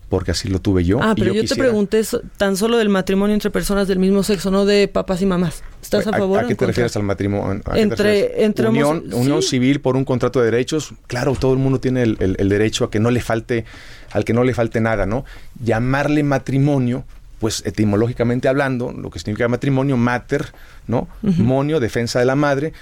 [0.09, 1.01] porque así lo tuve yo.
[1.03, 2.01] ah, y pero yo, te quisiera- pregunté
[2.37, 5.63] tan solo del matrimonio entre personas del mismo sexo, no de papás y mamás.
[5.83, 6.39] ¿Estás a favor?
[6.39, 6.67] ¿A, en qué te contra?
[6.69, 7.63] refieres al matrimonio?
[7.65, 10.95] ¿A te Entre- entre unión, civil por un contrato de derechos.
[11.09, 13.65] Claro, todo el mundo tiene el, el- el derecho a que no le falte,
[14.13, 15.25] al que no le falte nada, ¿no?
[15.63, 17.05] Llamarle matrimonio,
[17.41, 20.47] pues etimológicamente hablando, lo que significa matrimonio, mater,
[20.87, 21.09] ¿no?
[21.23, 21.43] Ujú.
[21.43, 22.73] Monio, defensa de la madre,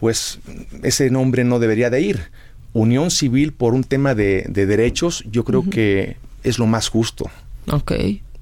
[0.00, 0.38] pues
[0.82, 2.20] ese nombre no debería de ir.
[2.74, 7.24] Unión civil por un tema de, de derechos, yo creo que es lo más justo.
[7.70, 7.92] Ok.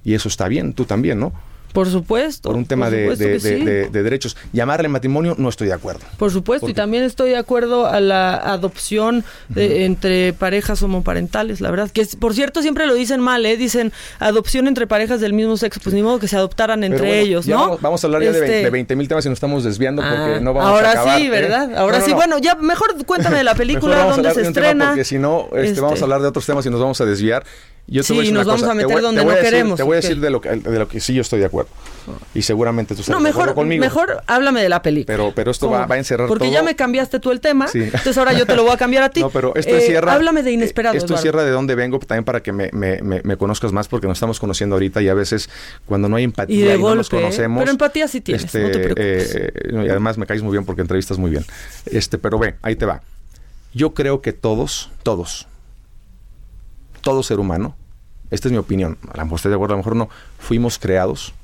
[0.04, 1.32] Y eso está bien, tú también, ¿no?
[1.72, 2.48] Por supuesto.
[2.48, 3.90] Por un tema por de, sí.
[3.92, 4.34] derechos.
[4.54, 6.00] Llamarle matrimonio no estoy de acuerdo.
[6.16, 11.70] Por supuesto, y también estoy de acuerdo a la adopción de- entre parejas homoparentales, la
[11.70, 11.90] verdad.
[11.90, 13.58] Que por cierto siempre lo dicen mal, ¿eh?
[13.58, 17.12] Dicen adopción entre parejas del mismo sexo, pues ni modo que se adoptaran entre bueno,
[17.14, 17.60] ellos, ya ¿no?
[17.64, 19.62] Vamos, vamos a hablar ya de Este, 20 de 20 mil temas y nos estamos
[19.64, 21.18] desviando porque ah, no vamos ahora a acabar.
[21.20, 21.30] sí, ¿eh?
[21.30, 21.76] ¿verdad?
[21.76, 22.10] Ahora No, no, sí.
[22.12, 22.16] no.
[22.16, 24.86] Bueno, ya mejor cuéntame de la película, dónde se estrena.
[24.86, 27.04] porque si no, este, Este, vamos a hablar de otros temas y nos vamos a
[27.04, 27.44] desviar.
[27.88, 29.30] Yo te Sí, voy a decir nos una vamos cosa, a meter voy- donde no
[29.30, 31.38] decir- queremos, Te voy a decir de lo, que, de lo que sí yo estoy
[31.38, 31.70] de acuerdo.
[32.34, 33.80] Y seguramente tú estás No, de acuerdo conmigo.
[33.80, 35.16] mejor háblame de la película.
[35.16, 36.52] Pero, pero esto va, a encerrar Porque todo.
[36.52, 37.82] ya me cambiaste tú el tema, Sí.
[37.82, 39.20] entonces ahora yo te lo voy a cambiar a ti.
[39.26, 40.14] No, pero esto Eh, encierra.
[40.14, 40.96] Háblame de inesperado.
[40.96, 41.20] Esto Eduardo.
[41.20, 44.16] encierra de dónde vengo también para que me, me- me- me conozcas más, porque nos
[44.18, 45.48] estamos conociendo ahorita y a veces
[45.86, 47.10] cuando no hay empatía Y no nos ¿eh?
[47.16, 47.60] conocemos.
[47.60, 49.34] Pero empatía sí tienes, no te preocupes.
[49.36, 51.44] eh, y además me caes muy bien porque entrevistas muy bien.
[51.86, 53.02] Este, pero ve, ahí te va.
[53.74, 55.46] Yo creo que todos, todos,
[57.06, 57.76] todo ser humano,
[58.32, 60.08] esta es mi opinión, a lo mejor estoy de acuerdo, a lo mejor no,
[60.40, 61.34] fuimos creados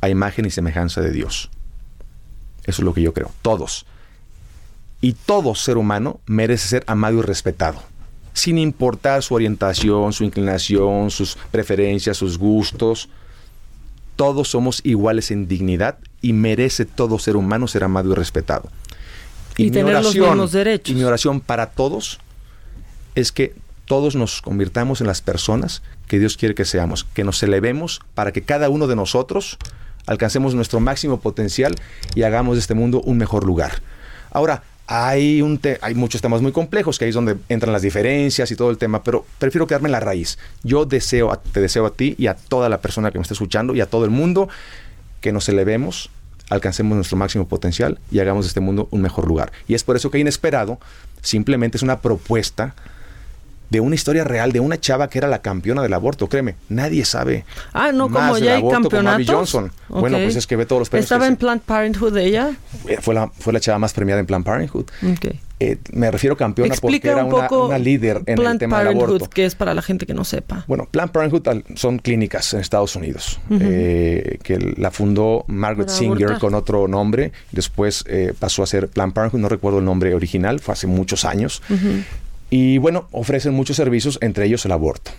[0.00, 1.50] a imagen y semejanza de Dios.
[2.64, 3.84] Eso es lo que yo creo, todos.
[5.02, 7.82] Y todo ser humano merece ser amado y respetado,
[8.32, 13.10] sin importar su orientación, su inclinación, sus preferencias, sus gustos.
[14.16, 18.70] Todos somos iguales en dignidad y merece todo ser humano ser amado y respetado.
[19.58, 20.92] Y tener los mismos derechos.
[20.92, 22.20] Y mi oración para todos
[23.14, 23.54] es que
[23.90, 28.30] todos nos convirtamos en las personas que Dios quiere que seamos, que nos elevemos para
[28.30, 29.58] que cada uno de nosotros
[30.06, 31.74] alcancemos nuestro máximo potencial
[32.14, 33.82] y hagamos de este mundo un mejor lugar.
[34.30, 38.48] Ahora, hay, un hay muchos temas muy complejos, que ahí es donde entran las diferencias
[38.52, 40.38] y todo el tema, pero prefiero quedarme en la raíz.
[40.62, 43.74] Yo deseo, te deseo a ti y a toda la persona que me esté escuchando
[43.74, 44.48] y a todo el mundo
[45.20, 46.10] que nos elevemos,
[46.48, 49.50] alcancemos nuestro máximo potencial y hagamos de este mundo un mejor lugar.
[49.66, 50.78] Y es por eso que Inesperado
[51.22, 52.76] simplemente es una propuesta
[53.70, 56.28] de una historia real de una chava que era la campeona del aborto.
[56.28, 57.44] Créeme, nadie sabe.
[57.72, 59.26] Ah, no, más como del ya hay como campeonatos.
[59.26, 59.72] Johnson.
[59.88, 61.04] Bueno, pues es que ve todos los premios.
[61.04, 62.52] ¿Estaba en Planned Parenthood ella?
[62.86, 64.86] eh, fue, la, fue la chava más premiada en Planned Parenthood.
[65.62, 69.16] Eh, me refiero campeona porque Explica era un una, líder en el tema del Parenthood,
[69.16, 69.28] aborto.
[69.28, 70.64] que es para la gente que no sepa.
[70.66, 76.54] Bueno, Planned Parenthood son clínicas en Estados Unidos, eh, que la fundó Margaret Singer con
[76.54, 80.72] otro nombre, después eh, pasó a ser Planned Parenthood, no recuerdo el nombre original, fue
[80.72, 81.62] hace muchos años,
[82.50, 85.12] y bueno, ofrecen muchos servicios, entre ellos el aborto.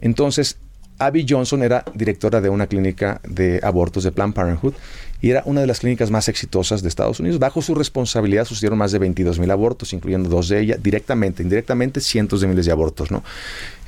[0.00, 0.56] Entonces,
[0.98, 4.74] Abby Johnson era directora de una clínica de abortos de Planned Parenthood
[5.20, 7.38] y era una de las clínicas más exitosas de Estados Unidos.
[7.38, 12.00] Bajo su responsabilidad sucedieron más de 22 mil abortos, incluyendo dos de ellas, directamente, indirectamente,
[12.00, 13.22] cientos de miles de abortos, ¿no?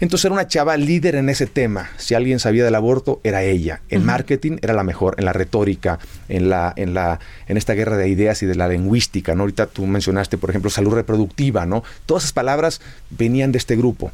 [0.00, 1.90] Entonces era una chava líder en ese tema.
[1.98, 3.82] Si alguien sabía del aborto, era ella.
[3.90, 5.98] En marketing era la mejor, en la retórica,
[6.28, 9.42] en la, en la, en esta guerra de ideas y de la lingüística, ¿no?
[9.42, 11.84] Ahorita tú mencionaste, por ejemplo, salud reproductiva, ¿no?
[12.06, 14.10] Todas esas palabras venían de este grupo.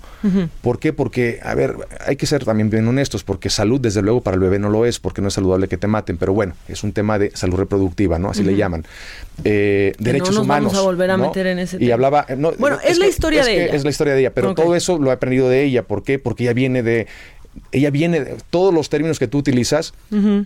[0.60, 0.92] ¿Por qué?
[0.92, 4.40] Porque, a ver, hay que ser también bien honestos, porque salud, desde luego, para el
[4.40, 6.92] bebé no lo es, porque no es saludable que te maten, pero bueno, es un
[6.92, 8.30] tema de salud reproductiva, ¿no?
[8.30, 8.84] Así le llaman.
[9.44, 10.72] Eh, derechos no nos humanos.
[10.72, 11.28] vamos a volver a ¿no?
[11.28, 11.94] meter en ese Y tema.
[11.94, 12.26] hablaba.
[12.28, 13.74] eh, no, Bueno, es la que- historia es de que ella.
[13.74, 15.75] Es la historia de ella, pero todo eso lo he aprendido de ella.
[15.82, 16.18] ¿Por qué?
[16.18, 17.06] Porque ella viene de.
[17.72, 18.36] Ella viene de.
[18.50, 19.94] Todos los términos que tú utilizas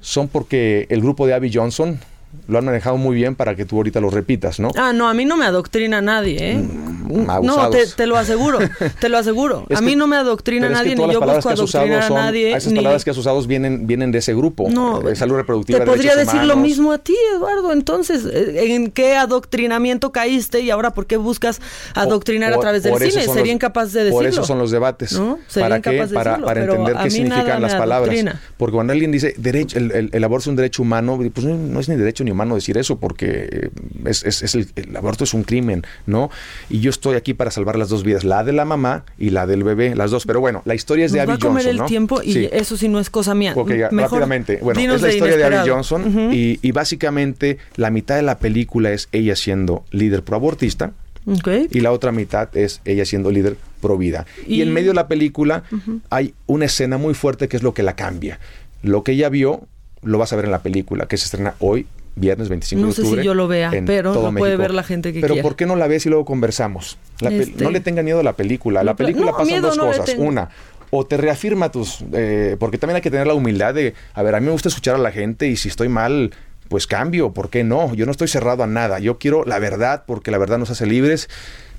[0.01, 2.01] son porque el grupo de Abby Johnson
[2.47, 4.71] lo han manejado muy bien para que tú ahorita los repitas, ¿no?
[4.77, 6.55] Ah, no, a mí no me adoctrina nadie, ¿eh?
[6.55, 7.75] no, Mm, abusados.
[7.75, 8.59] te, te lo aseguro,
[9.01, 9.67] te lo aseguro.
[9.69, 12.03] Es a mí que- no me adoctrina Pero es que nadie, ni yo busco adoctrinar
[12.05, 12.55] a nadie.
[12.57, 14.69] Esas ni- palabras que has usado vienen, vienen de ese grupo.
[14.71, 17.73] No, eh, salud reproductiva, Te podría decir lo mismo a ti, Eduardo.
[17.73, 21.61] Entonces, eh, ¿en qué adoctrinamiento caíste y ahora por qué buscas
[21.95, 23.27] adoctrinar a Por- través del cine?
[23.27, 24.17] Sería incapaz de decirlo.
[24.19, 25.13] Por eso son los debates.
[25.13, 25.39] ¿No?
[25.49, 25.91] Sería ¿Para qué?
[25.91, 28.15] de Para, decirlo, para entender qué significan las palabras.
[28.57, 31.57] Porque cuando alguien dice derecho, el, el- el aborto es un derecho humano, pues no,
[31.57, 33.71] no es ni derecho ni humano decir eso, porque eh,
[34.05, 36.31] es, es- es el, el aborto es un crimen, ¿no?
[36.69, 39.47] Y yo estoy aquí para salvar las dos vidas, la de la mamá y la
[39.47, 40.27] del bebé, las dos.
[40.27, 41.87] Pero bueno, la historia es de Nos va Abby a comer Johnson, el ¿no?
[41.87, 42.49] tiempo y Sí.
[42.53, 43.53] eso sí no es cosa mía.
[43.57, 44.59] Ok, Mejor rápidamente.
[44.63, 45.69] Bueno, es la historia de Abby.
[45.71, 50.93] Johnson y, y básicamente la mitad de la película es ella siendo líder proabortista
[51.27, 51.49] Ok.
[51.71, 54.27] y la otra mitad es ella siendo líder pro vida.
[54.47, 55.65] Y, Y- en medio de la película
[56.11, 58.39] hay una escena muy fuerte que es lo que la cambia.
[58.83, 59.67] Lo que ella vio
[60.03, 62.93] lo vas a ver en la película que se estrena hoy, viernes 25 No de
[62.95, 63.23] sé octubre.
[63.23, 64.59] si yo lo vea, pero lo puede México.
[64.63, 65.43] ver la gente que Pero quiera.
[65.49, 66.99] ¿por qué no la ves y luego conversamos?
[67.21, 68.83] La Este- No le tenga miedo a la película.
[68.83, 70.15] La No, película no, miedo dos no cosas.
[70.19, 70.51] Una,
[70.91, 72.05] o te reafirma tus...
[72.13, 74.69] eh, porque también hay que tener la humildad de, a ver, a mí me gusta
[74.69, 76.33] escuchar a la gente y si estoy mal,
[76.69, 77.33] pues cambio.
[77.33, 77.95] ¿Por qué no?
[77.95, 78.99] Yo no estoy cerrado a nada.
[78.99, 81.29] Yo quiero la verdad porque la verdad nos hace libres,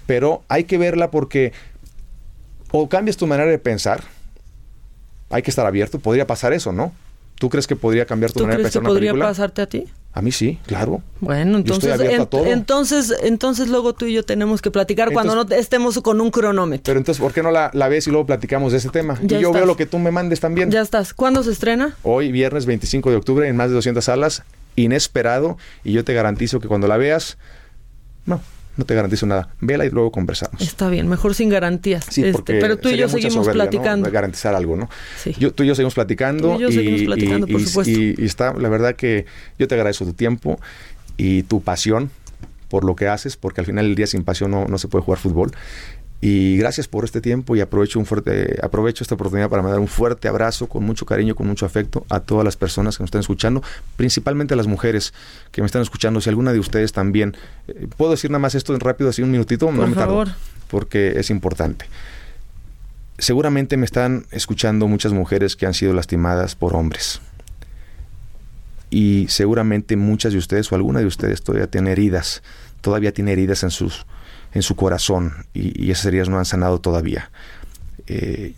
[0.05, 1.51] pero hay que verla porque
[2.71, 4.01] o cambias tu manera de pensar,
[5.29, 6.93] hay que estar abierto, podría pasar eso, ¿no?
[7.35, 9.11] ¿Tú crees que podría cambiar tu ¿Tú manera de crees que pensar en una podría
[9.11, 9.29] película?
[9.29, 9.85] pasarte a ti?
[10.13, 11.01] A mí sí, claro.
[11.21, 12.45] Bueno, Yo estoy entonces, a todo.
[12.45, 16.83] entonces, entonces luego tú y yo tenemos que platicar cuando no estemos con un cronómetro.
[16.83, 19.17] Pero entonces, ¿por qué no la, la ves y luego platicamos de ese tema?
[19.23, 19.61] Ya y yo estás.
[19.61, 20.69] veo lo que tú me mandes también.
[20.69, 21.13] Ya estás.
[21.13, 21.95] ¿Cuándo se estrena?
[22.03, 24.43] Hoy, viernes 25 de octubre, en más de 200 salas,
[24.75, 27.37] inesperado, y yo te garantizo que cuando la veas,
[28.25, 28.41] no,
[28.77, 29.49] no te garantizo nada.
[29.59, 30.61] Vela y luego conversamos.
[30.61, 32.05] Está bien, mejor sin garantías.
[32.09, 33.69] Sí, Este, pero tú y yo seguimos soberbia, ¿no?
[33.71, 34.11] platicando.
[34.11, 34.89] Garantizar algo, ¿no?
[35.17, 35.35] Sí.
[35.39, 36.53] Yo, tú y yo seguimos platicando.
[36.53, 37.91] Tú y yo seguimos platicando, por supuesto.
[37.91, 39.25] y- y está, la verdad que
[39.59, 40.59] yo te agradezco tu tiempo
[41.17, 42.09] y tu pasión
[42.69, 45.03] por lo que haces, porque al final del día sin pasión no, no se puede
[45.03, 45.51] jugar fútbol.
[46.23, 49.87] Y gracias por este tiempo y aprovecho, un fuerte, aprovecho esta oportunidad para mandar un
[49.87, 53.21] fuerte abrazo con mucho cariño, con mucho afecto a todas las personas que nos están
[53.21, 53.63] escuchando,
[53.95, 55.13] principalmente a las mujeres
[55.51, 56.21] que me están escuchando.
[56.21, 57.35] Si alguna de ustedes también,
[57.67, 59.65] eh, ¿puedo decir nada más esto en rápido, así un minutito?
[59.65, 60.27] Por me tardo, favor.
[60.67, 61.85] porque es importante.
[63.17, 67.19] Seguramente me están escuchando muchas mujeres que han sido lastimadas por hombres.
[68.91, 72.43] Y seguramente muchas de ustedes o alguna de ustedes todavía tiene heridas,
[72.81, 74.05] todavía tiene heridas en sus
[74.53, 77.31] en su corazón y, esas heridas no han sanado todavía.
[78.07, 78.53] Eh,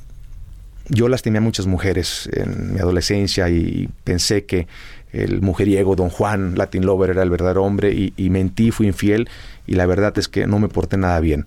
[0.89, 4.67] yo lastimé a muchas mujeres en mi adolescencia y pensé que
[5.11, 9.29] el mujeriego Don Juan, Latin Lover, era el verdadero hombre y, y mentí, fui infiel
[9.67, 11.45] y la verdad es que no me porté nada bien.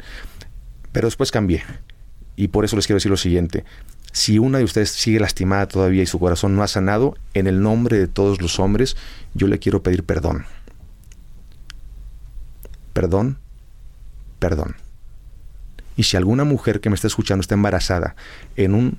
[0.93, 1.63] Pero después cambié
[2.37, 3.65] y por eso les quiero decir lo siguiente.
[4.13, 7.61] Si una de ustedes sigue lastimada todavía y su corazón no ha sanado, en el
[7.61, 8.97] nombre de todos los hombres,
[9.35, 10.47] yo le quiero pedir perdón.
[12.95, 13.39] Perdón
[14.39, 14.77] perdón.
[15.97, 18.17] Y si alguna mujer que me está escuchando está embarazada
[18.57, 18.99] en un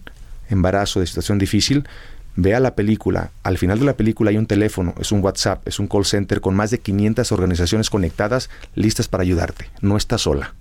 [0.49, 1.87] embarazo de situación difícil,
[2.35, 3.31] vea la película.
[3.43, 6.41] Al final de la película hay un teléfono, es un WhatsApp, es un call center
[6.41, 9.69] con más de 500 organizaciones conectadas listas para ayudarte.
[9.81, 10.53] No está sola.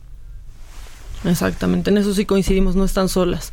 [1.25, 3.53] Exactamente, en eso sí coincidimos, no están solas.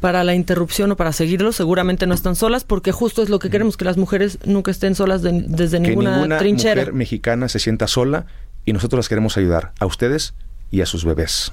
[0.00, 3.50] Para la interrupción o para seguirlo, seguramente no están solas, porque justo es lo que
[3.50, 6.80] queremos, que las mujeres nunca estén solas de- desde que ninguna, ninguna trinchera.
[6.82, 8.24] mujer mexicana se sienta sola
[8.64, 10.32] y nosotros las queremos ayudar a ustedes
[10.70, 11.52] y a sus bebés.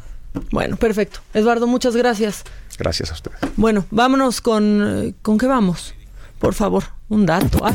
[0.51, 1.19] Bueno, perfecto.
[1.33, 2.43] Eduardo, muchas gracias.
[2.77, 3.39] Gracias a ustedes.
[3.55, 5.15] Bueno, vámonos con...
[5.21, 5.93] ¿Con qué vamos?
[6.39, 7.59] Por favor, un dato.
[7.63, 7.73] Ah,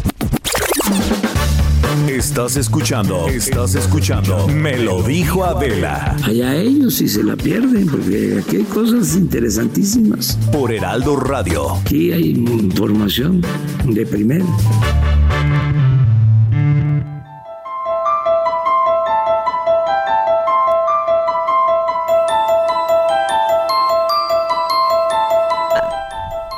[2.09, 4.49] Estás escuchando, estás escuchando.
[4.49, 6.17] Me lo dijo Adela.
[6.25, 10.39] Allá ellos si se la pierden, porque aquí hay cosas interesantísimas.
[10.51, 11.77] Por Heraldo Radio.
[11.77, 13.43] Aquí hay información
[13.85, 14.45] de primera.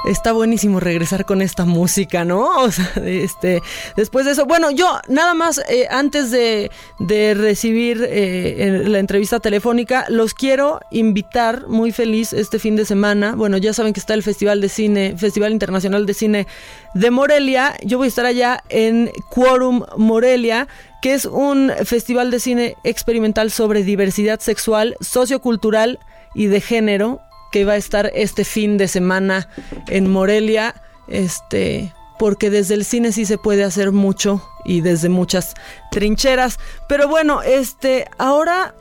[0.04, 2.50] Está buenísimo regresar con esta música, ¿no?
[2.64, 3.60] O sea, este,
[3.96, 9.38] después de eso, bueno, yo nada más eh, antes de, de recibir eh, la entrevista
[9.40, 13.34] telefónica, los quiero invitar muy feliz este fin de semana.
[13.34, 16.46] Bueno, ya saben que está el Festival de Cine, Festival Internacional de Cine
[16.94, 17.76] de Morelia.
[17.84, 20.68] Yo voy a estar allá en Quorum Morelia
[21.02, 25.98] que es un festival de cine experimental sobre diversidad sexual, sociocultural
[26.34, 27.20] y de género
[27.54, 29.48] que va a estar este fin de semana
[29.86, 30.74] en Morelia,
[31.06, 35.54] este, porque desde el cine sí se puede hacer mucho y desde muchas
[35.92, 36.58] trincheras.
[36.88, 38.74] Pero bueno, este, ahora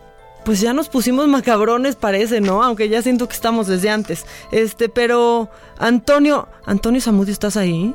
[0.44, 2.64] pues ya nos pusimos macabrones parece, ¿no?
[2.64, 4.26] Aunque ya siento que estamos desde antes.
[4.52, 7.94] Este, pero Antonio, Antonio Zamudio, ¿estás ahí?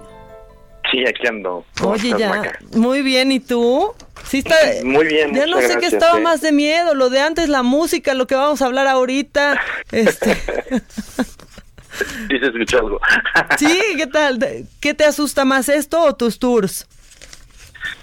[0.92, 1.64] Sí, aquí ando.
[1.80, 2.56] ¿Cómo Oye, ya, Maca?
[2.76, 3.94] muy bien, ¿y tú?
[4.24, 6.22] Sí está, Muy bien, ya no sé qué estaba eh.
[6.22, 9.60] más de miedo, lo de antes, la música, lo que vamos a hablar ahorita.
[9.90, 10.36] Este,
[12.28, 13.00] Sí, se escuchó algo.
[13.58, 14.38] sí, ¿qué tal?
[14.80, 16.86] ¿Qué te asusta más esto o tus tours?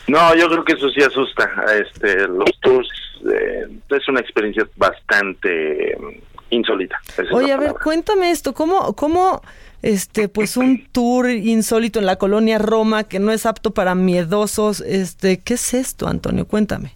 [0.08, 1.50] No, yo creo que eso sí asusta.
[1.74, 2.90] Este, los tours
[3.32, 6.10] eh, es una experiencia bastante mm,
[6.52, 7.00] insólita.
[7.32, 7.84] Oye, a ver, palabra.
[7.84, 9.42] cuéntame esto, ¿cómo, cómo,
[9.86, 14.82] este, pues un tour insólito en la colonia Roma que no es apto para miedosos,
[14.82, 16.48] este, ¿qué es esto, Antonio?
[16.48, 16.94] Cuéntame.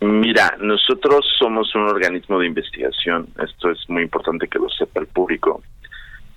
[0.00, 3.28] Mira, nosotros somos un organismo de investigación.
[3.40, 5.62] Esto es muy importante que lo sepa el público,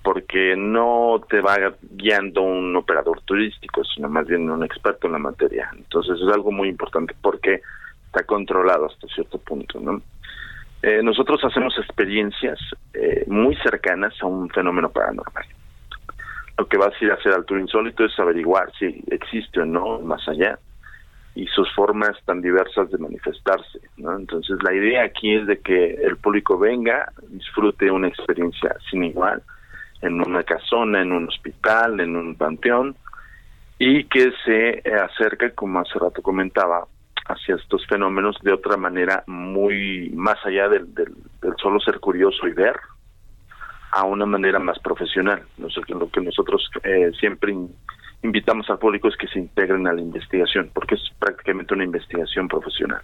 [0.04, 5.18] porque no te va guiando un operador turístico, sino más bien un experto en la
[5.18, 5.68] materia.
[5.76, 7.62] Entonces es algo muy importante porque
[8.06, 10.00] está controlado hasta cierto punto, ¿no?
[10.82, 12.60] Eh, nosotros hacemos experiencias
[12.94, 15.46] eh, muy cercanas a un fenómeno paranormal.
[16.58, 19.66] Lo que vas a ir a hacer al tour insólito es averiguar si existe o
[19.66, 20.58] no más allá
[21.34, 23.80] y sus formas tan diversas de manifestarse.
[23.98, 24.16] ¿no?
[24.16, 29.42] Entonces la idea aquí es de que el público venga, disfrute una experiencia sin igual
[30.00, 32.96] en una casona, en un hospital, en un panteón
[33.78, 36.86] y que se acerque, como hace rato comentaba,
[37.28, 42.52] hacia estos fenómenos de otra manera muy más allá del, del solo ser curioso y
[42.52, 42.76] ver,
[43.96, 45.42] a una manera más profesional.
[45.56, 47.74] Lo que nosotros eh, siempre in-
[48.22, 52.46] invitamos al público es que se integren a la investigación, porque es prácticamente una investigación
[52.46, 53.00] profesional.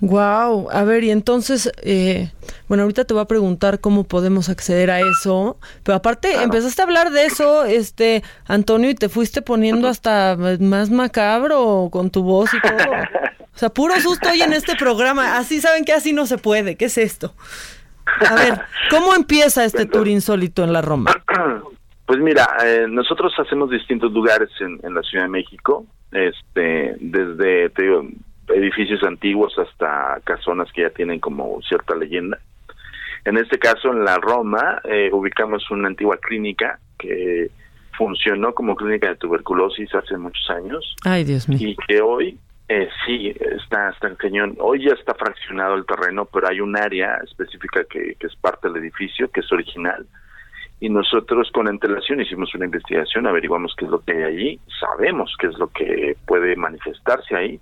[0.00, 2.30] Wow, a ver, y entonces, eh,
[2.68, 6.84] bueno, ahorita te voy a preguntar cómo podemos acceder a eso, pero aparte empezaste a
[6.84, 12.52] hablar de eso, este, Antonio, y te fuiste poniendo hasta más macabro con tu voz
[12.54, 12.76] y todo.
[13.54, 15.36] O sea, puro susto hoy en este programa.
[15.36, 16.76] Así saben que así no se puede.
[16.76, 17.34] ¿Qué es esto?
[18.28, 18.60] A ver,
[18.90, 21.10] ¿cómo empieza este tour insólito en la Roma?
[22.06, 27.68] Pues mira, eh, nosotros hacemos distintos lugares en, en la Ciudad de México, este, desde
[27.68, 28.02] te digo,
[28.48, 32.38] edificios antiguos hasta casonas que ya tienen como cierta leyenda.
[33.26, 37.50] En este caso, en la Roma, eh, ubicamos una antigua clínica que
[37.98, 41.58] funcionó como clínica de tuberculosis hace muchos años Ay, Dios mío.
[41.60, 42.38] y que hoy
[42.68, 44.56] eh, sí está, está en cañón.
[44.60, 48.68] Hoy ya está fraccionado el terreno, pero hay un área específica que, que es parte
[48.68, 50.06] del edificio, que es original.
[50.80, 55.34] Y nosotros con antelación hicimos una investigación, averiguamos qué es lo que hay allí, sabemos
[55.40, 57.60] qué es lo que puede manifestarse ahí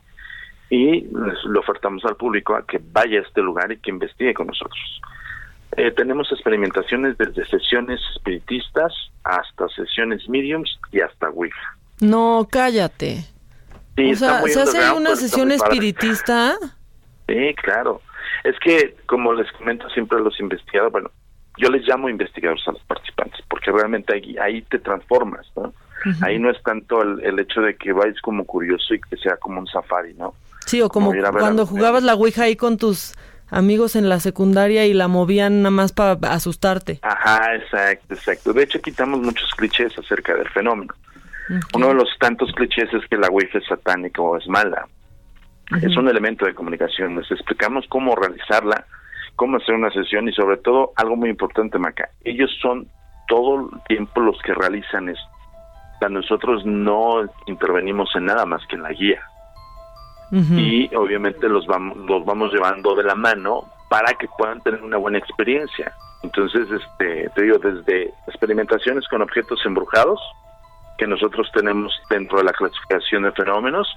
[0.69, 1.07] y
[1.45, 5.01] lo ofertamos al público a que vaya a este lugar y que investigue con nosotros.
[5.77, 8.93] Eh, tenemos experimentaciones desde sesiones espiritistas
[9.25, 11.77] hasta sesiones mediums y hasta Ouija.
[12.01, 13.36] No, cállate.
[13.97, 16.57] Sí, o sea, ¿se hace una sesión espiritista?
[17.29, 18.01] Sí, claro.
[18.45, 21.11] Es que, como les comento siempre a los investigadores, bueno,
[21.59, 25.73] yo les llamo investigadores a los participantes, porque realmente ahí, ahí te transformas, ¿no?
[26.21, 29.37] Ahí no es tanto el, el hecho de que vayas como curioso y que sea
[29.39, 30.35] como un safari, ¿no?
[30.67, 33.15] Sí, o como cuando a- jugabas la Ouija ahí con tus
[33.49, 36.99] amigos en la secundaria y la movían nada más para asustarte.
[37.03, 38.53] Ajá, exacto, exacto.
[38.53, 40.95] De hecho, quitamos muchos clichés acerca del fenómeno.
[41.75, 44.87] Uno de los tantos clichés es que la Ouija es satánica o es mala.
[45.83, 47.17] Es un elemento de comunicación.
[47.17, 48.85] Les explicamos cómo realizarla,
[49.35, 52.09] cómo hacer una sesión y sobre todo algo muy importante, Maca.
[52.25, 52.89] Ellos son
[53.29, 55.29] todo el tiempo los que realizan esto.
[55.97, 59.21] O sea, nosotros no intervenimos en nada más que en la guía.
[60.33, 64.97] Y obviamente los vamos, los vamos llevando de la mano para que puedan tener una
[64.97, 65.93] buena experiencia.
[66.23, 70.21] Entonces, este, te digo, desde experimentaciones con objetos embrujados,
[70.99, 73.89] que nosotros tenemos dentro de la clasificación de fenómenos,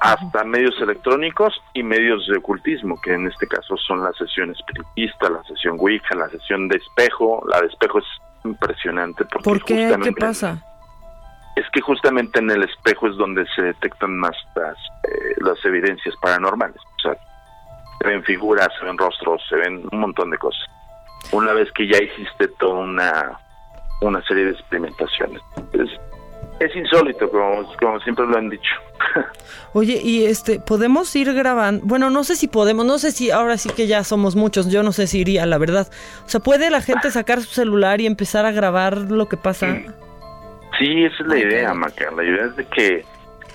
[0.00, 5.30] hasta medios electrónicos y medios de ocultismo, que en este caso son la sesión espiritista,
[5.30, 7.42] la sesión Ouija, la sesión de espejo.
[7.48, 8.04] La de espejo es
[8.44, 9.96] impresionante porque ¿Por qué?
[10.02, 10.62] ¿Qué pasa?
[11.56, 16.14] es que justamente en el espejo es donde se detectan más las, eh, las evidencias
[16.20, 16.76] paranormales.
[16.76, 17.16] O sea,
[18.00, 20.64] se ven figuras, se ven rostros, se ven un montón de cosas.
[21.32, 23.38] Una vez que ya hiciste toda una,
[24.00, 25.40] una serie de experimentaciones.
[25.72, 25.90] Es,
[26.60, 28.70] es insólito, como, como siempre lo han dicho.
[29.72, 31.84] Oye, y este, ¿podemos ir grabando?
[31.84, 34.82] Bueno, no sé si podemos, no sé si ahora sí que ya somos muchos, yo
[34.82, 35.88] no sé si iría, la verdad.
[36.24, 39.78] O sea, ¿puede la gente sacar su celular y empezar a grabar lo que pasa?
[40.78, 42.10] Sí, esa es la idea, Maca.
[42.12, 43.04] La idea es de que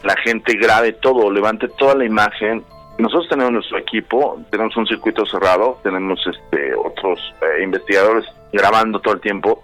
[0.04, 2.64] la gente grabe todo, levante toda la imagen.
[2.98, 9.14] Nosotros tenemos nuestro equipo, tenemos un circuito cerrado, tenemos este otros eh, investigadores grabando todo
[9.14, 9.64] el tiempo,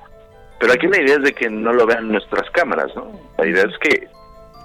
[0.60, 3.12] pero aquí la idea es de que no lo vean nuestras cámaras, ¿no?
[3.38, 4.08] La idea es que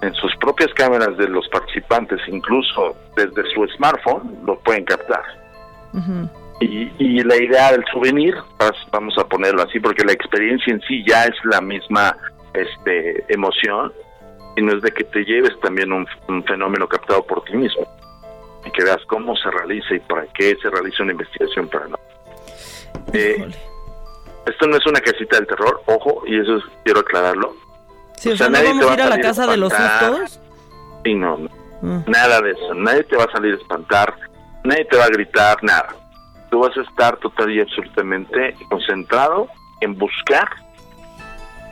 [0.01, 5.23] en sus propias cámaras de los participantes, incluso desde su smartphone, lo pueden captar.
[6.59, 8.35] Y, y la idea del souvenir,
[8.91, 12.15] vamos a ponerlo así, porque la experiencia en sí ya es la misma
[12.53, 13.91] este emoción,
[14.55, 17.87] y no es de que te lleves también un, un fenómeno captado por ti mismo,
[18.65, 21.97] y que veas cómo se realiza y para qué se realiza una investigación para no.
[23.13, 23.47] Eh,
[24.45, 27.55] esto no es una casita del terror, ojo, y eso es- quiero aclararlo.
[28.17, 29.47] Sí, o O sea, sea, ¿no nadie vamos te va a ir a la casa
[29.47, 30.39] de los sustos?
[31.03, 31.49] Sí, no, no.
[31.81, 32.03] Mm.
[32.11, 32.73] Nada de eso.
[32.75, 34.13] Nadie te va a salir a espantar,
[34.63, 35.95] nadie te va a gritar, nada.
[36.51, 39.47] Tú vas a estar total y absolutamente concentrado
[39.79, 40.47] en buscar,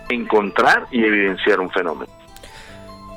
[0.09, 2.11] encontrar y evidenciar un fenómeno.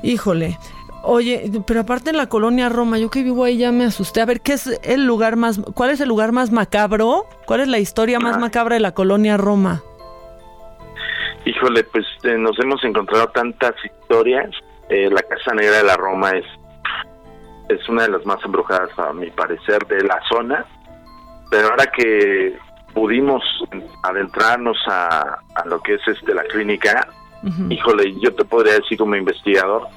[0.03, 0.57] Híjole.
[1.05, 4.21] Oye, pero aparte en la colonia Roma, yo que vivo ahí ya me asusté.
[4.21, 7.27] A ver, ¿qué es el lugar más, cuál es el lugar más macabro?
[7.45, 9.83] ¿Cuál es la historia más macabra de la colonia Roma?
[11.43, 14.49] Híjole, pues eh, nos hemos encontrado tantas historias.
[14.87, 16.45] Eh, la Casa Negra de la Roma es,
[17.67, 20.65] es una de las más embrujadas, a mi parecer, de la zona.
[21.51, 22.57] Pero ahora que
[22.93, 23.43] pudimos
[24.03, 27.09] adentrarnos a, a lo que es este la clínica,
[27.69, 29.89] híjole, yo te podría decir como investigador,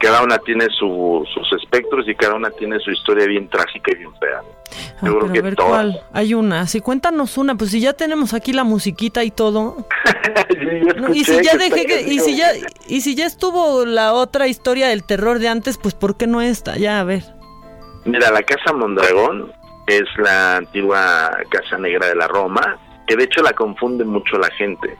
[0.00, 3.96] cada una tiene su- sus espectros y cada una tiene su historia bien trágica y
[3.98, 4.40] bien fea.
[5.00, 5.70] Ah, Yo creo que a ver todas.
[5.70, 6.00] cuál.
[6.12, 6.66] Hay una.
[6.66, 7.54] Sí, cuéntanos una.
[7.56, 9.86] Pues si ya tenemos aquí la musiquita y todo.
[10.96, 12.48] No, y si ya que dejé que, y si casi ya,
[12.88, 16.40] y si ya estuvo la otra historia del terror de antes, pues ¿por qué no
[16.40, 16.76] esta?
[16.76, 17.22] Ya, a ver.
[18.04, 19.52] Mira, la Casa Mondragón
[19.86, 24.50] es la antigua Casa Negra de la Roma, que de hecho la confunde mucho la
[24.52, 24.96] gente.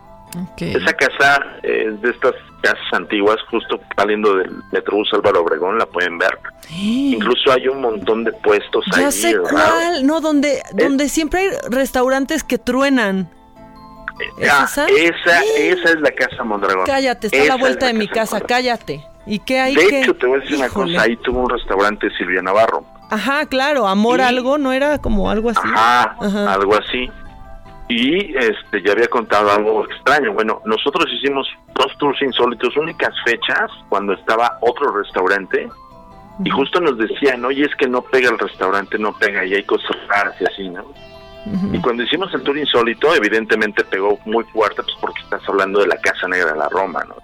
[0.58, 6.18] Esa casa es de estas casas antiguas, justo saliendo del Metrobús Álvaro Obregón, la pueden
[6.18, 6.38] ver.
[6.70, 9.12] Incluso hay un montón de puestos Ya ahí.
[9.12, 10.06] sé cuál.
[10.06, 13.30] No, donde, donde siempre hay restaurantes que truenan.
[14.38, 14.86] ¿Es Ah, esa?
[14.86, 16.84] esa, esa es la Casa Mondragón.
[16.86, 19.04] Cállate, está a la vuelta de mi Casa cállate.
[19.26, 20.00] ¿Y qué hay De que?
[20.02, 22.84] hecho, te voy a decir una cosa, ahí tuvo un restaurante Silvia Navarro.
[23.10, 25.60] Ajá, claro, amor algo, ¿no era como algo así?
[25.64, 26.16] Ajá,
[26.52, 27.10] algo así.
[27.90, 30.32] Y este ya había contado algo extraño.
[30.32, 35.68] Bueno, nosotros hicimos dos tours insólitos, únicas fechas, cuando estaba otro restaurante.
[36.44, 39.62] Y justo nos decían, oye, es que no pega el restaurante, no pega, y hay
[39.64, 40.84] cosas raras y así, ¿no?
[41.72, 45.86] Y cuando hicimos el tour insólito, evidentemente pegó muy fuerte, pues porque estás hablando de
[45.88, 47.16] la Casa Negra de la Roma, ¿no?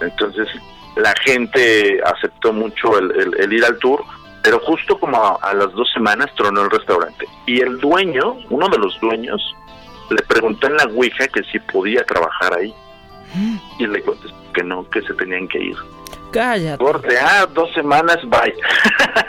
[0.00, 0.48] Entonces
[0.96, 4.02] la gente aceptó mucho el, el- el ir al tour,
[4.42, 7.26] pero justo como a, a las dos semanas tronó el restaurante.
[7.46, 9.40] Y el dueño, uno de los dueños,
[10.10, 12.74] le preguntó en la Ouija que si podía trabajar ahí.
[13.78, 15.76] Y le contestó que no, que se tenían que ir.
[16.32, 16.82] Cállate.
[16.82, 18.54] Corte, ah, dos semanas, bye.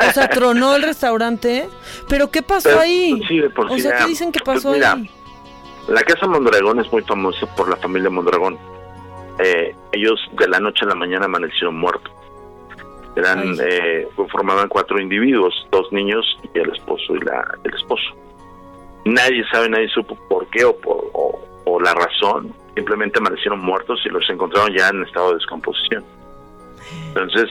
[0.07, 1.69] O sea, tronó el restaurante.
[2.07, 3.21] ¿Pero qué pasó Pero, ahí?
[3.27, 5.09] sí, de por o sí sea, ¿qué dicen que pues, pasó mira, ahí?
[5.87, 8.57] La Casa Mondragón es muy famosa por la familia Mondragón.
[9.39, 12.11] Eh, ellos de la noche a la mañana amanecieron muertos.
[13.15, 18.15] Eran, eh, formaban cuatro individuos, dos niños y el esposo y la, el esposo.
[19.05, 22.53] Nadie sabe, nadie supo por qué o, por, o, la razón.
[22.75, 26.03] Simplemente amanecieron muertos y los encontraron ya en estado de descomposición.
[27.07, 27.49] Entonces,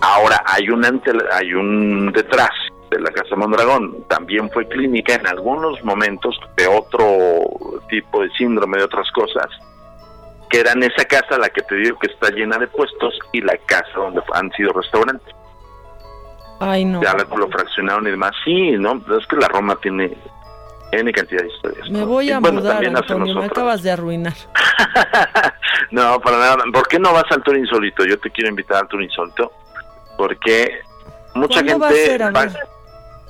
[0.00, 2.50] ahora hay un ante, hay un detrás
[2.90, 4.04] de la Casa Mondragón.
[4.08, 9.48] También fue clínica en algunos momentos de otro tipo de síndrome, de otras cosas,
[10.48, 13.56] que eran esa casa, la que te digo que está llena de puestos, y la
[13.66, 15.34] casa donde han sido restaurantes.
[16.62, 17.02] Ay, no.
[17.02, 18.32] Ya lo, fraccionaron y demás.
[18.44, 19.02] Sí, ¿no?
[19.18, 20.16] Es que la Roma tiene
[20.92, 21.90] N cantidad de historias.
[21.90, 22.06] Me ¿no?
[22.06, 23.34] voy Y a bueno, mudar, Antonio.
[23.34, 24.34] Me acabas de arruinar.
[25.90, 26.56] No, para nada.
[26.72, 28.04] ¿Por qué no vas al Tour Insólito?
[28.04, 29.52] Yo te quiero invitar al Tour Insólito
[30.16, 30.80] porque
[31.34, 32.22] mucha ¿Cuándo gente va a ser?
[32.22, 32.52] A ver.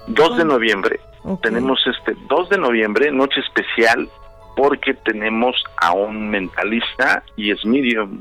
[0.07, 1.01] 2 de noviembre.
[1.43, 4.09] Tenemos este 2 de noviembre, noche especial,
[4.57, 8.21] porque tenemos a un mentalista y es medium.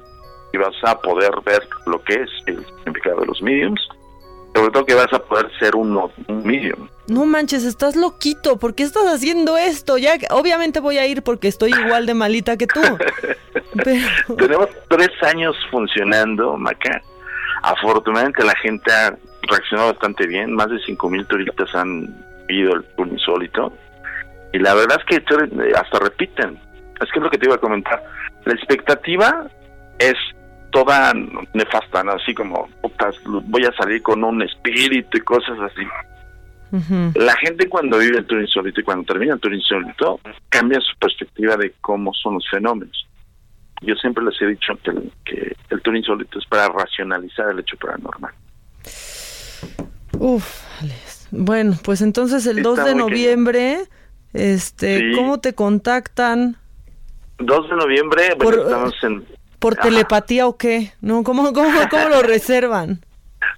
[0.53, 3.87] Y vas a poder ver lo que es el significado de los mediums.
[4.53, 6.87] Sobre todo que vas a poder ser un, un medium.
[7.07, 8.57] No manches, estás loquito.
[8.57, 9.97] ¿Por qué estás haciendo esto?
[9.97, 12.81] Ya, obviamente voy a ir porque estoy igual de malita que tú.
[13.83, 17.01] Pero, Tenemos tres años funcionando, Maca.
[17.63, 20.53] Afortunadamente la gente ha reaccionado bastante bien.
[20.53, 22.07] Más de 5 mil turistas han
[22.49, 23.73] ido al tour insólito.
[24.53, 26.59] Y la verdad es que eh, hasta repiten.
[26.99, 28.03] Es que es lo que te iba a comentar.
[28.45, 29.47] La expectativa
[29.99, 30.15] es
[30.71, 31.13] toda
[31.53, 32.13] nefasta, ¿no?
[32.13, 35.81] Así como, putas, voy a salir con un espíritu y cosas así.
[37.15, 40.97] La gente cuando vive el tour insólito y cuando termina el tour insólito cambia su
[40.97, 43.07] perspectiva de cómo son los fenómenos.
[43.81, 47.59] Yo siempre les he dicho que el, que el tour insólito es para racionalizar el
[47.59, 48.31] hecho paranormal.
[50.17, 51.27] Uf, Alex.
[51.31, 53.79] Bueno, pues entonces el Está 2 de noviembre,
[54.33, 55.11] este, Sí.
[55.15, 56.57] ¿cómo te contactan?
[57.39, 59.25] 2 de noviembre, bueno, Por- estamos en...
[59.61, 59.83] ¿Por Ajá.
[59.89, 60.91] telepatía o qué?
[61.01, 63.01] No, ¿cómo, cómo, cómo lo reservan?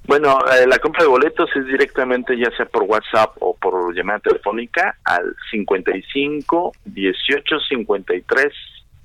[0.05, 4.19] Bueno, eh, la compra de boletos es directamente ya sea por WhatsApp o por llamada
[4.19, 8.53] telefónica al 55 18 53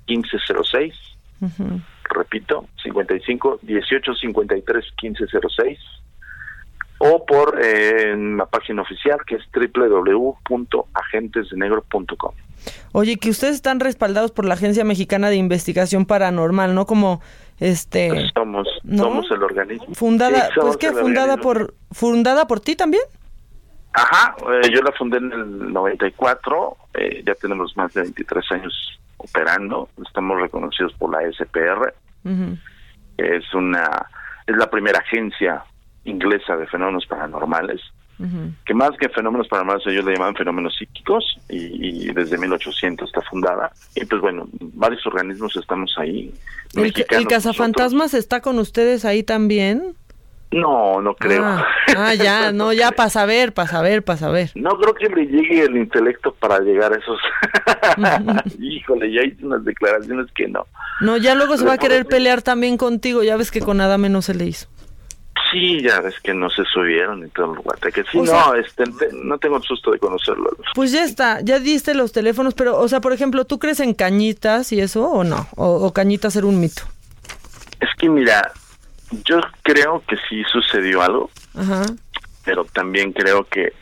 [0.08, 0.94] 1506.
[1.40, 1.80] Ujú.
[2.02, 5.78] Repito, 55 18 53 1506.
[6.98, 12.34] O por eh, en la página oficial que es www.agentesdenegro.com.
[12.92, 16.86] Oye, que ustedes están respaldados por la Agencia Mexicana de Investigación Paranormal, ¿no?
[16.86, 17.20] Como,
[17.58, 19.04] este, Somos, ¿No?
[19.04, 19.94] somos el organismo.
[19.94, 21.42] fundada, Sí, somos pues que fundada organismo.
[21.42, 23.02] por, fundada por ti también.
[23.92, 29.00] Ajá, eh, yo la fundé en el 94, eh, ya tenemos más de 23 años
[29.16, 31.92] operando, estamos reconocidos por la SPR,
[33.16, 34.06] que es una
[34.46, 35.64] es la primera agencia
[36.04, 37.80] inglesa de fenómenos paranormales,
[38.64, 43.22] Que más que fenómenos paranormales ellos le llaman fenómenos psíquicos y, y desde 1800 está
[43.22, 43.70] fundada.
[43.94, 46.34] Y pues bueno, varios organismos estamos ahí.
[46.74, 49.94] El, el cazafantasmas está con ustedes ahí también.
[50.50, 51.44] No, no creo.
[51.44, 51.66] Ah,
[51.96, 54.50] ah, ya, no, ya para saber, para saber, para saber.
[54.54, 57.20] No creo que le llegue el intelecto para llegar a esos.
[58.58, 60.66] Híjole, ya hice unas declaraciones que no.
[61.00, 63.22] No, ya luego se va a querer pelear también contigo.
[63.22, 64.68] Ya ves que con Adame no se le hizo.
[65.50, 68.04] Sí, ya ves que no se subieron y todo el guateque.
[68.10, 70.50] Sí, O no, sea- este, te- no tengo el susto de conocerlo.
[70.74, 73.94] Pues ya está, ya diste los teléfonos, pero, o sea, por ejemplo, ¿tú crees en
[73.94, 75.48] cañitas y eso o no?
[75.56, 76.82] ¿O, o cañitas era un mito?
[77.80, 78.52] Es que mira,
[79.24, 81.82] yo creo que sí sucedió algo, Ajá.
[82.44, 83.72] pero también creo que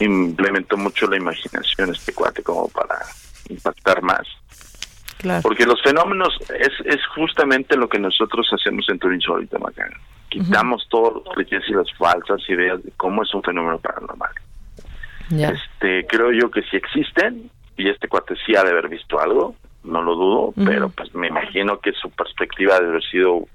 [0.00, 2.98] implementó mucho la imaginación este cuate como para
[3.48, 4.22] impactar más.
[5.18, 5.42] Claro.
[5.42, 9.90] Porque los fenómenos es, es justamente lo que nosotros hacemos en Turín Insólito, Macán.
[10.34, 14.32] Quitamos todos los clichés y las falsas ideas de cómo es un fenómeno paranormal.
[15.30, 19.54] Este, creo yo que sí existen y este cuate sí ha de haber visto algo,
[19.84, 23.46] no lo dudo, pero pues me imagino que su perspectiva debe haber sido,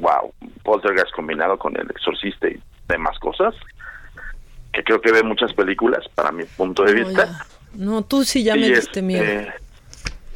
[0.00, 0.32] wow,
[0.64, 3.54] Poltergeist combinado con el exorcista y demás cosas,
[4.72, 7.46] que creo que ve muchas películas para mi punto de vista.
[7.74, 9.52] No, tú sí ya me diste este, miedo.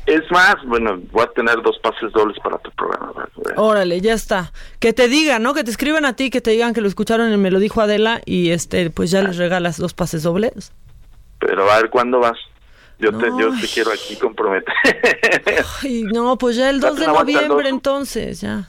[0.07, 3.13] Es más, bueno, voy a tener dos pases dobles para tu programa.
[3.15, 3.55] ¿verdad?
[3.57, 4.53] Órale, ya está.
[4.81, 5.55] Que te digan, ¿no?
[5.55, 7.81] Que te escriban a ti, que te digan que lo escucharon en Me lo dijo
[7.81, 10.73] Adela y este, pues ya les regalas dos pases dobles.
[11.39, 12.39] Pero a ver cuándo vas.
[12.99, 14.73] Yo te, yo te quiero aquí comprometer.
[15.83, 18.69] Ay, no, pues ya el 2 Date de noviembre entonces, ya.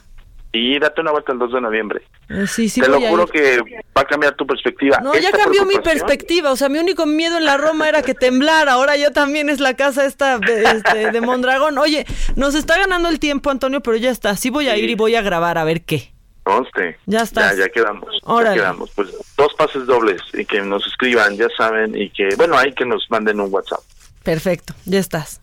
[0.54, 2.02] Y date una vuelta el 2 de noviembre.
[2.28, 3.58] Eh, sí, sí te lo juro que
[3.96, 4.98] va a cambiar tu perspectiva.
[5.02, 6.52] No, ya cambió mi perspectiva.
[6.52, 8.72] O sea, mi único miedo en la Roma era que temblara.
[8.72, 11.76] Ahora yo también es la casa esta de, este, de Mondragón.
[11.78, 12.06] Oye,
[12.36, 14.36] nos está ganando el tiempo, Antonio, pero ya está.
[14.36, 16.12] Sí voy a ir y voy a grabar a ver qué.
[16.44, 16.98] Conste.
[17.06, 17.56] Ya estás.
[17.56, 18.08] Ya, ya quedamos.
[18.22, 18.56] Órale.
[18.56, 18.90] Ya quedamos.
[18.94, 22.84] Pues dos pases dobles y que nos escriban, ya saben, y que, bueno, ahí que
[22.84, 23.80] nos manden un WhatsApp.
[24.22, 25.40] Perfecto, ya estás.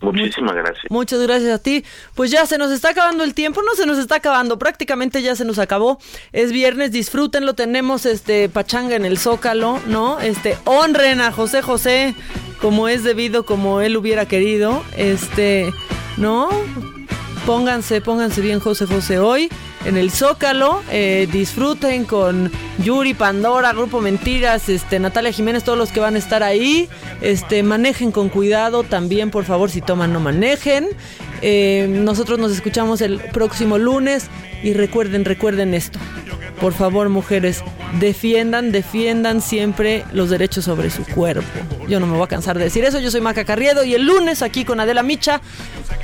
[0.00, 0.84] Muchísimas gracias.
[0.88, 1.84] Muchas gracias a ti.
[2.14, 5.36] Pues ya se nos está acabando el tiempo, no se nos está acabando, prácticamente ya
[5.36, 5.98] se nos acabó.
[6.32, 10.20] Es viernes, disfrútenlo, tenemos este pachanga en el Zócalo, ¿no?
[10.20, 12.14] Este honren a José José
[12.60, 14.82] como es debido, como él hubiera querido.
[14.96, 15.72] Este,
[16.16, 16.48] ¿no?
[17.46, 19.48] Pónganse, pónganse bien José José hoy
[19.84, 20.82] en el Zócalo.
[20.90, 22.50] eh, disfruten con
[22.84, 26.88] Yuri, Pandora, Grupo Mentiras, este, Natalia Jiménez, todos los que van a estar ahí.
[27.20, 30.88] Este, manejen con cuidado también, por favor, si toman, no manejen.
[31.42, 34.28] Eh, nosotros nos escuchamos el próximo lunes
[34.62, 35.98] y recuerden, recuerden esto.
[36.60, 37.64] Por favor, mujeres,
[37.98, 41.46] defiendan, defiendan siempre los derechos sobre su cuerpo.
[41.88, 42.98] Yo no me voy a cansar de decir eso.
[42.98, 45.40] Yo soy Maca Carriedo y el lunes aquí con Adela Micha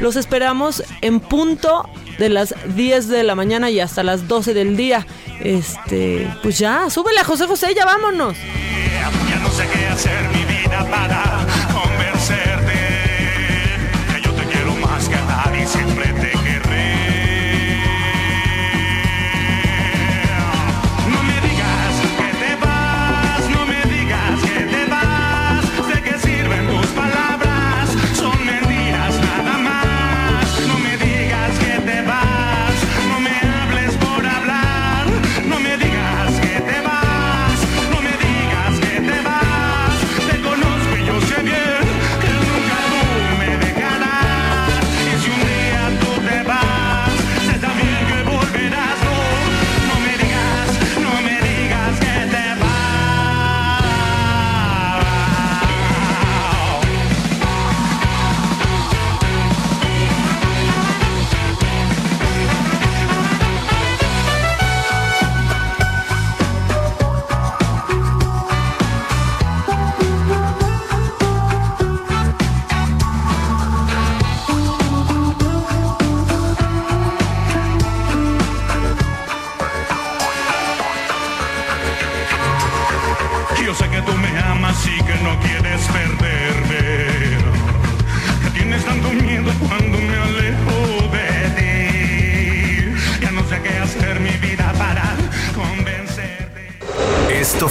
[0.01, 1.89] los esperamos en punto
[2.19, 5.07] de las 10 de la mañana y hasta las 12 del día.
[5.41, 8.37] Este, pues ya, súbele a José José, ya vámonos.
[8.37, 12.56] Ya no sé qué hacer mi vida para convencerte